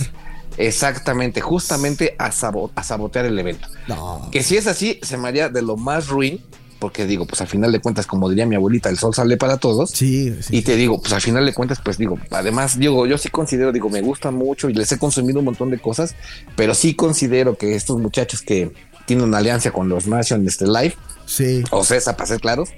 Exactamente, 0.57 1.41
justamente 1.41 2.15
a, 2.19 2.31
sabo- 2.31 2.71
a 2.75 2.83
sabotear 2.83 3.25
el 3.25 3.37
evento. 3.39 3.67
No. 3.87 4.27
Que 4.31 4.43
si 4.43 4.57
es 4.57 4.67
así, 4.67 4.99
se 5.01 5.17
me 5.17 5.27
haría 5.27 5.49
de 5.49 5.61
lo 5.61 5.77
más 5.77 6.07
ruin, 6.07 6.41
porque 6.79 7.05
digo, 7.05 7.25
pues 7.25 7.41
al 7.41 7.47
final 7.47 7.71
de 7.71 7.79
cuentas, 7.79 8.05
como 8.07 8.27
diría 8.29 8.45
mi 8.45 8.55
abuelita, 8.55 8.89
el 8.89 8.97
sol 8.97 9.13
sale 9.13 9.37
para 9.37 9.57
todos. 9.57 9.91
Sí, 9.91 10.35
sí. 10.41 10.57
Y 10.57 10.61
te 10.63 10.75
digo, 10.75 10.99
pues 10.99 11.13
al 11.13 11.21
final 11.21 11.45
de 11.45 11.53
cuentas, 11.53 11.79
pues 11.83 11.97
digo, 11.97 12.17
además, 12.31 12.77
digo, 12.77 13.05
yo 13.07 13.17
sí 13.17 13.29
considero, 13.29 13.71
digo, 13.71 13.89
me 13.89 14.01
gusta 14.01 14.31
mucho 14.31 14.69
y 14.69 14.73
les 14.73 14.91
he 14.91 14.97
consumido 14.97 15.39
un 15.39 15.45
montón 15.45 15.69
de 15.69 15.79
cosas, 15.79 16.15
pero 16.55 16.73
sí 16.75 16.95
considero 16.95 17.55
que 17.57 17.75
estos 17.75 17.99
muchachos 17.99 18.41
que 18.41 18.71
tienen 19.05 19.25
una 19.25 19.37
alianza 19.39 19.71
con 19.71 19.89
los 19.89 20.07
Nation 20.07 20.45
este 20.47 20.65
Live, 20.67 20.95
Sí. 21.25 21.63
o 21.71 21.83
CESA, 21.83 22.17
para 22.17 22.27
ser 22.27 22.39
claros, 22.41 22.69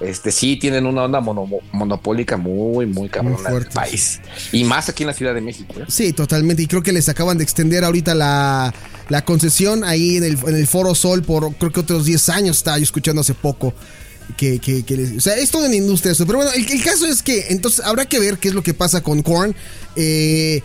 este 0.00 0.32
sí 0.32 0.56
tienen 0.56 0.86
una 0.86 1.02
onda 1.04 1.20
mono- 1.20 1.48
monopólica 1.72 2.36
muy, 2.36 2.86
muy 2.86 3.08
cabrona 3.08 3.36
en 3.38 3.44
el 3.44 3.50
fuerte, 3.50 3.74
país. 3.74 4.20
Y 4.52 4.64
más 4.64 4.88
aquí 4.88 5.02
en 5.02 5.08
la 5.08 5.14
Ciudad 5.14 5.34
de 5.34 5.40
México. 5.40 5.74
¿eh? 5.78 5.84
Sí, 5.88 6.12
totalmente. 6.12 6.62
Y 6.62 6.66
creo 6.66 6.82
que 6.82 6.92
les 6.92 7.08
acaban 7.08 7.36
de 7.38 7.44
extender 7.44 7.84
ahorita 7.84 8.14
la, 8.14 8.72
la 9.08 9.24
concesión 9.24 9.84
ahí 9.84 10.16
en 10.16 10.24
el, 10.24 10.38
en 10.46 10.56
el 10.56 10.66
Foro 10.66 10.94
Sol 10.94 11.22
por 11.22 11.54
creo 11.56 11.70
que 11.72 11.80
otros 11.80 12.04
10 12.06 12.28
años. 12.30 12.56
Estaba 12.58 12.78
yo 12.78 12.84
escuchando 12.84 13.20
hace 13.20 13.34
poco. 13.34 13.74
Que, 14.36 14.60
que, 14.60 14.84
que 14.84 14.96
les- 14.96 15.16
o 15.16 15.20
sea, 15.20 15.34
es 15.36 15.50
todo 15.50 15.66
en 15.66 15.74
industria 15.74 16.12
eso. 16.12 16.24
Pero 16.24 16.38
bueno, 16.38 16.52
el, 16.52 16.70
el 16.70 16.82
caso 16.84 17.04
es 17.06 17.20
que 17.22 17.46
entonces 17.50 17.84
habrá 17.84 18.06
que 18.06 18.20
ver 18.20 18.38
qué 18.38 18.48
es 18.48 18.54
lo 18.54 18.62
que 18.62 18.72
pasa 18.74 19.02
con 19.02 19.22
Korn. 19.22 19.54
Eh, 19.96 20.62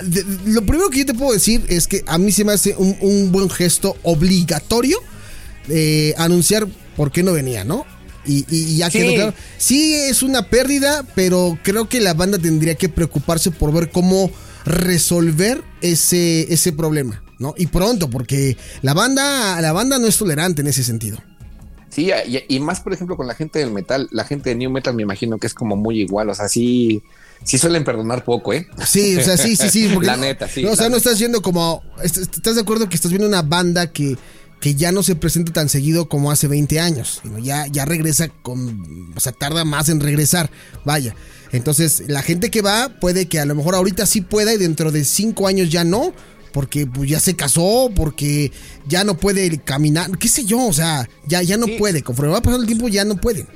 de- 0.00 0.24
lo 0.46 0.62
primero 0.64 0.88
que 0.88 0.98
yo 1.00 1.06
te 1.06 1.14
puedo 1.14 1.32
decir 1.32 1.64
es 1.68 1.88
que 1.88 2.04
a 2.06 2.16
mí 2.16 2.30
se 2.30 2.44
me 2.44 2.52
hace 2.52 2.76
un, 2.78 2.96
un 3.00 3.32
buen 3.32 3.50
gesto 3.50 3.96
obligatorio 4.04 4.98
eh, 5.68 6.14
anunciar 6.16 6.68
por 6.96 7.10
qué 7.10 7.22
no 7.24 7.32
venía, 7.32 7.64
¿no? 7.64 7.84
Y, 8.28 8.44
y- 8.48 8.76
ya 8.76 8.90
Sí. 8.90 8.98
quedó 8.98 9.14
claro. 9.14 9.34
Sí 9.56 9.94
es 9.94 10.22
una 10.22 10.42
pérdida, 10.50 11.04
pero 11.16 11.58
creo 11.64 11.88
que 11.88 12.00
la 12.00 12.14
banda 12.14 12.38
tendría 12.38 12.74
que 12.76 12.88
preocuparse 12.88 13.50
por 13.50 13.72
ver 13.72 13.90
cómo 13.90 14.30
resolver 14.64 15.62
ese, 15.80 16.52
ese 16.52 16.72
problema, 16.72 17.22
¿no? 17.38 17.54
Y 17.56 17.66
pronto, 17.66 18.08
porque 18.10 18.56
la 18.82 18.94
banda, 18.94 19.60
la 19.60 19.72
banda 19.72 19.98
no 19.98 20.06
es 20.06 20.16
tolerante 20.16 20.60
en 20.62 20.68
ese 20.68 20.84
sentido. 20.84 21.18
Sí, 21.90 22.10
y, 22.26 22.56
y 22.56 22.60
más, 22.60 22.80
por 22.80 22.92
ejemplo, 22.92 23.16
con 23.16 23.26
la 23.26 23.34
gente 23.34 23.58
del 23.58 23.70
metal, 23.72 24.08
la 24.12 24.24
gente 24.24 24.50
de 24.50 24.56
New 24.56 24.70
Metal 24.70 24.94
me 24.94 25.02
imagino 25.02 25.38
que 25.38 25.46
es 25.46 25.54
como 25.54 25.74
muy 25.74 26.00
igual, 26.00 26.28
o 26.28 26.34
sea, 26.34 26.48
sí, 26.48 27.02
sí 27.44 27.56
suelen 27.58 27.82
perdonar 27.82 28.24
poco, 28.24 28.52
¿eh? 28.52 28.68
Sí, 28.86 29.16
o 29.16 29.22
sea, 29.22 29.36
sí, 29.38 29.56
sí, 29.56 29.70
sí. 29.70 29.88
porque 29.94 30.06
La 30.06 30.16
neta, 30.18 30.46
sí, 30.48 30.62
no, 30.62 30.72
o 30.72 30.76
sea, 30.76 30.88
no 30.90 30.96
estás 30.98 31.18
yendo 31.18 31.40
como. 31.40 31.82
est- 32.02 32.18
¿Estás 32.18 32.54
de 32.56 32.60
acuerdo 32.60 32.88
que 32.88 32.94
estás 32.94 33.10
viendo 33.10 33.26
una 33.26 33.42
banda 33.42 33.90
que, 33.90 34.16
que 34.60 34.74
ya 34.74 34.92
no 34.92 35.02
se 35.02 35.14
presenta 35.14 35.52
tan 35.52 35.68
seguido 35.68 36.08
como 36.08 36.30
hace 36.30 36.48
20 36.48 36.80
años? 36.80 37.20
Ya, 37.42 37.66
ya 37.66 37.84
regresa 37.84 38.28
con. 38.28 39.12
O 39.16 39.20
sea, 39.20 39.32
tarda 39.32 39.64
más 39.64 39.88
en 39.88 40.00
regresar. 40.00 40.50
Vaya. 40.84 41.14
Entonces, 41.52 42.04
la 42.08 42.22
gente 42.22 42.50
que 42.50 42.60
va 42.62 42.90
puede 43.00 43.26
que 43.28 43.40
a 43.40 43.44
lo 43.46 43.54
mejor 43.54 43.74
ahorita 43.74 44.04
sí 44.06 44.20
pueda 44.20 44.52
y 44.52 44.58
dentro 44.58 44.90
de 44.92 45.04
5 45.04 45.46
años 45.46 45.70
ya 45.70 45.84
no. 45.84 46.12
Porque 46.52 46.86
pues, 46.86 47.08
ya 47.10 47.20
se 47.20 47.36
casó, 47.36 47.90
porque 47.94 48.50
ya 48.86 49.04
no 49.04 49.18
puede 49.18 49.58
caminar, 49.58 50.10
qué 50.18 50.28
sé 50.28 50.44
yo, 50.46 50.66
o 50.66 50.72
sea, 50.72 51.06
ya, 51.26 51.42
ya 51.42 51.58
no 51.58 51.66
Sí. 51.66 51.76
puede. 51.78 52.02
Conforme 52.02 52.32
va 52.32 52.40
pasando 52.40 52.62
el 52.62 52.66
tiempo, 52.66 52.88
ya 52.88 53.04
no 53.04 53.16
pueden. 53.16 53.46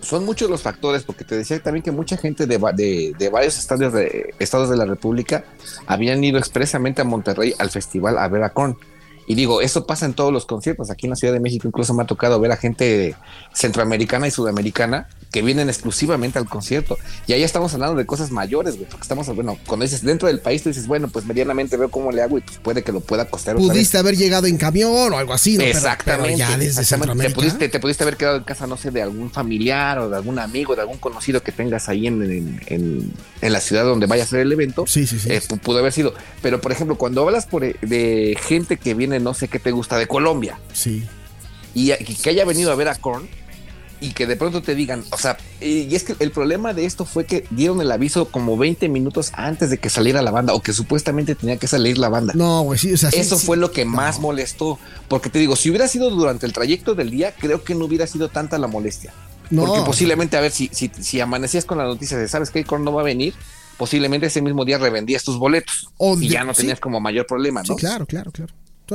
Son 0.00 0.24
muchos 0.24 0.48
los 0.48 0.62
factores, 0.62 1.02
porque 1.02 1.24
te 1.24 1.36
decía 1.36 1.60
también 1.60 1.82
que 1.82 1.90
mucha 1.90 2.16
gente 2.16 2.46
de, 2.46 2.56
de, 2.76 3.12
de 3.18 3.28
varios 3.28 3.58
estados 3.58 3.92
de, 3.92 4.32
estados 4.38 4.70
de 4.70 4.76
la 4.76 4.84
República 4.84 5.44
habían 5.86 6.22
ido 6.22 6.38
expresamente 6.38 7.02
a 7.02 7.04
Monterrey 7.04 7.54
al 7.58 7.70
festival 7.70 8.16
a 8.16 8.28
ver 8.28 8.44
a 8.44 8.50
Korn. 8.50 8.76
Y 9.28 9.34
digo, 9.34 9.60
eso 9.60 9.86
pasa 9.86 10.06
en 10.06 10.14
todos 10.14 10.32
los 10.32 10.46
conciertos. 10.46 10.90
Aquí 10.90 11.06
en 11.06 11.10
la 11.10 11.16
Ciudad 11.16 11.34
de 11.34 11.40
México 11.40 11.68
incluso 11.68 11.94
me 11.94 12.02
ha 12.02 12.06
tocado 12.06 12.40
ver 12.40 12.50
a 12.50 12.56
gente 12.56 13.14
centroamericana 13.54 14.26
y 14.26 14.30
sudamericana 14.30 15.08
que 15.30 15.42
vienen 15.42 15.68
exclusivamente 15.68 16.38
al 16.38 16.48
concierto. 16.48 16.96
Y 17.26 17.34
ahí 17.34 17.42
estamos 17.42 17.74
hablando 17.74 17.96
de 17.96 18.06
cosas 18.06 18.30
mayores, 18.30 18.76
güey, 18.76 18.88
porque 18.88 19.02
estamos, 19.02 19.26
bueno, 19.34 19.58
cuando 19.66 19.84
dices 19.84 20.02
dentro 20.02 20.26
del 20.28 20.40
país, 20.40 20.62
tú 20.62 20.70
dices, 20.70 20.86
bueno, 20.86 21.08
pues 21.08 21.26
medianamente 21.26 21.76
veo 21.76 21.90
cómo 21.90 22.10
le 22.12 22.22
hago 22.22 22.38
y 22.38 22.40
pues 22.40 22.56
puede 22.58 22.82
que 22.82 22.92
lo 22.92 23.00
pueda 23.00 23.24
vez. 23.24 23.54
Pudiste 23.54 23.98
haber 23.98 24.16
llegado 24.16 24.46
en 24.46 24.56
camión 24.56 25.12
o 25.12 25.18
algo 25.18 25.34
así, 25.34 25.58
¿no? 25.58 25.64
Exactamente. 25.64 26.28
Pero, 26.36 26.38
ya 26.38 26.56
desde 26.56 26.80
exactamente. 26.80 27.28
Te 27.28 27.34
pudiste, 27.34 27.68
te 27.68 27.78
pudiste 27.80 28.04
haber 28.04 28.16
quedado 28.16 28.38
en 28.38 28.44
casa, 28.44 28.66
no 28.66 28.78
sé, 28.78 28.90
de 28.90 29.02
algún 29.02 29.30
familiar 29.30 29.98
o 29.98 30.08
de 30.08 30.16
algún 30.16 30.38
amigo, 30.38 30.74
de 30.74 30.80
algún 30.80 30.96
conocido 30.96 31.42
que 31.42 31.52
tengas 31.52 31.90
ahí 31.90 32.06
en, 32.06 32.22
en, 32.22 32.60
en- 32.66 33.12
en 33.40 33.52
la 33.52 33.60
ciudad 33.60 33.84
donde 33.84 34.06
vaya 34.06 34.24
a 34.24 34.26
ser 34.26 34.40
el 34.40 34.50
evento. 34.52 34.84
Sí, 34.86 35.06
sí, 35.06 35.18
sí. 35.18 35.30
Eh, 35.30 35.40
pu- 35.46 35.60
pudo 35.60 35.78
haber 35.80 35.92
sido. 35.92 36.14
Pero, 36.42 36.60
por 36.60 36.72
ejemplo, 36.72 36.96
cuando 36.96 37.22
hablas 37.22 37.46
por, 37.46 37.64
eh, 37.64 37.76
de 37.82 38.36
gente 38.40 38.78
que 38.78 38.94
viene, 38.94 39.17
no 39.20 39.34
sé 39.34 39.48
qué 39.48 39.58
te 39.58 39.70
gusta, 39.70 39.96
de 39.96 40.06
Colombia, 40.06 40.58
Sí. 40.72 41.04
y, 41.74 41.92
que 41.92 42.30
haya 42.30 42.44
venido 42.44 42.72
a 42.72 42.74
ver 42.74 42.88
a 42.88 42.94
Korn, 42.94 43.28
y 44.00 44.12
que 44.12 44.28
de 44.28 44.36
pronto 44.36 44.62
te 44.62 44.76
digan, 44.76 45.04
o 45.10 45.18
sea, 45.18 45.36
y 45.60 45.92
es 45.92 46.04
que 46.04 46.14
el 46.20 46.30
problema 46.30 46.72
de 46.72 46.84
esto 46.84 47.04
fue 47.04 47.26
que 47.26 47.44
dieron 47.50 47.80
el 47.80 47.90
aviso 47.90 48.26
como 48.30 48.56
20 48.56 48.88
minutos 48.88 49.32
antes 49.34 49.70
de 49.70 49.78
que 49.78 49.90
saliera 49.90 50.22
la 50.22 50.30
banda, 50.30 50.54
o 50.54 50.62
que 50.62 50.72
supuestamente 50.72 51.34
tenía 51.34 51.56
que 51.56 51.66
salir 51.66 51.98
la 51.98 52.08
banda. 52.08 52.32
No, 52.36 52.62
güey, 52.62 52.78
sí, 52.78 52.92
o 52.92 52.96
sea, 52.96 53.10
sí, 53.10 53.18
Eso 53.18 53.36
sí. 53.36 53.44
fue 53.46 53.56
lo 53.56 53.72
que 53.72 53.84
más 53.84 54.20
molestó. 54.20 54.78
Porque 55.08 55.30
te 55.30 55.40
digo, 55.40 55.56
si 55.56 55.68
hubiera 55.70 55.88
sido 55.88 56.10
durante 56.10 56.46
el 56.46 56.52
trayecto 56.52 56.94
del 56.94 57.10
día, 57.10 57.34
creo 57.36 57.64
que 57.64 57.74
no 57.74 57.86
hubiera 57.86 58.06
sido 58.06 58.28
tanta 58.28 58.56
la 58.58 58.68
molestia. 58.68 59.12
No. 59.50 59.64
Porque 59.66 59.82
posiblemente, 59.82 60.36
a 60.36 60.42
ver, 60.42 60.52
si, 60.52 60.70
si, 60.72 60.92
si 61.00 61.20
amanecías 61.20 61.64
con 61.64 61.78
la 61.78 61.84
noticia 61.84 62.16
de, 62.16 62.28
¿sabes 62.28 62.50
qué? 62.50 62.62
Korn 62.62 62.84
no 62.84 62.92
va 62.92 63.00
a 63.00 63.04
venir, 63.04 63.34
posiblemente 63.78 64.26
ese 64.28 64.42
mismo 64.42 64.64
día 64.64 64.78
revendías 64.78 65.24
tus 65.24 65.38
boletos. 65.38 65.88
O 65.96 66.14
y 66.16 66.20
de- 66.20 66.28
ya 66.28 66.44
no 66.44 66.54
sí. 66.54 66.60
tenías 66.60 66.78
como 66.78 67.00
mayor 67.00 67.26
problema, 67.26 67.64
Sí, 67.64 67.70
¿no? 67.70 67.74
claro, 67.74 68.06
claro, 68.06 68.30
claro. 68.30 68.54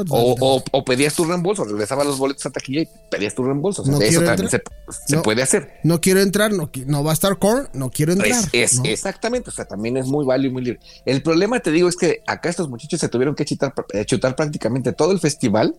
O, 0.09 0.35
o- 0.39 0.63
o 0.71 0.85
pedías 0.85 1.13
tu 1.13 1.23
reembolso, 1.25 1.63
regresabas 1.65 2.05
los 2.07 2.17
boletos 2.17 2.45
a 2.45 2.49
taquilla 2.49 2.81
y 2.81 2.89
pedías 3.11 3.35
tu 3.35 3.43
reembolso. 3.43 3.81
O 3.83 3.85
sea, 3.85 3.93
No 3.93 4.01
eso 4.01 4.21
también 4.23 4.49
se, 4.49 4.57
entrar. 4.57 4.77
se 5.07 5.15
No. 5.15 5.21
puede 5.21 5.43
hacer. 5.43 5.79
No 5.83 6.01
quiero 6.01 6.21
entrar, 6.21 6.51
no, 6.51 7.03
va 7.03 7.11
a 7.11 7.13
estar 7.13 7.37
core, 7.37 7.67
no 7.73 7.89
quiero 7.91 8.13
entrar. 8.13 8.31
Es, 8.31 8.47
es- 8.53 8.73
¿no? 8.79 8.85
exactamente, 8.85 9.49
o 9.49 9.53
sea, 9.53 9.65
también 9.65 9.97
es 9.97 10.07
muy 10.07 10.25
válido 10.25 10.49
y 10.49 10.53
muy 10.53 10.63
libre. 10.63 10.79
El 11.05 11.21
problema, 11.21 11.59
te 11.59 11.71
digo, 11.71 11.87
es 11.89 11.95
que 11.95 12.21
acá 12.25 12.49
estos 12.49 12.69
muchachos 12.69 12.99
se 12.99 13.07
tuvieron 13.09 13.35
que 13.35 13.45
chutar, 13.45 13.73
eh, 13.93 14.05
chutar 14.05 14.35
prácticamente 14.35 14.93
todo 14.93 15.11
el 15.11 15.19
festival. 15.19 15.75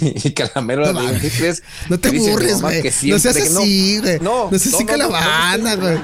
y 0.00 0.30
que 0.30 0.44
a 0.44 0.50
la 0.54 0.60
mera 0.60 0.82
hora 0.90 0.92
No. 0.92 1.20
¿qué 1.20 1.30
crees? 1.30 1.62
No 1.88 1.98
te 1.98 2.10
burles, 2.10 2.60
güey. 2.62 2.82
No 2.82 3.18
seas 3.18 3.36
así, 3.36 3.98
güey. 3.98 4.20
No 4.20 4.48
seas 4.50 4.74
así 4.74 4.84
no, 4.84 4.96
no 4.96 5.06
estoy 5.06 5.10
banda, 5.10 5.74
güey. 5.74 5.98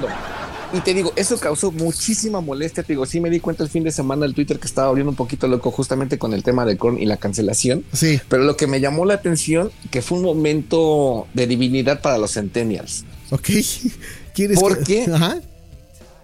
Y 0.73 0.79
te 0.79 0.93
digo, 0.93 1.11
eso 1.15 1.37
causó 1.37 1.71
muchísima 1.71 2.39
molestia. 2.39 2.83
Te 2.83 2.93
digo, 2.93 3.05
sí 3.05 3.19
me 3.19 3.29
di 3.29 3.39
cuenta 3.39 3.63
el 3.63 3.69
fin 3.69 3.83
de 3.83 3.91
semana 3.91 4.25
el 4.25 4.33
Twitter 4.33 4.57
que 4.57 4.67
estaba 4.67 4.87
abriendo 4.87 5.09
un 5.09 5.15
poquito 5.17 5.47
loco 5.47 5.69
justamente 5.71 6.17
con 6.17 6.33
el 6.33 6.43
tema 6.43 6.65
de 6.65 6.77
Korn 6.77 6.97
y 6.99 7.05
la 7.05 7.17
cancelación. 7.17 7.83
Sí. 7.91 8.21
Pero 8.29 8.43
lo 8.43 8.55
que 8.55 8.67
me 8.67 8.79
llamó 8.79 9.05
la 9.05 9.15
atención 9.15 9.71
que 9.89 10.01
fue 10.01 10.17
un 10.19 10.23
momento 10.23 11.27
de 11.33 11.47
divinidad 11.47 12.01
para 12.01 12.17
los 12.17 12.33
Centennials. 12.33 13.03
Ok. 13.31 13.49
¿Quieres 14.33 14.59
¿Por 14.59 14.83
que-? 14.83 15.05
Ajá. 15.11 15.41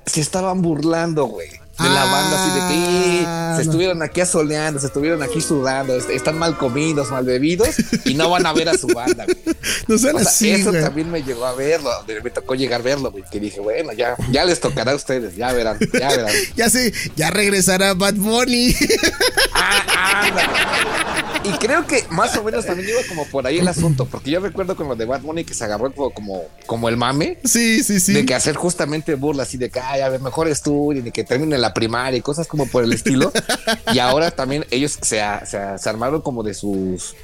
se 0.05 0.21
estaban 0.21 0.62
burlando, 0.62 1.25
güey. 1.25 1.49
De 1.79 1.89
la 1.89 2.01
Ah, 2.03 2.11
banda 2.11 2.41
así 2.43 2.59
de 2.59 2.67
que 2.67 2.75
"Y, 2.75 3.21
no. 3.23 3.55
se 3.55 3.61
estuvieron 3.61 4.01
aquí 4.01 4.21
asoleando, 4.21 4.79
se 4.79 4.87
estuvieron 4.87 5.21
aquí 5.21 5.41
sudando, 5.41 5.95
est- 5.95 6.09
están 6.09 6.37
mal 6.39 6.57
comidos, 6.57 7.11
mal 7.11 7.23
bebidos 7.23 7.75
y 8.05 8.15
no 8.15 8.29
van 8.31 8.45
a 8.47 8.53
ver 8.53 8.69
a 8.69 8.77
su 8.77 8.87
banda. 8.87 9.25
güey. 9.25 9.37
No 9.87 9.97
sean 9.97 10.15
O 10.15 10.19
sea, 10.19 10.28
así, 10.30 10.49
eso 10.51 10.71
güey. 10.71 10.82
también 10.82 11.11
me 11.11 11.21
llegó 11.23 11.45
a 11.45 11.53
verlo, 11.53 11.89
me 12.23 12.30
tocó 12.32 12.55
llegar 12.55 12.82
a 12.82 12.84
verlo, 12.84 13.11
güey, 13.11 13.23
que 13.32 13.39
dije, 13.39 13.59
bueno, 13.59 13.93
ya, 13.93 14.15
ya 14.32 14.43
les 14.43 14.59
tocará 14.59 14.91
a 14.93 14.95
ustedes, 14.95 15.36
ya 15.36 15.53
verán, 15.53 15.78
ya 15.80 16.09
verán. 16.09 16.34
Ya 16.55 16.69
sé, 16.69 16.91
ya 17.15 17.30
regresará 17.30 17.93
Bad 17.93 18.15
Bunny. 18.15 18.75
Ah, 19.58 20.22
ándale. 20.28 20.47
Y 21.43 21.51
creo 21.60 21.88
que 21.88 22.03
más 22.10 22.36
o 22.36 22.43
menos 22.43 22.66
también 22.66 22.89
iba 22.89 22.99
como 23.08 23.26
por 23.26 23.47
ahí 23.47 23.60
el 23.60 23.68
asunto, 23.68 24.05
porque 24.05 24.32
yo 24.32 24.39
recuerdo 24.39 24.76
con 24.76 24.88
lo 24.88 24.95
de 24.95 25.05
Bad 25.05 25.22
Bunny 25.22 25.45
que 25.45 25.53
se 25.53 25.64
agarró 25.64 25.91
como, 25.93 26.10
como, 26.12 26.43
como 26.66 26.89
el 26.89 26.97
mame. 26.97 27.38
sí, 27.43 27.84
sí, 27.84 27.99
sí. 27.99 28.14
de 28.14 28.26
que 28.26 28.36
hacer 28.36 28.55
justamente 28.55 29.16
burlas 29.16 29.47
así 29.47 29.58
de 29.58 29.70
que 29.70 29.80
ay, 29.80 30.01
a 30.01 30.10
ver, 30.10 30.20
mejor 30.20 30.47
estudien 30.47 31.08
y 31.08 31.12
que 31.12 31.24
terminen 31.24 31.62
la 31.62 31.74
primaria 31.74 32.18
y 32.18 32.22
cosas 32.22 32.47
como 32.47 32.68
por 32.68 32.84
el 32.84 32.91
estilo. 32.91 33.32
y 33.93 33.99
ahora 33.99 34.32
también 34.32 34.66
ellos 34.72 34.97
se, 35.01 35.22
se 35.45 35.78
se 35.78 35.89
armaron 35.89 36.22
como 36.22 36.43
de 36.43 36.53
sus 36.53 37.16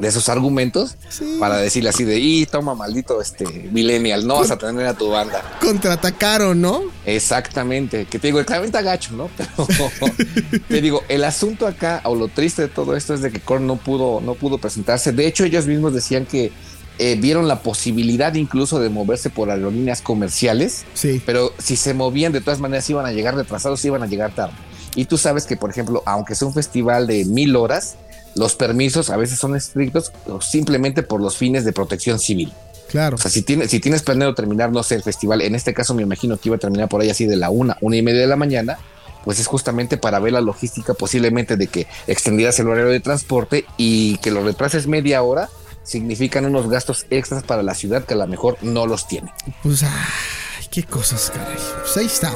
de 0.00 0.08
esos 0.08 0.28
argumentos 0.28 0.96
para 1.38 1.56
decirle 1.58 1.90
así 1.90 2.04
de, 2.04 2.18
y 2.18 2.46
toma 2.46 2.74
maldito 2.74 3.20
este 3.20 3.44
millennial, 3.70 4.26
no 4.26 4.40
vas 4.40 4.50
a 4.50 4.58
tener 4.58 4.86
a 4.86 4.94
tu 4.94 5.08
banda. 5.10 5.40
Contraatacaron, 5.60 6.60
¿no? 6.60 6.82
Exactamente, 7.06 8.06
que 8.06 8.18
te 8.18 8.28
digo, 8.28 8.44
claramente 8.44 8.76
agacho, 8.78 9.12
¿no? 9.14 9.30
Pero 9.36 10.62
te 10.68 10.80
digo, 10.80 11.02
el 11.08 11.24
asunto 11.24 11.66
acá, 11.66 12.00
o 12.04 12.14
lo 12.14 12.28
triste 12.28 12.62
de 12.62 12.68
todo 12.68 12.96
esto 12.96 13.14
es 13.14 13.20
de 13.22 13.30
que 13.30 13.40
Korn 13.40 13.66
no 13.66 13.76
pudo, 13.76 14.20
no 14.20 14.34
pudo 14.34 14.58
presentarse. 14.58 15.12
De 15.12 15.26
hecho, 15.26 15.44
ellos 15.44 15.66
mismos 15.66 15.94
decían 15.94 16.26
que 16.26 16.52
eh, 16.98 17.16
vieron 17.20 17.48
la 17.48 17.60
posibilidad 17.62 18.34
incluso 18.34 18.78
de 18.80 18.88
moverse 18.88 19.30
por 19.30 19.50
aerolíneas 19.50 20.00
comerciales, 20.00 20.84
Sí. 20.94 21.20
pero 21.24 21.52
si 21.58 21.76
se 21.76 21.92
movían 21.94 22.32
de 22.32 22.40
todas 22.40 22.60
maneras 22.60 22.88
iban 22.90 23.06
a 23.06 23.12
llegar 23.12 23.34
retrasados, 23.34 23.84
iban 23.84 24.02
a 24.02 24.06
llegar 24.06 24.34
tarde. 24.34 24.54
Y 24.96 25.06
tú 25.06 25.18
sabes 25.18 25.44
que, 25.44 25.56
por 25.56 25.70
ejemplo, 25.70 26.02
aunque 26.06 26.36
sea 26.36 26.46
un 26.46 26.54
festival 26.54 27.08
de 27.08 27.24
mil 27.24 27.56
horas, 27.56 27.96
los 28.34 28.54
permisos 28.54 29.10
a 29.10 29.16
veces 29.16 29.38
son 29.38 29.56
estrictos 29.56 30.12
simplemente 30.40 31.02
por 31.02 31.20
los 31.20 31.36
fines 31.36 31.64
de 31.64 31.72
protección 31.72 32.18
civil. 32.18 32.52
Claro. 32.88 33.16
O 33.16 33.18
sea, 33.18 33.30
si 33.30 33.42
tienes, 33.42 33.70
si 33.70 33.80
tienes 33.80 34.02
planeado 34.02 34.34
terminar, 34.34 34.70
no 34.70 34.82
sé, 34.82 34.94
el 34.94 35.02
festival, 35.02 35.40
en 35.40 35.54
este 35.54 35.74
caso 35.74 35.94
me 35.94 36.02
imagino 36.02 36.36
que 36.36 36.48
iba 36.48 36.56
a 36.56 36.60
terminar 36.60 36.88
por 36.88 37.00
ahí 37.00 37.10
así 37.10 37.26
de 37.26 37.36
la 37.36 37.50
una, 37.50 37.76
una 37.80 37.96
y 37.96 38.02
media 38.02 38.20
de 38.20 38.26
la 38.26 38.36
mañana, 38.36 38.78
pues 39.24 39.40
es 39.40 39.46
justamente 39.46 39.96
para 39.96 40.18
ver 40.18 40.34
la 40.34 40.40
logística 40.40 40.94
posiblemente 40.94 41.56
de 41.56 41.66
que 41.66 41.86
extendieras 42.06 42.58
el 42.60 42.68
horario 42.68 42.90
de 42.90 43.00
transporte 43.00 43.64
y 43.76 44.18
que 44.18 44.30
lo 44.30 44.44
retrases 44.44 44.86
media 44.86 45.22
hora 45.22 45.48
significan 45.82 46.44
unos 46.44 46.68
gastos 46.68 47.06
extras 47.10 47.42
para 47.42 47.62
la 47.62 47.74
ciudad 47.74 48.04
que 48.04 48.14
a 48.14 48.16
lo 48.16 48.26
mejor 48.26 48.58
no 48.62 48.86
los 48.86 49.08
tiene. 49.08 49.32
Pues, 49.62 49.82
ay, 49.82 50.66
qué 50.70 50.82
cosas, 50.84 51.30
caray. 51.30 51.56
Pues 51.82 51.96
ahí 51.96 52.06
está. 52.06 52.32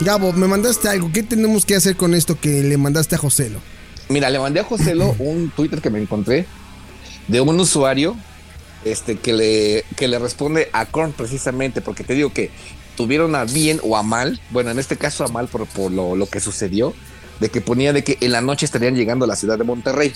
Gabo, 0.00 0.32
me 0.32 0.46
mandaste 0.46 0.88
algo. 0.88 1.10
¿Qué 1.12 1.22
tenemos 1.22 1.64
que 1.64 1.76
hacer 1.76 1.96
con 1.96 2.14
esto 2.14 2.38
que 2.40 2.62
le 2.62 2.76
mandaste 2.76 3.16
a 3.16 3.18
Joselo? 3.18 3.58
Mira, 4.08 4.30
le 4.30 4.38
mandé 4.38 4.60
a 4.60 4.64
Joselo 4.64 5.14
un 5.18 5.50
Twitter 5.50 5.80
que 5.80 5.90
me 5.90 6.00
encontré 6.00 6.46
de 7.28 7.40
un 7.40 7.60
usuario 7.60 8.16
este, 8.84 9.16
que, 9.16 9.32
le, 9.32 9.84
que 9.96 10.08
le 10.08 10.18
responde 10.18 10.70
a 10.72 10.86
Korn 10.86 11.12
precisamente, 11.12 11.80
porque 11.80 12.04
te 12.04 12.14
digo 12.14 12.32
que 12.32 12.50
tuvieron 12.96 13.34
a 13.34 13.44
bien 13.44 13.80
o 13.82 13.96
a 13.96 14.02
mal, 14.02 14.40
bueno, 14.50 14.70
en 14.70 14.78
este 14.78 14.96
caso 14.96 15.24
a 15.24 15.28
mal 15.28 15.48
por, 15.48 15.66
por 15.66 15.92
lo, 15.92 16.16
lo 16.16 16.26
que 16.26 16.40
sucedió, 16.40 16.94
de 17.40 17.50
que 17.50 17.60
ponía 17.60 17.92
de 17.92 18.02
que 18.02 18.18
en 18.20 18.32
la 18.32 18.40
noche 18.40 18.66
estarían 18.66 18.96
llegando 18.96 19.24
a 19.24 19.28
la 19.28 19.36
ciudad 19.36 19.58
de 19.58 19.64
Monterrey. 19.64 20.12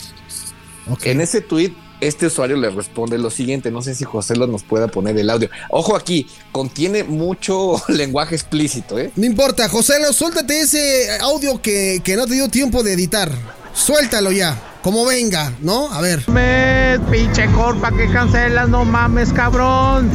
Ok. 0.91 1.07
En 1.07 1.21
ese 1.21 1.41
tweet, 1.41 1.73
este 2.01 2.27
usuario 2.27 2.57
le 2.57 2.71
responde 2.71 3.19
lo 3.19 3.31
siguiente, 3.31 3.71
no 3.71 3.83
sé 3.83 3.95
si 3.95 4.05
José 4.05 4.35
lo 4.35 4.49
nos 4.49 4.65
pueda 4.65 4.89
poner 4.89 5.17
el 5.17 5.31
audio. 5.31 5.49
Ojo 5.71 5.95
aquí, 5.95 6.27
contiene 6.51 7.05
mucho 7.05 7.81
lenguaje 7.89 8.35
explícito, 8.35 8.99
¿eh? 8.99 9.13
No 9.15 9.27
importa, 9.27 9.69
Joselo, 9.69 10.13
suéltate 10.13 10.61
ese 10.61 11.19
audio 11.21 11.63
que, 11.63 12.01
que 12.03 12.17
no 12.17 12.27
te 12.27 12.35
dio 12.35 12.49
tiempo 12.49 12.83
de 12.83 12.95
editar. 12.95 13.31
Suéltalo 13.75 14.33
ya, 14.33 14.57
como 14.83 15.07
venga, 15.07 15.53
¿no? 15.61 15.91
A 15.93 16.01
ver. 16.01 16.23
mames, 16.29 17.01
pinche 17.11 17.47
corpa 17.53 17.91
que 17.91 18.11
cancelas, 18.13 18.69
no 18.69 18.85
mames, 18.85 19.33
cabrón. 19.33 20.11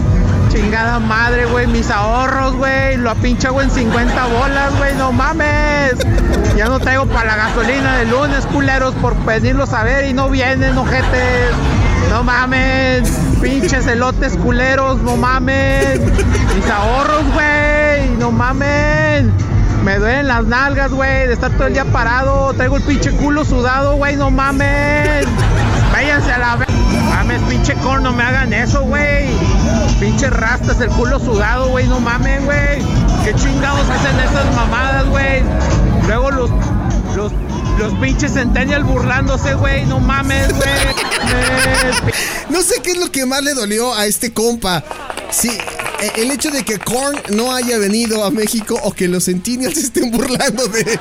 Chingada 0.51 0.99
madre, 0.99 1.45
güey, 1.45 1.67
mis 1.67 1.89
ahorros, 1.89 2.55
güey. 2.55 2.97
Lo 2.97 3.13
pinche, 3.15 3.49
güey, 3.49 3.67
en 3.67 3.73
50 3.73 4.25
bolas, 4.27 4.77
güey, 4.77 4.95
no 4.95 5.11
mames. 5.11 5.95
Ya 6.55 6.65
no 6.65 6.79
traigo 6.79 7.05
para 7.07 7.35
la 7.35 7.47
gasolina 7.47 7.97
de 7.97 8.05
lunes, 8.05 8.45
culeros, 8.45 8.93
por 8.95 9.15
pedirlos 9.25 9.73
a 9.73 9.83
ver 9.83 10.05
y 10.05 10.13
no 10.13 10.29
vienen, 10.29 10.77
ojetes. 10.77 11.51
No 12.09 12.23
mames, 12.23 13.09
pinches 13.41 13.85
elotes 13.87 14.37
culeros, 14.37 15.01
no 15.01 15.17
mames. 15.17 15.99
Mis 15.99 16.69
ahorros, 16.69 17.23
güey, 17.33 18.09
no 18.17 18.31
mames. 18.31 19.25
Me 19.87 19.99
duelen 19.99 20.27
las 20.27 20.43
nalgas, 20.43 20.91
güey, 20.91 21.27
de 21.27 21.33
estar 21.33 21.49
todo 21.53 21.67
el 21.67 21.73
día 21.73 21.85
parado. 21.85 22.53
Traigo 22.55 22.75
el 22.75 22.83
pinche 22.83 23.09
culo 23.11 23.45
sudado, 23.45 23.95
güey, 23.95 24.17
no 24.17 24.29
mames. 24.29 25.25
Váyanse 25.93 26.29
a 26.33 26.37
la 26.39 26.55
ve- 26.57 26.65
Mames, 27.09 27.41
pinche 27.43 27.73
corno, 27.75 28.11
no 28.11 28.13
me 28.17 28.21
hagan 28.21 28.51
eso, 28.51 28.81
güey. 28.83 29.29
Pinche 29.97 30.29
rastas, 30.29 30.81
el 30.81 30.89
culo 30.89 31.19
sudado, 31.19 31.69
güey, 31.69 31.87
no 31.87 32.01
mames, 32.01 32.43
güey. 32.43 32.81
¿Qué 33.23 33.33
chingados 33.35 33.89
hacen 33.89 34.19
esas 34.19 34.53
mamadas, 34.57 35.05
güey? 35.07 35.41
Luego 36.05 36.31
los, 36.31 36.49
los, 37.15 37.31
los 37.79 37.93
pinches 38.01 38.33
centennial 38.33 38.83
burlándose, 38.83 39.53
güey, 39.53 39.85
no 39.85 40.01
mames, 40.01 40.53
güey. 40.53 40.67
No 42.49 42.61
sé 42.61 42.81
qué 42.81 42.91
es 42.91 42.97
lo 42.97 43.09
que 43.11 43.25
más 43.25 43.41
le 43.41 43.53
dolió 43.53 43.93
a 43.95 44.05
este 44.05 44.33
compa. 44.33 44.83
Sí, 45.29 45.57
el 46.15 46.31
hecho 46.31 46.51
de 46.51 46.63
que 46.63 46.77
Korn 46.79 47.19
no 47.29 47.53
haya 47.53 47.77
venido 47.77 48.23
a 48.23 48.31
México 48.31 48.79
o 48.83 48.91
que 48.93 49.07
los 49.07 49.25
Centennials 49.25 49.77
estén 49.77 50.11
burlando 50.11 50.67
de 50.67 50.81
él. 50.81 50.99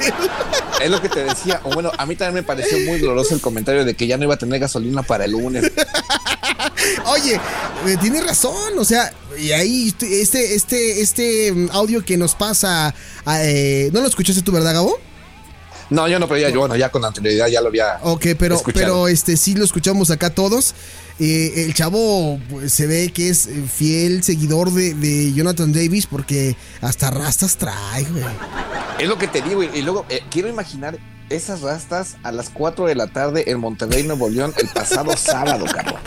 Es 0.83 0.91
lo 0.91 1.01
que 1.01 1.09
te 1.09 1.25
decía. 1.25 1.61
O 1.65 1.71
bueno, 1.71 1.91
a 1.97 2.07
mí 2.07 2.17
también 2.17 2.35
me 2.35 2.43
pareció 2.43 2.79
muy 2.81 2.99
doloroso 2.99 3.35
el 3.35 3.41
comentario 3.41 3.85
de 3.85 3.95
que 3.95 4.07
ya 4.07 4.17
no 4.17 4.25
iba 4.25 4.35
a 4.35 4.39
tener 4.39 4.61
gasolina 4.61 5.03
para 5.03 5.25
el 5.25 5.33
lunes. 5.33 5.71
Oye, 7.07 7.35
eh, 7.87 7.97
tiene 8.01 8.21
razón, 8.21 8.79
o 8.79 8.85
sea, 8.85 9.13
y 9.39 9.53
ahí 9.53 9.89
este, 9.89 10.55
este, 10.55 11.01
este 11.01 11.53
mm, 11.53 11.69
audio 11.73 12.05
que 12.05 12.17
nos 12.17 12.35
pasa, 12.35 12.95
ah, 13.25 13.43
eh, 13.43 13.91
¿no 13.93 14.01
lo 14.01 14.09
escuchaste 14.09 14.43
tú, 14.43 14.53
verdad, 14.53 14.75
Gabo? 14.75 14.99
No, 15.89 16.09
yo 16.09 16.19
no, 16.19 16.27
pero 16.27 16.41
ya, 16.41 16.51
yo, 16.51 16.61
bueno, 16.61 16.75
ya 16.75 16.91
con 16.91 17.05
anterioridad 17.05 17.47
ya 17.47 17.61
lo 17.61 17.69
había. 17.69 17.99
Ok, 18.03 18.27
pero, 18.39 18.57
escuchado. 18.57 18.85
pero 18.85 19.09
este 19.09 19.37
sí 19.37 19.55
lo 19.55 19.65
escuchamos 19.65 20.11
acá 20.11 20.31
todos. 20.31 20.75
Eh, 21.19 21.65
el 21.65 21.73
chavo 21.75 22.39
pues, 22.51 22.73
se 22.73 22.87
ve 22.87 23.11
que 23.13 23.31
es 23.31 23.47
eh, 23.47 23.65
fiel 23.75 24.23
seguidor 24.23 24.71
de, 24.73 24.93
de 24.95 25.33
Jonathan 25.33 25.73
Davis 25.73 26.07
porque 26.07 26.57
hasta 26.83 27.11
rastas 27.11 27.57
trae, 27.57 28.05
güey. 28.05 28.25
Es 28.99 29.09
lo 29.09 29.17
que 29.17 29.27
te 29.29 29.41
digo. 29.43 29.63
Y, 29.63 29.81
luego 29.83 30.05
eh, 30.11 30.21
quiero 30.31 30.49
imaginar 30.49 30.99
esas 31.31 31.63
rastas 31.63 32.17
a 32.23 32.33
las 32.33 32.51
4 32.51 32.87
de 32.87 32.95
la 32.95 33.07
tarde 33.09 33.51
en 33.51 33.59
Monterrey, 33.61 34.03
Nuevo 34.05 34.29
León, 34.29 34.53
el 34.59 34.69
pasado 34.69 35.17
sábado, 35.17 35.65
cabrón. 35.65 36.01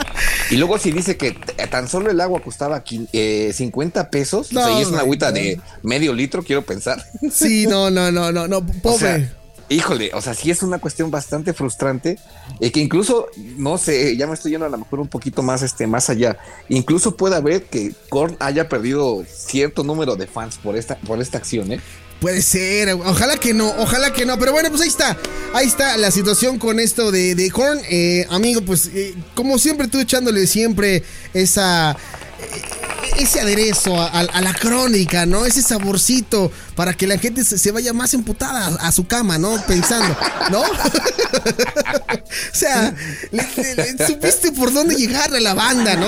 Y 0.51 0.55
luego 0.57 0.77
si 0.77 0.91
dice 0.91 1.17
que 1.17 1.31
t- 1.31 1.53
tan 1.67 1.87
solo 1.87 2.09
el 2.09 2.21
agua 2.21 2.41
costaba 2.41 2.83
eh, 3.13 3.51
50 3.53 4.09
pesos, 4.11 4.47
o 4.47 4.53
sea, 4.53 4.67
No, 4.67 4.79
y 4.79 4.81
es 4.83 4.87
una 4.89 4.99
agüita 4.99 5.29
no. 5.29 5.35
de 5.35 5.59
medio 5.83 6.13
litro, 6.13 6.43
quiero 6.43 6.63
pensar. 6.65 7.03
Sí, 7.31 7.65
no, 7.67 7.89
no, 7.91 8.11
no, 8.11 8.31
no, 8.31 8.47
no, 8.47 8.57
O 8.59 8.63
pobre. 8.81 8.97
sea, 8.99 9.33
híjole, 9.69 10.11
o 10.13 10.21
sea, 10.21 10.33
sí 10.33 10.51
es 10.51 10.63
una 10.63 10.79
cuestión 10.79 11.11
bastante 11.11 11.53
frustrante 11.53 12.17
y 12.59 12.71
que 12.71 12.79
incluso, 12.79 13.27
no 13.57 13.77
sé, 13.77 14.17
ya 14.17 14.27
me 14.27 14.33
estoy 14.33 14.51
yendo 14.51 14.65
a 14.65 14.69
lo 14.69 14.77
mejor 14.77 14.99
un 14.99 15.07
poquito 15.07 15.43
más, 15.43 15.61
este, 15.61 15.87
más 15.87 16.09
allá. 16.09 16.37
Incluso 16.67 17.15
puede 17.15 17.35
haber 17.35 17.63
que 17.63 17.93
Korn 18.09 18.35
haya 18.39 18.67
perdido 18.67 19.23
cierto 19.27 19.83
número 19.83 20.15
de 20.15 20.27
fans 20.27 20.57
por 20.57 20.75
esta, 20.75 20.97
por 20.97 21.21
esta 21.21 21.37
acción, 21.37 21.71
¿eh? 21.71 21.79
Puede 22.19 22.41
ser, 22.41 22.89
ojalá 22.89 23.37
que 23.37 23.53
no, 23.53 23.69
ojalá 23.77 24.11
que 24.11 24.25
no, 24.25 24.37
pero 24.37 24.51
bueno, 24.51 24.69
pues 24.69 24.81
ahí 24.81 24.89
está, 24.89 25.17
ahí 25.53 25.67
está 25.67 25.95
la 25.95 26.11
situación 26.11 26.59
con 26.59 26.81
esto 26.81 27.11
de, 27.11 27.33
de 27.33 27.49
Korn, 27.49 27.79
Eh, 27.89 28.27
amigo, 28.29 28.61
pues 28.61 28.87
eh, 28.93 29.15
como 29.35 29.57
siempre 29.57 29.87
tú 29.87 29.99
echándole 29.99 30.45
siempre 30.45 31.03
esa, 31.33 31.91
eh, 31.91 32.61
ese 33.19 33.39
aderezo 33.41 33.99
a, 33.99 34.07
a- 34.07 34.19
a 34.21 34.41
la 34.41 34.53
crónica, 34.53 35.25
¿no? 35.25 35.45
Ese 35.45 35.61
saborcito 35.61 36.51
para 36.75 36.93
que 36.93 37.07
la 37.07 37.17
gente 37.17 37.43
se, 37.43 37.57
se 37.57 37.71
vaya 37.71 37.93
más 37.93 38.13
emputada 38.13 38.67
a, 38.79 38.87
a 38.87 38.91
su 38.91 39.05
cama, 39.07 39.37
¿no? 39.37 39.61
Pensando, 39.67 40.15
¿no? 40.51 40.61
o 40.63 40.65
sea, 42.53 42.93
le- 43.31 43.47
le- 43.55 43.93
le- 43.93 44.07
supiste 44.07 44.51
por 44.51 44.73
dónde 44.73 44.95
llegar 44.95 45.33
a 45.33 45.39
la 45.39 45.53
banda, 45.53 45.95
¿no? 45.95 46.07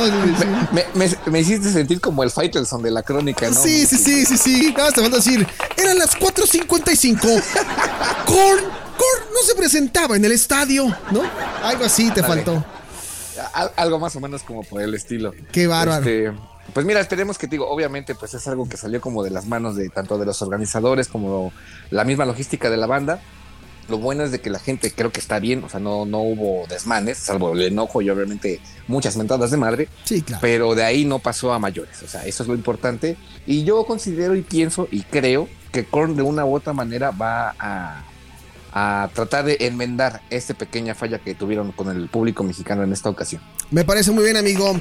Me, 0.71 0.85
me- 0.95 1.17
me 1.27 1.39
hiciste 1.39 1.71
sentir 1.71 1.99
como 2.01 2.23
el 2.23 2.31
Faitelson 2.31 2.81
de 2.81 2.91
la 2.91 3.03
crónica, 3.03 3.49
¿no? 3.49 3.61
Sí, 3.61 3.85
sí, 3.85 3.97
sí, 3.97 4.25
sí, 4.25 4.37
sí. 4.37 4.73
Más 4.77 4.93
te 4.93 5.01
falta 5.01 5.17
decir, 5.17 5.45
eran 5.77 5.97
las 5.97 6.11
4.55. 6.17 7.19
Korn, 8.25 8.63
Korn 8.63 9.23
no 9.33 9.41
se 9.45 9.55
presentaba 9.55 10.15
en 10.15 10.25
el 10.25 10.31
estadio, 10.31 10.85
¿no? 11.11 11.21
Algo 11.63 11.85
así 11.85 12.09
te 12.11 12.21
Dale. 12.21 12.35
faltó. 12.35 12.65
Al- 13.53 13.71
algo 13.75 13.99
más 13.99 14.15
o 14.15 14.19
menos 14.19 14.43
como 14.43 14.63
por 14.63 14.81
el 14.81 14.93
estilo. 14.93 15.33
Qué 15.51 15.65
bárbaro. 15.67 16.05
Este, 16.05 16.31
pues 16.73 16.85
mira, 16.85 16.99
esperemos 16.99 17.37
que 17.37 17.47
te 17.47 17.51
digo, 17.51 17.69
obviamente, 17.69 18.15
pues 18.15 18.33
es 18.33 18.47
algo 18.47 18.67
que 18.67 18.77
salió 18.77 19.01
como 19.01 19.23
de 19.23 19.29
las 19.29 19.45
manos 19.45 19.75
de 19.75 19.89
tanto 19.89 20.17
de 20.17 20.25
los 20.25 20.41
organizadores 20.41 21.07
como 21.07 21.51
la 21.89 22.03
misma 22.03 22.25
logística 22.25 22.69
de 22.69 22.77
la 22.77 22.87
banda. 22.87 23.19
Lo 23.89 23.97
bueno 23.97 24.23
es 24.23 24.31
de 24.31 24.39
que 24.39 24.49
la 24.49 24.59
gente 24.59 24.91
creo 24.93 25.11
que 25.11 25.19
está 25.19 25.39
bien, 25.39 25.63
o 25.65 25.69
sea, 25.69 25.79
no, 25.81 26.05
no 26.05 26.19
hubo 26.19 26.65
desmanes, 26.67 27.17
salvo 27.17 27.51
el 27.53 27.63
enojo 27.63 28.01
y 28.01 28.09
obviamente 28.09 28.61
muchas 28.87 29.17
mentadas 29.17 29.51
de 29.51 29.57
madre, 29.57 29.89
Sí, 30.05 30.21
claro. 30.21 30.39
pero 30.39 30.75
de 30.75 30.83
ahí 30.83 31.03
no 31.03 31.19
pasó 31.19 31.51
a 31.51 31.59
mayores, 31.59 32.01
o 32.03 32.07
sea, 32.07 32.25
eso 32.25 32.43
es 32.43 32.47
lo 32.47 32.55
importante. 32.55 33.17
Y 33.45 33.63
yo 33.65 33.83
considero 33.85 34.35
y 34.35 34.43
pienso 34.43 34.87
y 34.91 35.01
creo 35.01 35.49
que 35.73 35.83
Korn 35.83 36.15
de 36.15 36.21
una 36.21 36.45
u 36.45 36.55
otra 36.55 36.71
manera 36.73 37.11
va 37.11 37.53
a, 37.59 38.03
a 38.73 39.09
tratar 39.13 39.45
de 39.45 39.57
enmendar 39.61 40.21
esta 40.29 40.53
pequeña 40.53 40.95
falla 40.95 41.19
que 41.19 41.35
tuvieron 41.35 41.71
con 41.71 41.89
el 41.89 42.09
público 42.09 42.43
mexicano 42.43 42.83
en 42.83 42.93
esta 42.93 43.09
ocasión. 43.09 43.41
Me 43.69 43.83
parece 43.83 44.11
muy 44.11 44.23
bien, 44.23 44.37
amigo. 44.37 44.79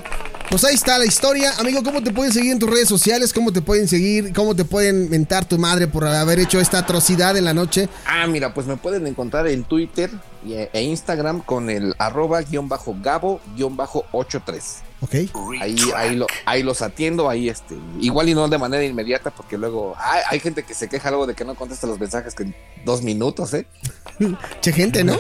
Pues 0.51 0.65
ahí 0.65 0.75
está 0.75 0.99
la 0.99 1.05
historia. 1.05 1.53
Amigo, 1.61 1.81
¿cómo 1.85 2.03
te 2.03 2.11
pueden 2.13 2.33
seguir 2.33 2.51
en 2.51 2.59
tus 2.59 2.69
redes 2.69 2.89
sociales? 2.89 3.33
¿Cómo 3.33 3.53
te 3.53 3.63
pueden 3.63 3.87
seguir? 3.87 4.33
¿Cómo 4.33 4.57
te 4.57 4.65
pueden 4.65 5.09
mentar 5.09 5.45
tu 5.45 5.59
madre 5.59 5.87
por 5.87 6.05
haber 6.05 6.41
hecho 6.41 6.59
esta 6.59 6.79
atrocidad 6.79 7.37
en 7.37 7.45
la 7.45 7.55
noche? 7.55 7.89
Ah, 8.05 8.27
mira, 8.27 8.53
pues 8.53 8.67
me 8.67 8.77
pueden 8.77 9.07
encontrar 9.07 9.47
en 9.47 9.63
Twitter 9.63 10.11
e 10.45 10.83
Instagram 10.83 11.41
con 11.43 11.71
el 11.71 11.95
arroba 11.99 12.43
guion 12.43 12.69
bajo 12.69 12.97
gabo 13.01 13.41
guion 13.55 13.77
bajo 13.77 14.07
83. 14.11 14.90
¿Ok? 15.03 15.15
Ahí, 15.61 15.77
ahí, 15.97 16.17
lo, 16.17 16.27
ahí 16.45 16.63
los 16.63 16.83
atiendo, 16.83 17.31
ahí 17.31 17.49
este, 17.49 17.75
igual 18.01 18.29
y 18.29 18.35
no 18.35 18.47
de 18.49 18.59
manera 18.59 18.85
inmediata, 18.85 19.31
porque 19.31 19.57
luego 19.57 19.95
hay, 19.99 20.21
hay 20.29 20.41
gente 20.41 20.63
que 20.63 20.75
se 20.75 20.89
queja 20.89 21.11
luego 21.11 21.27
de 21.27 21.35
que 21.35 21.45
no 21.45 21.55
contesta 21.55 21.87
los 21.87 21.99
mensajes 21.99 22.35
que 22.35 22.43
en 22.43 22.55
dos 22.85 23.03
minutos, 23.03 23.55
¿eh? 23.55 23.67
Che 24.61 24.73
gente, 24.73 25.03
¿no? 25.03 25.15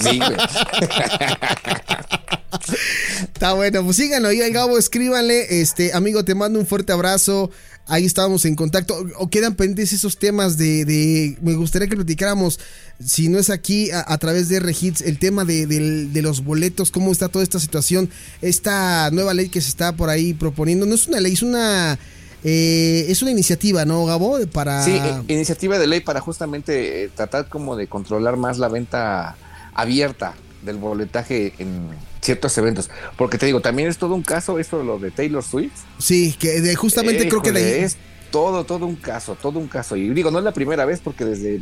Sí, 0.00 0.18
güey. 0.18 0.36
Está 3.38 3.52
bueno, 3.52 3.84
pues 3.84 3.96
síganlo 3.98 4.30
ahí 4.30 4.42
al 4.42 4.50
Gabo, 4.50 4.78
escríbanle. 4.78 5.60
Este, 5.60 5.92
amigo, 5.92 6.24
te 6.24 6.34
mando 6.34 6.58
un 6.58 6.66
fuerte 6.66 6.92
abrazo. 6.92 7.52
Ahí 7.86 8.04
estábamos 8.04 8.44
en 8.44 8.56
contacto. 8.56 8.96
O 9.16 9.30
quedan 9.30 9.54
pendientes 9.54 9.92
esos 9.92 10.18
temas 10.18 10.58
de. 10.58 10.84
de- 10.84 11.38
me 11.40 11.54
gustaría 11.54 11.86
que 11.86 11.94
platicáramos, 11.94 12.58
si 12.98 13.28
no 13.28 13.38
es 13.38 13.48
aquí, 13.50 13.90
a, 13.92 14.18
través 14.18 14.48
de 14.48 14.58
Regits, 14.58 15.02
el 15.02 15.20
tema 15.20 15.44
de, 15.44 15.66
de 15.68 16.20
los 16.20 16.42
boletos, 16.42 16.90
cómo 16.90 17.12
está 17.12 17.28
toda 17.28 17.44
esta 17.44 17.60
situación, 17.60 18.10
esta 18.42 19.08
nueva 19.12 19.34
ley 19.34 19.50
que 19.50 19.60
se 19.60 19.68
está 19.68 19.92
por 19.92 20.08
ahí 20.10 20.34
proponiendo. 20.34 20.84
No 20.84 20.96
es 20.96 21.06
una 21.06 21.20
ley, 21.20 21.34
es 21.34 21.42
una. 21.42 21.96
eh, 22.42 23.06
es 23.08 23.22
una 23.22 23.30
iniciativa, 23.30 23.84
¿no, 23.84 24.04
Gabo? 24.04 24.36
Para. 24.52 24.82
Sí, 24.84 24.96
eh, 25.00 25.22
iniciativa 25.28 25.78
de 25.78 25.86
ley 25.86 26.00
para 26.00 26.18
justamente 26.20 27.04
eh, 27.04 27.10
tratar 27.14 27.48
como 27.48 27.76
de 27.76 27.86
controlar 27.86 28.36
más 28.36 28.58
la 28.58 28.66
venta 28.66 29.36
abierta 29.74 30.34
del 30.68 30.76
boletaje 30.76 31.54
en 31.58 31.88
ciertos 32.22 32.56
eventos. 32.58 32.90
Porque 33.16 33.38
te 33.38 33.46
digo, 33.46 33.60
también 33.60 33.88
es 33.88 33.98
todo 33.98 34.14
un 34.14 34.22
caso 34.22 34.58
esto 34.58 34.78
de 34.78 34.84
lo 34.84 34.98
de 34.98 35.10
Taylor 35.10 35.42
Swift. 35.42 35.72
Sí, 35.98 36.34
que 36.38 36.60
de- 36.60 36.76
justamente 36.76 37.28
creo 37.28 37.42
que 37.42 37.52
de 37.52 37.82
es 37.84 37.96
todo, 38.30 38.64
todo 38.64 38.86
un 38.86 38.96
caso, 38.96 39.34
todo 39.34 39.58
un 39.58 39.66
caso. 39.68 39.96
Y 39.96 40.10
digo, 40.10 40.30
no 40.30 40.38
es 40.38 40.44
la 40.44 40.52
primera 40.52 40.84
vez 40.84 41.00
porque 41.00 41.24
desde 41.24 41.60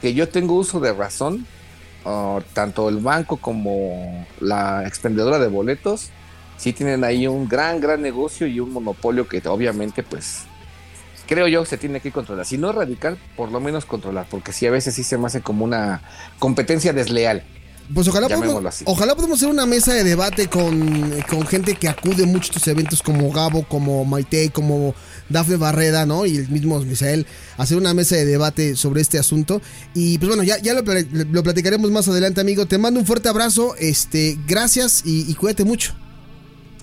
que 0.00 0.14
yo 0.14 0.28
tengo 0.28 0.54
uso 0.54 0.78
de 0.80 0.92
razón, 0.92 1.46
ah, 2.04 2.38
tanto 2.52 2.88
el 2.88 2.98
banco 2.98 3.38
como 3.38 4.26
la 4.40 4.86
expendedora 4.86 5.38
de 5.38 5.48
boletos, 5.48 6.10
sí 6.58 6.72
tienen 6.72 7.02
ahí 7.04 7.26
un 7.26 7.48
gran, 7.48 7.80
gran 7.80 8.02
negocio 8.02 8.46
y 8.46 8.60
un 8.60 8.72
monopolio 8.72 9.26
que 9.26 9.42
obviamente 9.48 10.02
pues 10.02 10.42
creo 11.26 11.48
yo 11.48 11.64
se 11.64 11.78
tiene 11.78 12.00
que 12.00 12.12
controlar. 12.12 12.44
Si 12.44 12.58
no 12.58 12.68
erradicar, 12.70 13.16
por 13.36 13.50
lo 13.50 13.58
menos 13.60 13.86
controlar, 13.86 14.26
porque 14.30 14.52
sí 14.52 14.66
a 14.66 14.70
veces 14.70 14.94
sí 14.94 15.02
se 15.02 15.16
me 15.16 15.26
hace 15.26 15.40
como 15.40 15.64
una 15.64 16.02
competencia 16.38 16.92
desleal. 16.92 17.42
Pues 17.92 18.08
ojalá 18.08 18.28
podamos, 18.28 18.82
ojalá 18.86 19.14
podamos 19.14 19.36
hacer 19.38 19.48
una 19.50 19.66
mesa 19.66 19.92
de 19.92 20.04
debate 20.04 20.48
con, 20.48 21.22
con 21.28 21.46
gente 21.46 21.74
que 21.74 21.88
acude 21.88 22.24
mucho 22.24 22.44
a 22.44 22.56
estos 22.56 22.66
eventos 22.68 23.02
como 23.02 23.30
Gabo, 23.30 23.64
como 23.68 24.04
Maite, 24.06 24.50
como 24.50 24.94
Dafne 25.28 25.56
Barreda, 25.56 26.06
¿no? 26.06 26.24
Y 26.24 26.36
el 26.36 26.48
mismo 26.48 26.78
Misael, 26.80 27.26
hacer 27.58 27.76
una 27.76 27.92
mesa 27.92 28.16
de 28.16 28.24
debate 28.24 28.74
sobre 28.76 29.02
este 29.02 29.18
asunto. 29.18 29.60
Y 29.92 30.16
pues 30.18 30.28
bueno, 30.28 30.42
ya, 30.42 30.58
ya 30.58 30.72
lo, 30.72 30.82
lo 30.82 31.42
platicaremos 31.42 31.90
más 31.90 32.08
adelante, 32.08 32.40
amigo. 32.40 32.64
Te 32.64 32.78
mando 32.78 33.00
un 33.00 33.06
fuerte 33.06 33.28
abrazo, 33.28 33.74
este, 33.78 34.38
gracias 34.46 35.02
y, 35.04 35.30
y 35.30 35.34
cuídate 35.34 35.64
mucho. 35.64 35.94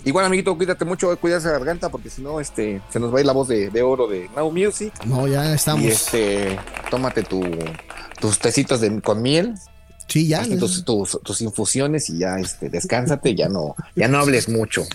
Igual, 0.04 0.26
amiguito, 0.26 0.58
cuídate 0.58 0.84
mucho, 0.84 1.16
cuida 1.18 1.38
esa 1.38 1.52
garganta, 1.52 1.89
porque 1.89 2.10
si 2.10 2.24
no, 2.24 2.39
este, 2.39 2.82
se 2.91 2.99
nos 2.99 3.14
va 3.14 3.18
a 3.18 3.22
ir 3.22 3.28
la 3.28 3.34
voz 3.34 3.47
de, 3.47 3.70
de 3.70 3.82
oro 3.84 4.08
de 4.08 4.30
Now 4.36 4.52
Music. 4.52 4.93
No, 5.06 5.28
ya 5.28 5.54
estamos. 5.54 5.84
Y 5.84 5.88
este, 5.89 6.60
tómate 6.89 7.22
tu, 7.24 7.41
tus 8.20 8.39
tecitos 8.39 8.82
de, 8.82 8.99
con 9.02 9.22
miel, 9.22 9.54
sí, 10.08 10.28
ya. 10.28 10.41
hazte 10.41 10.58
tus, 10.58 10.84
tus, 10.84 11.20
tus 11.24 11.41
infusiones 11.41 12.10
y 12.10 12.20
ya 12.20 12.38
este, 12.39 12.70
descánsate, 12.70 13.36
ya 13.36 13.49
no, 13.49 13.76
ya 13.95 14.08
no 14.08 14.20
hables 14.20 14.49
mucho. 14.49 14.86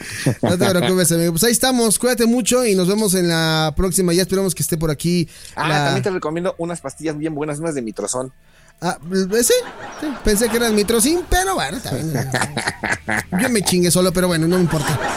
No 0.42 0.57
te 0.59 0.68
preocupes, 0.68 1.12
amigo. 1.12 1.32
Pues 1.32 1.44
ahí 1.44 1.52
estamos, 1.52 1.98
cuídate 1.98 2.26
mucho 2.26 2.64
y 2.64 2.74
nos 2.74 2.88
vemos 2.88 3.14
en 3.14 3.28
la 3.28 3.72
próxima. 3.76 4.12
Ya 4.12 4.22
esperamos 4.22 4.54
que 4.54 4.62
esté 4.62 4.76
por 4.76 4.90
aquí. 4.90 5.28
Ah, 5.54 5.68
la- 5.68 5.84
también 5.86 6.02
te 6.02 6.11
recomiendo 6.11 6.54
unas 6.59 6.80
pastillas 6.80 7.16
bien 7.18 7.34
buenas, 7.34 7.59
unas 7.59 7.74
de 7.74 7.82
mitrozón. 7.82 8.32
Ah, 8.80 8.98
sí, 9.11 9.42
sí, 10.00 10.07
pensé 10.22 10.50
que 10.50 10.59
era 10.59 10.66
el 10.66 10.74
mitrocin, 10.74 11.20
pero 11.30 11.54
bueno, 11.54 11.80
también. 11.80 12.12
Yo 13.40 13.48
me 13.48 13.62
chingué 13.62 13.90
solo, 13.90 14.12
pero 14.12 14.28
bueno, 14.28 14.46
no 14.46 14.57
me 14.57 14.62
importa. 14.62 15.00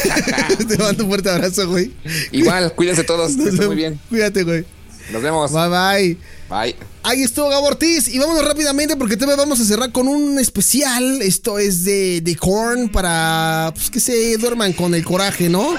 Te 0.68 0.76
mando 0.78 1.04
un 1.04 1.10
fuerte 1.10 1.30
abrazo, 1.30 1.68
güey. 1.68 1.92
Igual, 2.32 2.72
cuídense 2.74 3.04
todos, 3.04 3.32
muy 3.36 3.76
bien. 3.76 4.00
Cuídate, 4.08 4.42
güey. 4.42 4.64
Nos 5.12 5.22
vemos. 5.22 5.52
Bye, 5.52 5.68
bye. 5.68 6.16
Bye. 6.48 6.76
Ahí 7.02 7.22
estuvo 7.22 7.48
Gabo 7.48 7.66
Ortiz 7.66 8.08
y 8.08 8.18
vámonos 8.18 8.44
rápidamente 8.44 8.96
porque 8.96 9.16
todavía 9.16 9.36
vamos 9.36 9.60
a 9.60 9.64
cerrar 9.64 9.92
con 9.92 10.08
un 10.08 10.38
especial. 10.38 11.22
Esto 11.22 11.58
es 11.58 11.84
de, 11.84 12.20
de 12.20 12.36
Korn 12.36 12.88
para 12.88 13.72
pues, 13.74 13.90
que 13.90 14.00
se 14.00 14.36
duerman 14.36 14.72
con 14.72 14.94
el 14.94 15.04
coraje, 15.04 15.48
¿no? 15.48 15.74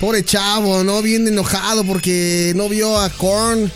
Pobre 0.00 0.24
chavo, 0.24 0.82
¿no? 0.82 1.00
Bien 1.02 1.26
enojado 1.28 1.84
porque 1.84 2.52
no 2.56 2.68
vio 2.68 2.98
a 2.98 3.08
Korn. 3.10 3.70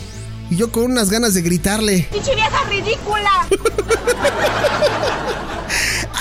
Y 0.49 0.55
yo 0.55 0.71
con 0.71 0.83
unas 0.83 1.09
ganas 1.09 1.33
de 1.33 1.41
gritarle. 1.41 2.07
¡Pinche 2.11 2.33
vieja 2.33 2.63
ridícula! 2.69 3.47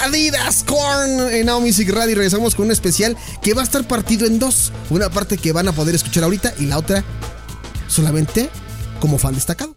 Adidas 0.03 0.65
Korn 0.65 1.33
en 1.33 1.47
Now 1.47 1.61
Music 1.61 1.89
Radio. 1.91 2.17
Regresamos 2.17 2.55
con 2.55 2.67
un 2.67 2.73
especial 2.73 3.17
que 3.43 3.55
va 3.55 3.63
a 3.63 3.65
estar 3.65 3.87
partido 3.87 4.27
en 4.27 4.39
dos. 4.39 4.73
Una 4.91 5.11
parte 5.11 5.39
que 5.39 5.53
van 5.53 5.69
a 5.69 5.73
poder 5.73 5.95
escuchar 5.95 6.25
ahorita 6.25 6.55
y 6.59 6.67
la 6.67 6.79
otra 6.79 7.05
solamente 7.89 8.51
como 9.01 9.19
fan 9.19 9.35
destacado. 9.35 9.75